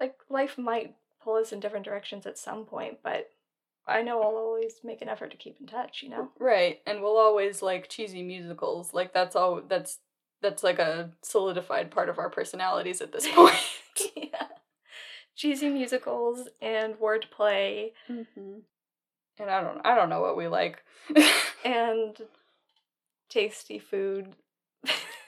Like, 0.00 0.16
life 0.28 0.56
might 0.56 0.94
pull 1.22 1.36
us 1.36 1.52
in 1.52 1.60
different 1.60 1.84
directions 1.84 2.26
at 2.26 2.38
some 2.38 2.64
point, 2.64 2.98
but 3.02 3.30
I 3.86 4.02
know 4.02 4.22
I'll 4.22 4.36
always 4.36 4.76
make 4.82 5.02
an 5.02 5.08
effort 5.08 5.30
to 5.32 5.36
keep 5.36 5.60
in 5.60 5.66
touch, 5.66 6.02
you 6.02 6.08
know? 6.08 6.30
Right, 6.38 6.80
and 6.86 7.02
we'll 7.02 7.18
always 7.18 7.62
like 7.62 7.88
cheesy 7.88 8.22
musicals. 8.22 8.94
Like 8.94 9.12
that's 9.12 9.36
all 9.36 9.62
that's 9.68 9.98
that's 10.40 10.62
like 10.62 10.78
a 10.78 11.10
solidified 11.22 11.90
part 11.90 12.08
of 12.08 12.18
our 12.18 12.30
personalities 12.30 13.00
at 13.00 13.12
this 13.12 13.28
point. 13.34 13.56
yeah. 14.16 14.46
Cheesy 15.36 15.68
musicals 15.68 16.48
and 16.62 16.94
wordplay 16.94 17.92
mm-hmm. 18.08 18.60
And 19.38 19.50
I 19.50 19.60
don't 19.60 19.80
I 19.84 19.94
don't 19.94 20.08
know 20.10 20.20
what 20.20 20.36
we 20.36 20.48
like. 20.48 20.82
and 21.64 22.16
tasty 23.28 23.78
food. 23.78 24.34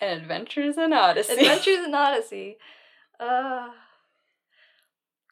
and 0.00 0.20
Adventures 0.20 0.78
in 0.78 0.92
Odyssey. 0.92 1.32
Adventures 1.32 1.84
in 1.84 1.94
Odyssey. 1.94 2.56
Uh, 3.18 3.68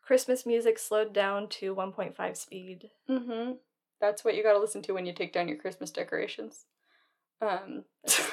Christmas 0.05 0.45
music 0.45 0.79
slowed 0.79 1.13
down 1.13 1.49
to 1.49 1.75
1.5 1.75 2.37
speed. 2.37 2.91
mm-hmm. 3.09 3.53
That's 4.01 4.25
what 4.25 4.35
you 4.35 4.43
gotta 4.43 4.59
listen 4.59 4.83
to 4.83 4.93
when 4.93 5.07
you 5.07 5.15
take 5.15 5.33
down 5.33 5.49
your 5.49 5.57
Christmas 5.57 5.91
decorations. 5.91 6.67
Um 7.41 7.85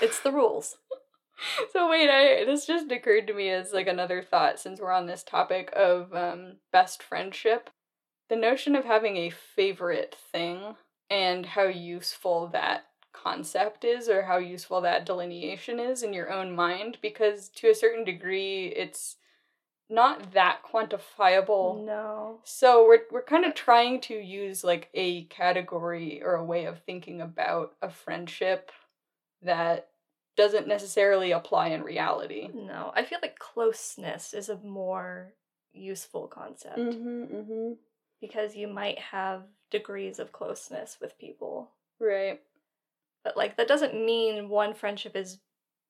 It's 0.02 0.20
the 0.20 0.32
rules. 0.32 0.78
so 1.74 1.90
wait, 1.90 2.10
I 2.10 2.44
this 2.46 2.66
just 2.66 2.92
occurred 2.92 3.28
to 3.28 3.34
me 3.34 3.50
as 3.50 3.72
like 3.72 3.88
another 3.88 4.22
thought 4.22 4.60
since 4.60 4.80
we're 4.82 4.92
on 4.92 5.06
this 5.06 5.24
topic 5.24 5.72
of 5.76 6.14
um 6.14 6.58
best 6.72 7.02
friendship. 7.04 7.70
The 8.32 8.38
notion 8.38 8.78
of 8.78 8.86
having 8.86 9.18
a 9.18 9.30
favorite 9.30 10.16
thing 10.32 10.78
and 11.10 11.46
how 11.46 11.66
useful 11.66 12.48
that 12.54 12.86
concept 13.12 13.84
is 13.84 14.08
or 14.08 14.22
how 14.22 14.38
useful 14.38 14.80
that 14.80 15.06
delineation 15.06 15.82
is 15.82 16.02
in 16.02 16.14
your 16.14 16.32
own 16.32 16.56
mind 16.56 16.98
because 17.02 17.50
to 17.50 17.70
a 17.70 17.76
certain 17.76 18.06
degree 18.06 18.68
it's 18.68 19.18
not 19.90 20.32
that 20.32 20.62
quantifiable. 20.64 21.86
No. 21.86 22.40
So 22.46 22.86
we're 22.88 23.02
we're 23.12 23.22
kind 23.22 23.44
of 23.44 23.54
trying 23.54 24.00
to 24.04 24.14
use 24.14 24.64
like 24.64 24.88
a 24.94 25.26
category 25.26 26.24
or 26.24 26.36
a 26.36 26.46
way 26.46 26.64
of 26.64 26.80
thinking 26.80 27.20
about 27.20 27.74
a 27.82 27.90
friendship 27.90 28.72
that 29.42 29.90
doesn't 30.38 30.70
necessarily 30.70 31.34
apply 31.34 31.68
in 31.68 31.84
reality. 31.84 32.48
No. 32.54 32.94
I 32.96 33.04
feel 33.04 33.20
like 33.22 33.40
closeness 33.40 34.34
is 34.34 34.48
a 34.48 34.56
more 34.60 35.34
useful 35.74 36.28
concept 36.28 36.78
mm-hmm. 36.78 37.74
Because 38.22 38.56
you 38.56 38.68
might 38.68 39.00
have 39.00 39.44
degrees 39.72 40.20
of 40.20 40.32
closeness 40.32 40.98
with 41.02 41.18
people. 41.18 41.72
Right. 42.00 42.40
But, 43.24 43.36
like, 43.38 43.58
that 43.58 43.68
doesn't 43.68 43.94
mean 43.94 44.50
one 44.50 44.74
friendship 44.74 45.16
is 45.16 45.40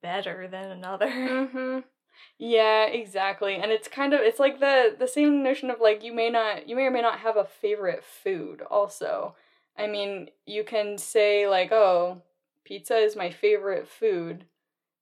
better 0.02 0.48
than 0.48 0.72
another. 0.72 1.08
Mm-hmm. 1.12 1.80
Yeah, 2.38 2.86
exactly. 2.86 3.56
And 3.56 3.72
it's 3.72 3.88
kind 3.88 4.14
of 4.14 4.22
it's 4.22 4.40
like 4.40 4.60
the 4.60 4.96
the 4.98 5.08
same 5.08 5.44
notion 5.44 5.70
of 5.70 5.80
like 5.80 6.04
you 6.04 6.14
may 6.14 6.30
not 6.30 6.68
you 6.68 6.76
may 6.76 6.84
or 6.84 6.92
may 6.92 7.02
not 7.02 7.20
have 7.20 7.38
a 7.38 7.46
favorite 7.46 8.04
food 8.04 8.62
also. 8.70 9.36
I 9.78 9.88
mean, 9.88 10.30
you 10.46 10.64
can 10.64 10.98
say 10.98 11.48
like, 11.48 11.72
"Oh, 11.72 12.22
pizza 12.66 12.98
is 12.98 13.16
my 13.16 13.30
favorite 13.32 13.88
food." 13.88 14.46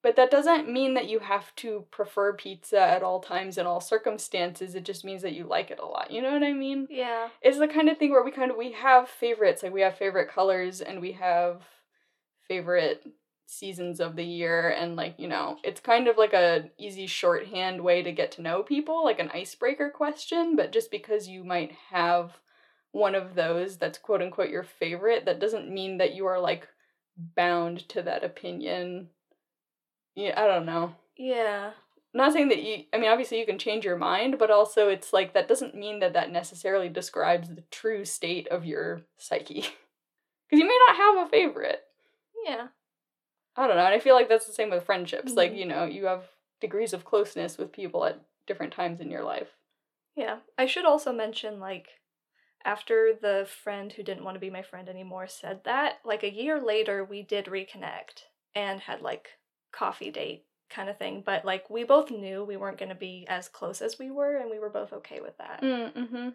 But 0.01 0.15
that 0.15 0.31
doesn't 0.31 0.71
mean 0.71 0.93
that 0.93 1.09
you 1.09 1.19
have 1.19 1.53
to 1.57 1.85
prefer 1.91 2.31
pizza 2.33 2.79
at 2.79 3.03
all 3.03 3.19
times 3.19 3.57
in 3.57 3.65
all 3.65 3.81
circumstances. 3.81 4.73
It 4.73 4.85
just 4.85 5.03
means 5.03 5.21
that 5.23 5.33
you 5.33 5.45
like 5.45 5.71
it 5.71 5.79
a 5.79 5.85
lot. 5.85 6.09
You 6.09 6.21
know 6.21 6.31
what 6.31 6.43
I 6.43 6.53
mean? 6.53 6.87
Yeah. 6.89 7.27
It's 7.41 7.59
the 7.59 7.67
kind 7.67 7.89
of 7.89 7.97
thing 7.97 8.11
where 8.11 8.23
we 8.23 8.31
kind 8.31 8.49
of 8.49 8.55
we 8.55 8.71
have 8.71 9.09
favorites, 9.09 9.61
like 9.61 9.73
we 9.73 9.81
have 9.81 9.97
favorite 9.97 10.29
colors 10.29 10.79
and 10.79 11.01
we 11.01 11.11
have 11.13 11.63
favorite 12.47 13.03
seasons 13.45 13.99
of 13.99 14.15
the 14.15 14.23
year 14.23 14.69
and 14.69 14.95
like, 14.95 15.15
you 15.17 15.27
know, 15.27 15.57
it's 15.63 15.81
kind 15.81 16.07
of 16.07 16.17
like 16.17 16.33
a 16.33 16.69
easy 16.77 17.07
shorthand 17.07 17.81
way 17.81 18.01
to 18.01 18.11
get 18.11 18.31
to 18.33 18.41
know 18.41 18.63
people, 18.63 19.03
like 19.03 19.19
an 19.19 19.31
icebreaker 19.33 19.89
question, 19.89 20.55
but 20.55 20.71
just 20.71 20.91
because 20.91 21.27
you 21.27 21.43
might 21.43 21.73
have 21.89 22.37
one 22.91 23.15
of 23.15 23.35
those 23.35 23.77
that's 23.77 23.97
quote 23.97 24.21
unquote 24.21 24.49
your 24.49 24.63
favorite, 24.63 25.25
that 25.25 25.39
doesn't 25.39 25.69
mean 25.73 25.97
that 25.97 26.13
you 26.13 26.25
are 26.25 26.39
like 26.39 26.67
bound 27.35 27.89
to 27.89 28.01
that 28.03 28.23
opinion. 28.23 29.09
Yeah, 30.19 30.33
I 30.41 30.47
don't 30.47 30.65
know 30.65 30.95
Yeah. 31.17 31.71
not 32.13 32.33
saying 32.33 32.49
that 32.49 32.61
you 32.63 32.85
i 32.93 32.97
mean 32.97 33.09
obviously 33.09 33.39
you 33.39 33.45
can 33.45 33.59
change 33.59 33.85
your 33.85 33.97
mind 33.97 34.37
but 34.39 34.51
also 34.51 34.89
it's 34.89 35.13
like 35.13 35.33
that 35.33 35.47
doesn't 35.47 35.75
mean 35.75 35.99
that 35.99 36.13
that 36.13 36.31
necessarily 36.31 36.89
describes 36.89 37.49
the 37.49 37.63
true 37.71 38.03
state 38.05 38.47
of 38.49 38.65
your 38.65 39.01
psyche 39.17 39.61
because 40.49 40.59
you 40.61 40.67
may 40.67 40.79
not 40.87 40.95
have 40.97 41.27
a 41.27 41.29
favorite 41.29 41.81
Yeah. 42.45 42.67
i 43.55 43.67
don't 43.67 43.77
know 43.77 43.85
and 43.85 43.93
i 43.93 43.99
feel 43.99 44.15
like 44.15 44.29
that's 44.29 44.47
the 44.47 44.53
same 44.53 44.69
with 44.71 44.85
friendships 44.85 45.33
like 45.33 45.51
Mhm. 45.53 45.57
you 45.57 45.65
know 45.65 45.85
you 45.85 46.05
have 46.05 46.25
degrees 46.61 46.93
of 46.93 47.05
closeness 47.05 47.57
with 47.57 47.71
people 47.71 48.05
at 48.05 48.19
different 48.47 48.73
times 48.73 48.99
in 48.99 49.11
your 49.11 49.23
life 49.23 49.49
Yeah. 50.15 50.39
I 50.57 50.65
should 50.65 50.85
also 50.85 51.13
mention, 51.13 51.59
like, 51.61 51.87
after 52.65 53.13
the 53.13 53.47
friend 53.63 53.91
who 53.93 54.03
didn't 54.03 54.23
want 54.25 54.35
to 54.35 54.39
be 54.39 54.49
my 54.49 54.63
friend 54.63 54.89
anymore 54.89 55.27
said 55.27 55.63
that, 55.63 55.99
like, 56.03 56.23
a 56.23 56.33
year 56.33 56.59
later, 56.61 57.05
we 57.05 57.21
did 57.23 57.45
reconnect 57.45 58.25
and 58.55 58.81
had, 58.81 59.01
like, 59.01 59.38
coffee 59.71 60.11
date 60.11 60.45
kind 60.69 60.89
of 60.89 60.97
thing. 60.97 61.23
But, 61.25 61.45
like, 61.45 61.69
we 61.69 61.83
both 61.83 62.11
knew 62.11 62.43
we 62.43 62.57
weren't 62.57 62.77
going 62.77 62.89
to 62.89 62.95
be 62.95 63.25
as 63.27 63.47
close 63.47 63.81
as 63.81 63.97
we 63.99 64.11
were, 64.11 64.37
and 64.37 64.49
we 64.49 64.59
were 64.59 64.69
both 64.69 64.93
okay 64.93 65.19
with 65.19 65.37
that. 65.37 65.61
mm-hmm 65.61 66.29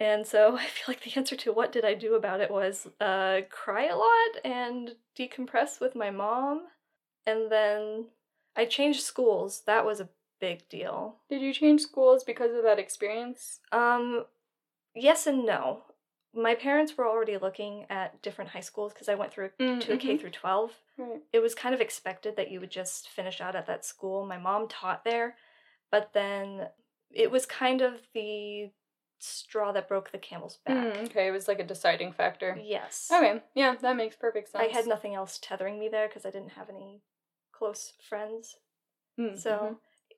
And 0.00 0.26
so 0.26 0.56
I 0.58 0.66
feel 0.66 0.84
like 0.88 1.02
the 1.02 1.16
answer 1.16 1.36
to 1.36 1.52
what 1.52 1.72
did 1.72 1.84
I 1.84 1.94
do 1.94 2.14
about 2.14 2.40
it 2.40 2.50
was 2.50 2.86
uh, 3.00 3.40
cry 3.50 3.86
a 3.86 3.96
lot 3.96 4.40
and 4.44 4.96
decompress 5.18 5.80
with 5.80 5.94
my 5.94 6.10
mom. 6.10 6.62
And 7.26 7.50
then 7.50 8.06
I 8.56 8.66
changed 8.66 9.00
schools. 9.02 9.62
That 9.66 9.86
was 9.86 10.00
a 10.00 10.08
big 10.40 10.68
deal. 10.68 11.16
did 11.30 11.40
you 11.40 11.54
change 11.54 11.80
schools 11.80 12.22
because 12.22 12.52
of 12.54 12.64
that 12.64 12.78
experience 12.78 13.60
Um, 13.72 14.26
yes 14.94 15.26
and 15.26 15.46
no. 15.46 15.84
My 16.34 16.54
parents 16.54 16.96
were 16.96 17.06
already 17.08 17.38
looking 17.38 17.86
at 17.88 18.20
different 18.22 18.50
high 18.50 18.60
schools 18.60 18.92
because 18.92 19.08
I 19.08 19.14
went 19.14 19.32
through 19.32 19.50
to 19.58 19.92
a 19.92 19.96
K 19.96 20.16
through 20.16 20.30
12. 20.30 20.72
right 20.98 21.22
It 21.32 21.38
was 21.40 21.54
kind 21.54 21.74
of 21.74 21.80
expected 21.80 22.36
that 22.36 22.50
you 22.50 22.60
would 22.60 22.70
just 22.70 23.08
finish 23.08 23.40
out 23.40 23.54
at 23.56 23.66
that 23.66 23.84
school. 23.84 24.26
My 24.26 24.38
mom 24.38 24.68
taught 24.68 25.04
there, 25.04 25.36
but 25.90 26.12
then 26.12 26.68
it 27.10 27.30
was 27.30 27.46
kind 27.46 27.80
of 27.82 28.00
the 28.14 28.70
straw 29.18 29.72
that 29.72 29.88
broke 29.88 30.10
the 30.12 30.18
camel's 30.18 30.58
back. 30.66 30.94
Mm, 30.94 31.04
okay 31.04 31.28
it 31.28 31.30
was 31.30 31.48
like 31.48 31.60
a 31.60 31.64
deciding 31.64 32.12
factor 32.12 32.60
Yes. 32.62 33.08
okay 33.10 33.42
yeah 33.54 33.74
that 33.80 33.96
makes 33.96 34.16
perfect 34.16 34.50
sense 34.50 34.62
I 34.62 34.66
had 34.66 34.86
nothing 34.86 35.14
else 35.14 35.38
tethering 35.40 35.78
me 35.78 35.88
there 35.88 36.08
because 36.08 36.26
I 36.26 36.30
didn't 36.30 36.50
have 36.52 36.68
any 36.68 37.00
close 37.52 37.92
friends. 38.02 38.56
Mm, 39.18 39.38
So 39.38 39.50
mhm. 39.50 39.76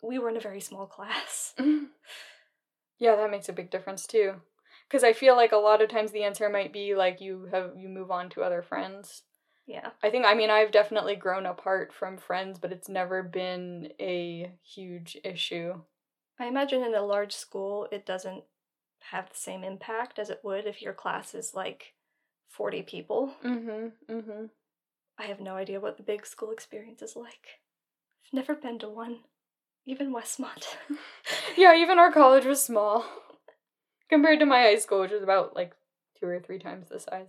we 0.08 0.18
were 0.18 0.30
in 0.30 0.36
a 0.36 0.40
very 0.40 0.60
small 0.60 0.86
class. 0.86 1.54
yeah, 2.98 3.16
that 3.16 3.30
makes 3.30 3.48
a 3.48 3.52
big 3.52 3.70
difference 3.70 4.06
too. 4.06 4.40
Because 4.88 5.02
I 5.02 5.12
feel 5.12 5.34
like 5.36 5.52
a 5.52 5.56
lot 5.56 5.82
of 5.82 5.88
times 5.88 6.12
the 6.12 6.22
answer 6.22 6.48
might 6.48 6.72
be 6.72 6.94
like 6.94 7.20
you 7.20 7.48
have 7.50 7.72
you 7.76 7.88
move 7.88 8.10
on 8.10 8.30
to 8.30 8.42
other 8.42 8.62
friends. 8.62 9.22
Yeah. 9.66 9.90
I 10.02 10.10
think 10.10 10.24
I 10.26 10.34
mean 10.34 10.50
I've 10.50 10.70
definitely 10.70 11.16
grown 11.16 11.46
apart 11.46 11.92
from 11.92 12.18
friends, 12.18 12.58
but 12.58 12.72
it's 12.72 12.88
never 12.88 13.22
been 13.22 13.92
a 14.00 14.52
huge 14.62 15.16
issue. 15.24 15.74
I 16.38 16.46
imagine 16.46 16.82
in 16.82 16.94
a 16.94 17.02
large 17.02 17.32
school 17.34 17.88
it 17.90 18.06
doesn't 18.06 18.44
have 19.10 19.28
the 19.28 19.36
same 19.36 19.64
impact 19.64 20.18
as 20.18 20.30
it 20.30 20.40
would 20.42 20.66
if 20.66 20.82
your 20.82 20.92
class 20.92 21.34
is 21.34 21.54
like 21.54 21.94
40 22.48 22.82
people. 22.82 23.34
Mhm. 23.42 23.92
Mhm. 24.08 24.50
I 25.18 25.24
have 25.24 25.40
no 25.40 25.56
idea 25.56 25.80
what 25.80 25.96
the 25.96 26.02
big 26.02 26.26
school 26.26 26.50
experience 26.52 27.02
is 27.02 27.16
like. 27.16 27.60
I've 28.24 28.32
never 28.34 28.54
been 28.54 28.78
to 28.80 28.88
one. 28.88 29.20
Even 29.84 30.12
Westmont. 30.12 30.66
yeah, 31.56 31.74
even 31.74 31.98
our 31.98 32.12
college 32.12 32.44
was 32.44 32.62
small 32.62 33.04
compared 34.08 34.40
to 34.40 34.46
my 34.46 34.62
high 34.62 34.76
school, 34.76 35.00
which 35.00 35.12
was 35.12 35.22
about 35.22 35.54
like 35.54 35.74
two 36.18 36.26
or 36.26 36.40
three 36.40 36.58
times 36.58 36.88
the 36.88 36.98
size. 36.98 37.28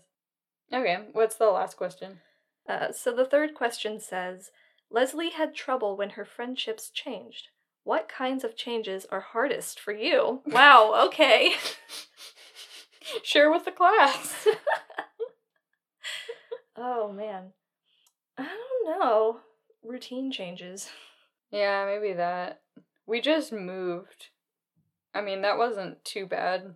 Okay, 0.73 0.97
what's 1.13 1.36
the 1.36 1.49
last 1.49 1.78
question? 1.78 2.19
Uh, 2.67 2.91
so 2.91 3.13
the 3.15 3.25
third 3.25 3.53
question 3.53 3.99
says 3.99 4.51
Leslie 4.89 5.32
had 5.32 5.55
trouble 5.55 5.95
when 5.95 6.11
her 6.11 6.25
friendships 6.25 6.89
changed. 6.89 7.49
What 7.84 8.09
kinds 8.09 8.43
of 8.43 8.57
changes 8.57 9.05
are 9.11 9.21
hardest 9.21 9.80
for 9.80 9.93
you? 9.93 10.41
Wow, 10.47 10.93
okay. 11.07 11.53
Share 13.23 13.49
with 13.49 13.63
the 13.63 13.71
class. 13.71 14.45
oh 16.75 17.11
man. 17.11 17.53
I 18.38 18.43
don't 18.43 18.99
know. 18.99 19.39
Routine 19.84 20.32
changes. 20.32 20.89
Yeah, 21.49 21.86
maybe 21.86 22.13
that. 22.13 22.61
We 23.05 23.21
just 23.21 23.53
moved. 23.53 24.28
I 25.13 25.21
mean, 25.21 25.41
that 25.41 25.57
wasn't 25.57 26.03
too 26.05 26.25
bad. 26.25 26.75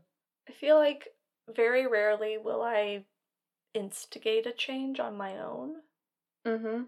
I 0.49 0.51
feel 0.53 0.77
like 0.77 1.09
very 1.53 1.87
rarely 1.87 2.37
will 2.37 2.61
I 2.61 3.05
instigate 3.73 4.45
a 4.45 4.51
change 4.51 4.99
on 4.99 5.17
my 5.17 5.37
own. 5.37 5.75
Mm-hmm. 6.45 6.83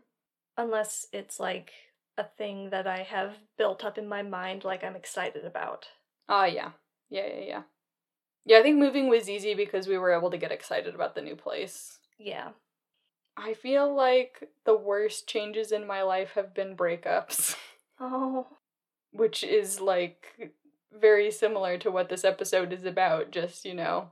Unless 0.57 1.07
it's 1.11 1.39
like 1.39 1.71
a 2.17 2.23
thing 2.23 2.69
that 2.69 2.87
I 2.87 3.03
have 3.03 3.33
built 3.57 3.83
up 3.83 3.97
in 3.97 4.07
my 4.07 4.21
mind, 4.21 4.63
like 4.63 4.83
I'm 4.83 4.95
excited 4.95 5.45
about. 5.45 5.87
Ah, 6.29 6.45
yeah. 6.45 6.71
Yeah, 7.09 7.27
yeah, 7.27 7.45
yeah. 7.45 7.61
Yeah, 8.45 8.57
I 8.59 8.61
think 8.61 8.77
moving 8.77 9.07
was 9.07 9.29
easy 9.29 9.53
because 9.53 9.87
we 9.87 9.97
were 9.97 10.11
able 10.11 10.31
to 10.31 10.37
get 10.37 10.51
excited 10.51 10.95
about 10.95 11.15
the 11.15 11.21
new 11.21 11.35
place. 11.35 11.99
Yeah. 12.17 12.49
I 13.37 13.53
feel 13.53 13.93
like 13.93 14.49
the 14.65 14.75
worst 14.75 15.27
changes 15.27 15.71
in 15.71 15.87
my 15.87 16.03
life 16.03 16.33
have 16.35 16.53
been 16.53 16.75
breakups. 16.75 17.55
Oh. 17.99 18.47
Which 19.11 19.43
is 19.43 19.79
like 19.79 20.51
very 20.99 21.31
similar 21.31 21.77
to 21.79 21.91
what 21.91 22.09
this 22.09 22.23
episode 22.23 22.71
is 22.73 22.85
about, 22.85 23.31
just, 23.31 23.65
you 23.65 23.73
know, 23.73 24.11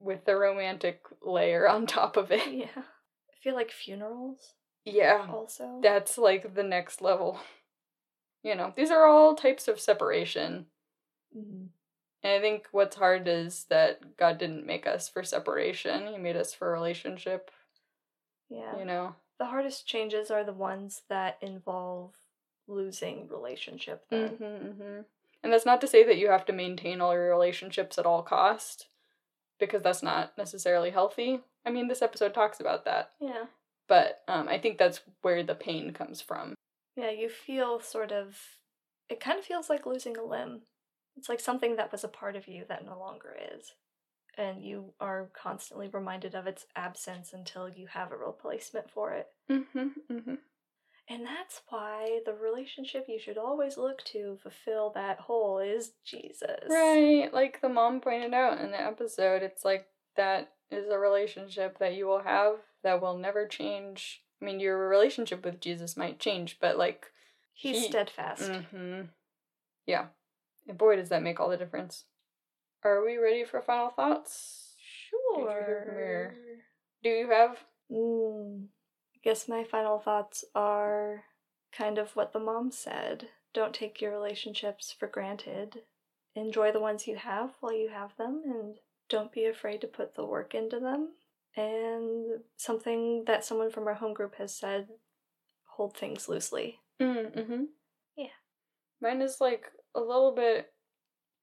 with 0.00 0.24
the 0.24 0.36
romantic 0.36 1.02
layer 1.22 1.68
on 1.68 1.86
top 1.86 2.16
of 2.16 2.30
it. 2.32 2.46
Yeah. 2.52 2.66
I 2.76 3.34
feel 3.42 3.54
like 3.54 3.70
funerals 3.70 4.54
Yeah. 4.84 5.26
also. 5.30 5.80
That's 5.82 6.18
like 6.18 6.54
the 6.54 6.62
next 6.62 7.00
level. 7.02 7.40
You 8.42 8.54
know, 8.54 8.72
these 8.76 8.90
are 8.90 9.04
all 9.06 9.34
types 9.34 9.68
of 9.68 9.80
separation. 9.80 10.66
Mhm. 11.36 11.68
And 12.22 12.32
I 12.32 12.40
think 12.40 12.68
what's 12.72 12.96
hard 12.96 13.28
is 13.28 13.64
that 13.66 14.16
God 14.16 14.38
didn't 14.38 14.66
make 14.66 14.86
us 14.86 15.08
for 15.08 15.22
separation. 15.22 16.06
He 16.08 16.18
made 16.18 16.36
us 16.36 16.52
for 16.54 16.72
relationship, 16.72 17.50
Yeah. 18.48 18.76
you 18.78 18.84
know. 18.84 19.14
The 19.38 19.46
hardest 19.46 19.86
changes 19.86 20.30
are 20.30 20.42
the 20.42 20.52
ones 20.52 21.02
that 21.08 21.38
involve 21.40 22.16
losing 22.66 23.28
relationship 23.28 24.08
then. 24.08 24.36
Mm-hmm, 24.38 24.70
hmm 24.82 25.00
And 25.42 25.52
that's 25.52 25.66
not 25.66 25.80
to 25.82 25.86
say 25.86 26.04
that 26.04 26.18
you 26.18 26.28
have 26.30 26.44
to 26.46 26.52
maintain 26.52 27.00
all 27.00 27.12
your 27.12 27.28
relationships 27.30 27.98
at 27.98 28.06
all 28.06 28.22
cost, 28.22 28.88
because 29.58 29.82
that's 29.82 30.02
not 30.02 30.36
necessarily 30.36 30.90
healthy. 30.90 31.40
I 31.64 31.70
mean, 31.70 31.88
this 31.88 32.02
episode 32.02 32.34
talks 32.34 32.60
about 32.60 32.84
that, 32.86 33.12
Yeah. 33.20 33.46
but 33.86 34.22
um, 34.28 34.48
I 34.48 34.58
think 34.58 34.78
that's 34.78 35.00
where 35.22 35.42
the 35.42 35.54
pain 35.54 35.92
comes 35.92 36.20
from. 36.20 36.54
Yeah, 36.96 37.10
you 37.10 37.28
feel 37.28 37.80
sort 37.80 38.10
of 38.12 38.36
it 39.08 39.20
kind 39.20 39.38
of 39.38 39.44
feels 39.44 39.70
like 39.70 39.86
losing 39.86 40.16
a 40.18 40.22
limb. 40.22 40.62
It's 41.16 41.28
like 41.28 41.40
something 41.40 41.76
that 41.76 41.90
was 41.92 42.04
a 42.04 42.08
part 42.08 42.36
of 42.36 42.46
you 42.46 42.64
that 42.68 42.84
no 42.84 42.98
longer 42.98 43.34
is. 43.56 43.72
And 44.36 44.62
you 44.62 44.92
are 45.00 45.30
constantly 45.32 45.88
reminded 45.88 46.34
of 46.34 46.46
its 46.46 46.66
absence 46.76 47.32
until 47.32 47.68
you 47.68 47.86
have 47.86 48.12
a 48.12 48.16
replacement 48.16 48.90
for 48.90 49.12
it. 49.14 49.28
Mm-hmm, 49.50 49.88
mm-hmm. 50.12 50.34
And 51.10 51.24
that's 51.24 51.62
why 51.70 52.20
the 52.26 52.34
relationship 52.34 53.06
you 53.08 53.18
should 53.18 53.38
always 53.38 53.78
look 53.78 54.04
to 54.06 54.38
fulfill 54.42 54.90
that 54.94 55.18
hole 55.20 55.58
is 55.58 55.92
Jesus. 56.04 56.68
Right, 56.68 57.30
like 57.32 57.60
the 57.62 57.68
mom 57.70 58.00
pointed 58.00 58.34
out 58.34 58.60
in 58.60 58.70
the 58.70 58.80
episode, 58.80 59.42
it's 59.42 59.64
like 59.64 59.86
that 60.16 60.52
is 60.70 60.88
a 60.90 60.98
relationship 60.98 61.78
that 61.78 61.94
you 61.94 62.06
will 62.06 62.22
have 62.22 62.56
that 62.84 63.00
will 63.00 63.16
never 63.16 63.46
change. 63.46 64.22
I 64.40 64.44
mean, 64.44 64.60
your 64.60 64.88
relationship 64.88 65.44
with 65.44 65.60
Jesus 65.60 65.96
might 65.96 66.20
change, 66.20 66.58
but 66.60 66.76
like, 66.78 67.06
He's 67.54 67.80
He- 67.82 67.88
steadfast. 67.88 68.50
hmm 68.70 69.00
yeah, 69.86 70.06
and 70.68 70.76
boy, 70.76 70.96
does 70.96 71.08
that 71.08 71.22
make 71.22 71.40
all 71.40 71.48
the 71.48 71.56
difference. 71.56 72.04
Are 72.84 73.02
we 73.02 73.16
ready 73.16 73.44
for 73.44 73.62
final 73.62 73.88
thoughts? 73.88 74.74
Did 75.34 75.40
you 75.40 75.46
hear 75.48 75.84
from 75.86 75.96
your- 75.98 76.32
Sure. 76.34 76.56
Do 77.02 77.08
you 77.08 77.30
have? 77.30 77.56
Mm, 77.90 78.66
guess 79.28 79.46
my 79.46 79.62
final 79.62 79.98
thoughts 79.98 80.42
are 80.54 81.24
kind 81.70 81.98
of 81.98 82.16
what 82.16 82.32
the 82.32 82.38
mom 82.38 82.70
said. 82.70 83.28
Don't 83.52 83.74
take 83.74 84.00
your 84.00 84.10
relationships 84.10 84.94
for 84.98 85.06
granted. 85.06 85.82
Enjoy 86.34 86.72
the 86.72 86.80
ones 86.80 87.06
you 87.06 87.16
have 87.16 87.50
while 87.60 87.74
you 87.74 87.90
have 87.90 88.16
them, 88.16 88.40
and 88.46 88.76
don't 89.10 89.30
be 89.30 89.44
afraid 89.44 89.82
to 89.82 89.86
put 89.86 90.14
the 90.14 90.24
work 90.24 90.54
into 90.54 90.80
them. 90.80 91.10
And 91.54 92.40
something 92.56 93.24
that 93.26 93.44
someone 93.44 93.70
from 93.70 93.86
our 93.86 93.94
home 93.94 94.14
group 94.14 94.36
has 94.36 94.54
said 94.54 94.88
hold 95.64 95.94
things 95.94 96.26
loosely. 96.26 96.78
Mm-hmm. 96.98 97.64
Yeah. 98.16 98.28
Mine 99.02 99.20
is 99.20 99.42
like 99.42 99.66
a 99.94 100.00
little 100.00 100.32
bit 100.34 100.72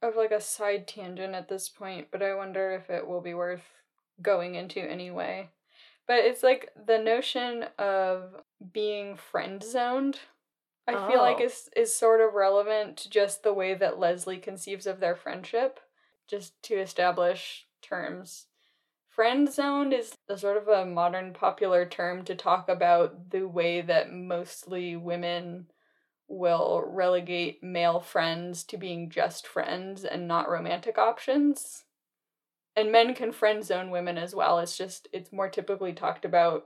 of 0.02 0.16
like 0.16 0.32
a 0.32 0.42
side 0.42 0.88
tangent 0.88 1.36
at 1.36 1.50
this 1.50 1.70
point, 1.70 2.08
but 2.12 2.24
I 2.24 2.34
wonder 2.34 2.72
if 2.72 2.90
it 2.90 3.06
will 3.06 3.22
be 3.22 3.36
worth 3.36 3.62
going 4.24 4.56
into 4.56 4.80
anyway. 4.80 5.50
But 6.08 6.20
it's 6.20 6.44
like 6.44 6.72
the 6.86 7.00
notion 7.00 7.64
of 7.80 8.44
being 8.72 9.16
friend 9.16 9.64
zoned. 9.64 10.20
I 10.88 11.08
feel 11.08 11.20
like 11.22 11.40
Oh. 11.40 11.46
is 11.46 11.70
is 11.76 11.96
sort 11.96 12.22
of 12.22 12.34
relevant 12.36 12.98
to 13.00 13.10
just 13.10 13.44
the 13.44 13.54
way 13.54 13.74
that 13.76 14.00
Leslie 14.00 14.40
conceives 14.40 14.86
of 14.88 15.00
their 15.00 15.16
friendship, 15.16 15.80
just 16.28 16.62
to 16.64 16.76
establish 16.80 17.68
terms. 17.82 18.48
Friend 19.10 19.50
zoned 19.52 19.94
is 19.94 20.18
a 20.30 20.38
sort 20.38 20.58
of 20.58 20.68
a 20.68 20.86
modern 20.86 21.34
popular 21.34 21.86
term 21.88 22.24
to 22.26 22.36
talk 22.36 22.70
about 22.70 23.32
the 23.32 23.48
way 23.48 23.82
that 23.82 24.12
mostly 24.12 24.96
women 24.96 25.72
will 26.28 26.84
relegate 26.86 27.64
male 27.64 28.00
friends 28.02 28.64
to 28.66 28.78
being 28.78 29.10
just 29.10 29.48
friends 29.48 30.06
and 30.06 30.28
not 30.28 30.50
romantic 30.50 30.98
options. 30.98 31.86
And 32.76 32.92
men 32.92 33.14
can 33.14 33.32
friend 33.32 33.64
zone 33.64 33.90
women 33.90 34.18
as 34.18 34.36
well. 34.36 34.60
It's 34.60 34.78
just 34.78 35.08
it's 35.14 35.32
more 35.32 35.50
typically 35.50 35.94
talked 35.94 36.26
about 36.26 36.66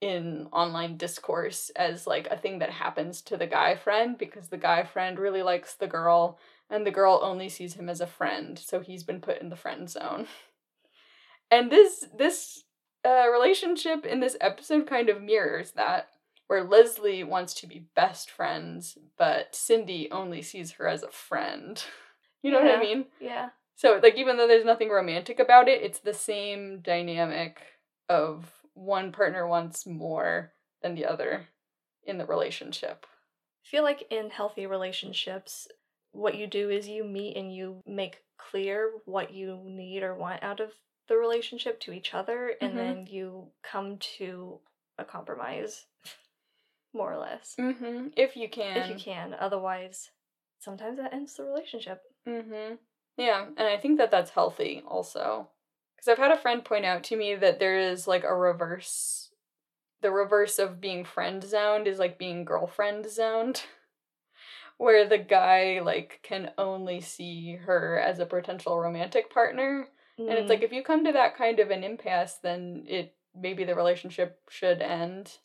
in 0.00 0.48
online 0.52 0.96
discourse 0.96 1.70
as 1.76 2.06
like 2.06 2.26
a 2.28 2.36
thing 2.36 2.58
that 2.58 2.70
happens 2.70 3.22
to 3.22 3.36
the 3.36 3.46
guy 3.46 3.76
friend 3.76 4.18
because 4.18 4.48
the 4.48 4.56
guy 4.56 4.82
friend 4.82 5.18
really 5.18 5.42
likes 5.42 5.74
the 5.74 5.86
girl 5.86 6.38
and 6.68 6.86
the 6.86 6.90
girl 6.90 7.20
only 7.22 7.48
sees 7.48 7.74
him 7.74 7.88
as 7.88 8.00
a 8.00 8.06
friend, 8.06 8.58
so 8.58 8.80
he's 8.80 9.04
been 9.04 9.20
put 9.20 9.40
in 9.40 9.50
the 9.50 9.56
friend 9.56 9.88
zone. 9.90 10.26
And 11.50 11.70
this 11.70 12.06
this 12.16 12.64
uh, 13.04 13.26
relationship 13.30 14.06
in 14.06 14.20
this 14.20 14.36
episode 14.40 14.86
kind 14.86 15.08
of 15.10 15.22
mirrors 15.22 15.72
that, 15.72 16.08
where 16.46 16.64
Leslie 16.64 17.24
wants 17.24 17.52
to 17.54 17.66
be 17.66 17.86
best 17.94 18.30
friends, 18.30 18.96
but 19.18 19.54
Cindy 19.54 20.10
only 20.10 20.40
sees 20.40 20.72
her 20.72 20.88
as 20.88 21.02
a 21.02 21.10
friend. 21.10 21.82
You 22.44 22.50
know 22.50 22.60
what 22.60 22.76
I 22.76 22.80
mean? 22.80 23.04
Yeah. 23.20 23.50
So, 23.82 23.98
like, 24.00 24.14
even 24.14 24.36
though 24.36 24.46
there's 24.46 24.64
nothing 24.64 24.90
romantic 24.90 25.40
about 25.40 25.66
it, 25.66 25.82
it's 25.82 25.98
the 25.98 26.14
same 26.14 26.78
dynamic 26.82 27.60
of 28.08 28.48
one 28.74 29.10
partner 29.10 29.44
wants 29.44 29.86
more 29.86 30.52
than 30.82 30.94
the 30.94 31.04
other 31.04 31.48
in 32.04 32.16
the 32.16 32.24
relationship. 32.24 33.04
I 33.64 33.66
feel 33.68 33.82
like 33.82 34.04
in 34.08 34.30
healthy 34.30 34.66
relationships, 34.68 35.66
what 36.12 36.36
you 36.36 36.46
do 36.46 36.70
is 36.70 36.86
you 36.86 37.02
meet 37.02 37.36
and 37.36 37.52
you 37.52 37.82
make 37.84 38.18
clear 38.38 38.92
what 39.04 39.32
you 39.32 39.60
need 39.64 40.04
or 40.04 40.14
want 40.14 40.44
out 40.44 40.60
of 40.60 40.70
the 41.08 41.16
relationship 41.16 41.80
to 41.80 41.92
each 41.92 42.14
other, 42.14 42.54
and 42.60 42.74
Mhm. 42.74 42.76
then 42.76 43.06
you 43.08 43.50
come 43.62 43.98
to 43.98 44.60
a 44.96 45.04
compromise, 45.04 45.86
more 46.92 47.12
or 47.12 47.18
less, 47.18 47.56
Mm-hmm. 47.56 48.10
If 48.16 48.36
you 48.36 48.48
can. 48.48 48.76
if 48.76 48.90
you 48.90 48.94
can. 48.94 49.34
Otherwise, 49.34 50.12
sometimes 50.60 50.98
that 50.98 51.12
ends 51.12 51.34
the 51.34 51.42
relationship. 51.42 52.00
Mm-hmm. 52.28 52.76
Yeah, 53.16 53.46
and 53.56 53.68
I 53.68 53.76
think 53.76 53.98
that 53.98 54.10
that's 54.10 54.30
healthy 54.30 54.82
also. 54.86 55.48
Because 55.94 56.08
I've 56.08 56.18
had 56.18 56.32
a 56.32 56.40
friend 56.40 56.64
point 56.64 56.84
out 56.84 57.04
to 57.04 57.16
me 57.16 57.34
that 57.34 57.58
there 57.58 57.78
is 57.78 58.06
like 58.06 58.24
a 58.24 58.34
reverse. 58.34 59.30
The 60.00 60.10
reverse 60.10 60.58
of 60.58 60.80
being 60.80 61.04
friend 61.04 61.42
zoned 61.44 61.86
is 61.86 61.98
like 61.98 62.18
being 62.18 62.44
girlfriend 62.44 63.10
zoned. 63.10 63.62
Where 64.78 65.06
the 65.06 65.18
guy 65.18 65.80
like 65.84 66.20
can 66.22 66.50
only 66.58 67.00
see 67.00 67.54
her 67.54 68.00
as 68.00 68.18
a 68.18 68.26
potential 68.26 68.80
romantic 68.80 69.32
partner 69.32 69.86
And 70.18 70.38
it's 70.38 70.46
mm. 70.46 70.50
like 70.50 70.62
if 70.62 70.72
you 70.72 70.82
come 70.82 71.04
to 71.04 71.12
that 71.12 71.36
kind 71.36 71.58
of 71.60 71.70
an 71.70 71.84
impasse, 71.84 72.38
then 72.42 72.84
it 72.86 73.14
maybe 73.34 73.64
the 73.64 73.74
relationship 73.74 74.40
should 74.50 74.82
end 74.82 75.38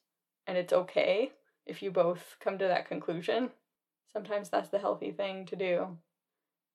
and 0.45 0.57
it's 0.57 0.74
okay 0.74 1.32
if 1.65 1.82
you 1.82 1.91
both 1.91 2.36
come 2.39 2.57
to 2.57 2.68
that 2.68 2.88
conclusion. 2.88 3.49
Sometimes 4.11 4.49
that's 4.49 4.70
the 4.70 4.80
healthy 4.80 5.11
thing 5.11 5.45
to 5.47 5.55
do. 5.55 5.97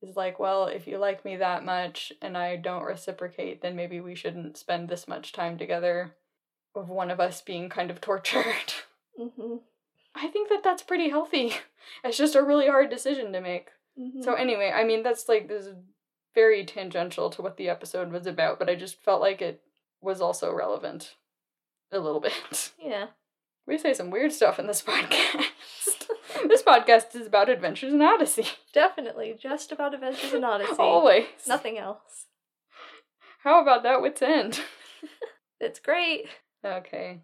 Is 0.02 0.16
like, 0.16 0.40
well, 0.40 0.66
if 0.66 0.88
you 0.88 0.98
like 0.98 1.24
me 1.24 1.36
that 1.36 1.64
much 1.64 2.12
and 2.20 2.36
I 2.36 2.56
don't 2.56 2.82
reciprocate, 2.82 3.62
then 3.62 3.76
maybe 3.76 4.00
we 4.00 4.16
shouldn't 4.16 4.56
spend 4.56 4.88
this 4.88 5.06
much 5.06 5.32
time 5.32 5.56
together 5.56 6.16
of 6.74 6.88
one 6.88 7.10
of 7.10 7.20
us 7.20 7.40
being 7.40 7.68
kind 7.68 7.90
of 7.90 8.00
tortured. 8.00 8.44
Mm-hmm. 9.20 9.56
I 10.14 10.28
think 10.28 10.48
that 10.48 10.62
that's 10.64 10.82
pretty 10.82 11.10
healthy. 11.10 11.52
It's 12.02 12.16
just 12.16 12.34
a 12.34 12.42
really 12.42 12.66
hard 12.66 12.88
decision 12.88 13.30
to 13.34 13.42
make. 13.42 13.68
Mm-hmm. 14.00 14.22
So 14.22 14.32
anyway, 14.32 14.72
I 14.74 14.84
mean 14.84 15.02
that's 15.02 15.28
like 15.28 15.48
this 15.48 15.66
is 15.66 15.74
very 16.34 16.64
tangential 16.64 17.28
to 17.28 17.42
what 17.42 17.58
the 17.58 17.68
episode 17.68 18.10
was 18.10 18.26
about, 18.26 18.58
but 18.58 18.70
I 18.70 18.74
just 18.74 19.02
felt 19.02 19.20
like 19.20 19.42
it 19.42 19.60
was 20.00 20.22
also 20.22 20.50
relevant 20.50 21.16
a 21.92 21.98
little 21.98 22.20
bit. 22.28 22.72
yeah. 22.82 23.08
We 23.66 23.76
say 23.76 23.92
some 23.92 24.10
weird 24.10 24.32
stuff 24.32 24.58
in 24.58 24.66
this 24.66 24.80
podcast. 24.80 26.08
this 26.48 26.62
podcast 26.62 27.14
is 27.14 27.26
about 27.26 27.48
adventures 27.48 27.92
in 27.92 28.02
Odyssey. 28.02 28.46
Definitely. 28.72 29.36
Just 29.40 29.72
about 29.72 29.94
Adventures 29.94 30.32
in 30.32 30.44
Odyssey. 30.52 30.74
Always. 30.78 31.26
Nothing 31.46 31.78
else. 31.78 32.26
How 33.44 33.60
about 33.60 33.82
that 33.82 34.00
Whit's 34.02 34.22
End? 34.22 34.60
It's 35.60 35.78
great. 35.78 36.26
Okay. 36.64 37.20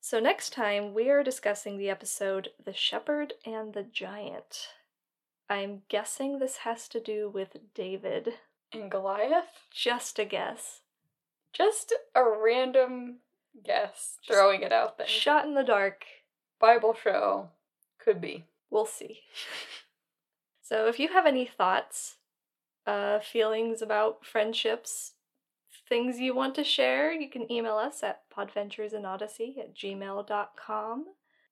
So, 0.00 0.18
next 0.18 0.54
time 0.54 0.94
we 0.94 1.10
are 1.10 1.22
discussing 1.22 1.76
the 1.76 1.90
episode 1.90 2.48
The 2.64 2.72
Shepherd 2.72 3.34
and 3.44 3.74
the 3.74 3.82
Giant. 3.82 4.68
I'm 5.50 5.82
guessing 5.90 6.38
this 6.38 6.58
has 6.58 6.88
to 6.88 7.00
do 7.00 7.28
with 7.28 7.58
David. 7.74 8.34
And 8.72 8.90
Goliath? 8.90 9.44
Just 9.70 10.18
a 10.18 10.24
guess. 10.24 10.80
Just 11.52 11.92
a 12.14 12.22
random 12.24 13.16
guess. 13.62 14.16
Throwing 14.26 14.62
it 14.62 14.72
out 14.72 14.96
there. 14.96 15.06
Shot 15.06 15.44
in 15.44 15.52
the 15.52 15.62
dark. 15.62 16.04
Bible 16.58 16.94
show. 16.94 17.50
Could 18.04 18.20
be. 18.20 18.44
We'll 18.70 18.86
see. 18.86 19.20
so, 20.62 20.88
if 20.88 20.98
you 20.98 21.08
have 21.08 21.26
any 21.26 21.46
thoughts, 21.46 22.16
uh, 22.86 23.20
feelings 23.20 23.80
about 23.80 24.26
friendships, 24.26 25.12
things 25.88 26.18
you 26.18 26.34
want 26.34 26.54
to 26.56 26.64
share, 26.64 27.12
you 27.12 27.30
can 27.30 27.50
email 27.50 27.76
us 27.76 28.02
at 28.02 28.22
podventuresinodyssey 28.30 29.58
at 29.58 29.74
gmail.com. 29.74 31.04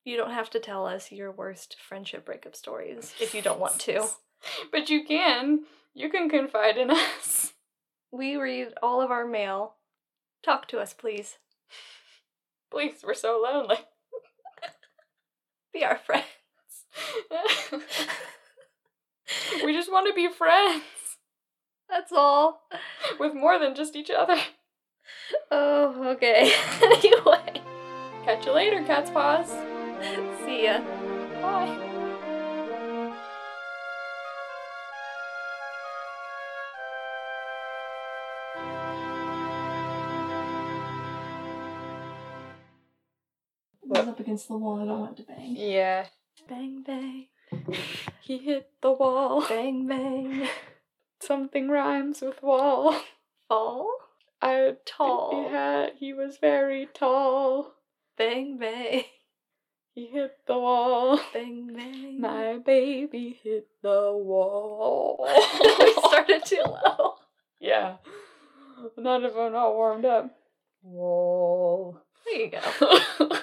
You 0.05 0.17
don't 0.17 0.33
have 0.33 0.51
to 0.51 0.59
tell 0.59 0.87
us 0.87 1.13
your 1.13 1.31
worst 1.31 1.77
friendship 1.81 2.27
breakup 2.27 2.57
stories 2.57 3.15
if 3.21 3.35
you 3.35 3.43
don't 3.43 3.61
want 3.61 3.79
to. 3.81 4.07
But 4.73 4.91
you 4.91 5.05
can. 5.05 5.67
You 5.95 6.11
can 6.11 6.29
confide 6.29 6.77
in 6.77 6.91
us. 6.91 7.53
We 8.11 8.35
read 8.35 8.75
all 8.83 9.01
of 9.01 9.13
our 9.13 9.25
mail. 9.25 9.77
Talk 10.43 10.67
to 10.69 10.81
us, 10.81 10.93
please. 10.93 11.39
Please, 12.73 13.05
we're 13.05 13.15
so 13.15 13.41
lonely. 13.41 13.77
Be 15.73 15.85
our 15.85 15.99
friend. 15.99 16.25
We 19.65 19.73
just 19.73 19.91
want 19.91 20.07
to 20.09 20.15
be 20.15 20.29
friends 20.29 20.83
That's 21.89 22.13
all. 22.13 22.63
with 23.19 23.35
more 23.35 23.59
than 23.59 23.75
just 23.75 23.97
each 23.97 24.11
other. 24.11 24.37
Oh, 25.51 26.11
okay. 26.11 26.53
anyway, 26.83 27.63
Catch 28.25 28.47
you 28.47 28.53
later, 28.53 28.83
cat's 28.85 29.11
paws. 29.11 29.49
see 30.45 30.65
ya. 30.65 30.81
Bye. 31.41 31.89
was 43.85 44.09
up 44.09 44.21
against 44.21 44.49
the 44.49 44.57
wall. 44.57 44.81
I 44.81 44.87
don't 44.87 45.01
want 45.01 45.17
to 45.19 45.23
bang. 45.25 45.57
Yeah. 45.57 46.07
Bang, 46.49 46.83
bang. 46.83 47.27
He 48.21 48.39
hit 48.39 48.71
the 48.81 48.93
wall. 48.93 49.45
Bang, 49.49 49.87
bang. 49.87 50.49
Something 51.21 51.69
rhymes 51.69 52.21
with 52.21 52.43
wall. 52.43 52.95
Fall. 53.49 53.91
I 54.41 54.75
Tall. 54.85 55.31
He 55.45 55.53
had. 55.53 55.93
He 55.99 56.13
was 56.13 56.39
very 56.39 56.89
tall. 56.93 57.75
Bang, 58.17 58.59
bang. 58.59 59.05
He 59.95 60.07
hit 60.07 60.39
the 60.47 60.59
wall. 60.59 61.21
Bang, 61.35 61.75
bang. 61.75 62.21
My 62.21 62.59
baby 62.59 63.39
hit 63.43 63.69
the 63.83 64.13
wall. 64.15 65.29
we 65.81 65.93
started 66.09 66.45
too 66.45 66.63
low. 66.65 67.17
yeah. 67.61 67.97
None 68.97 69.25
of 69.25 69.35
them 69.35 69.55
all 69.55 69.75
warmed 69.75 70.07
up. 70.07 70.35
Wall. 70.83 72.01
There 72.25 72.41
you 72.41 72.51
go. 72.51 73.39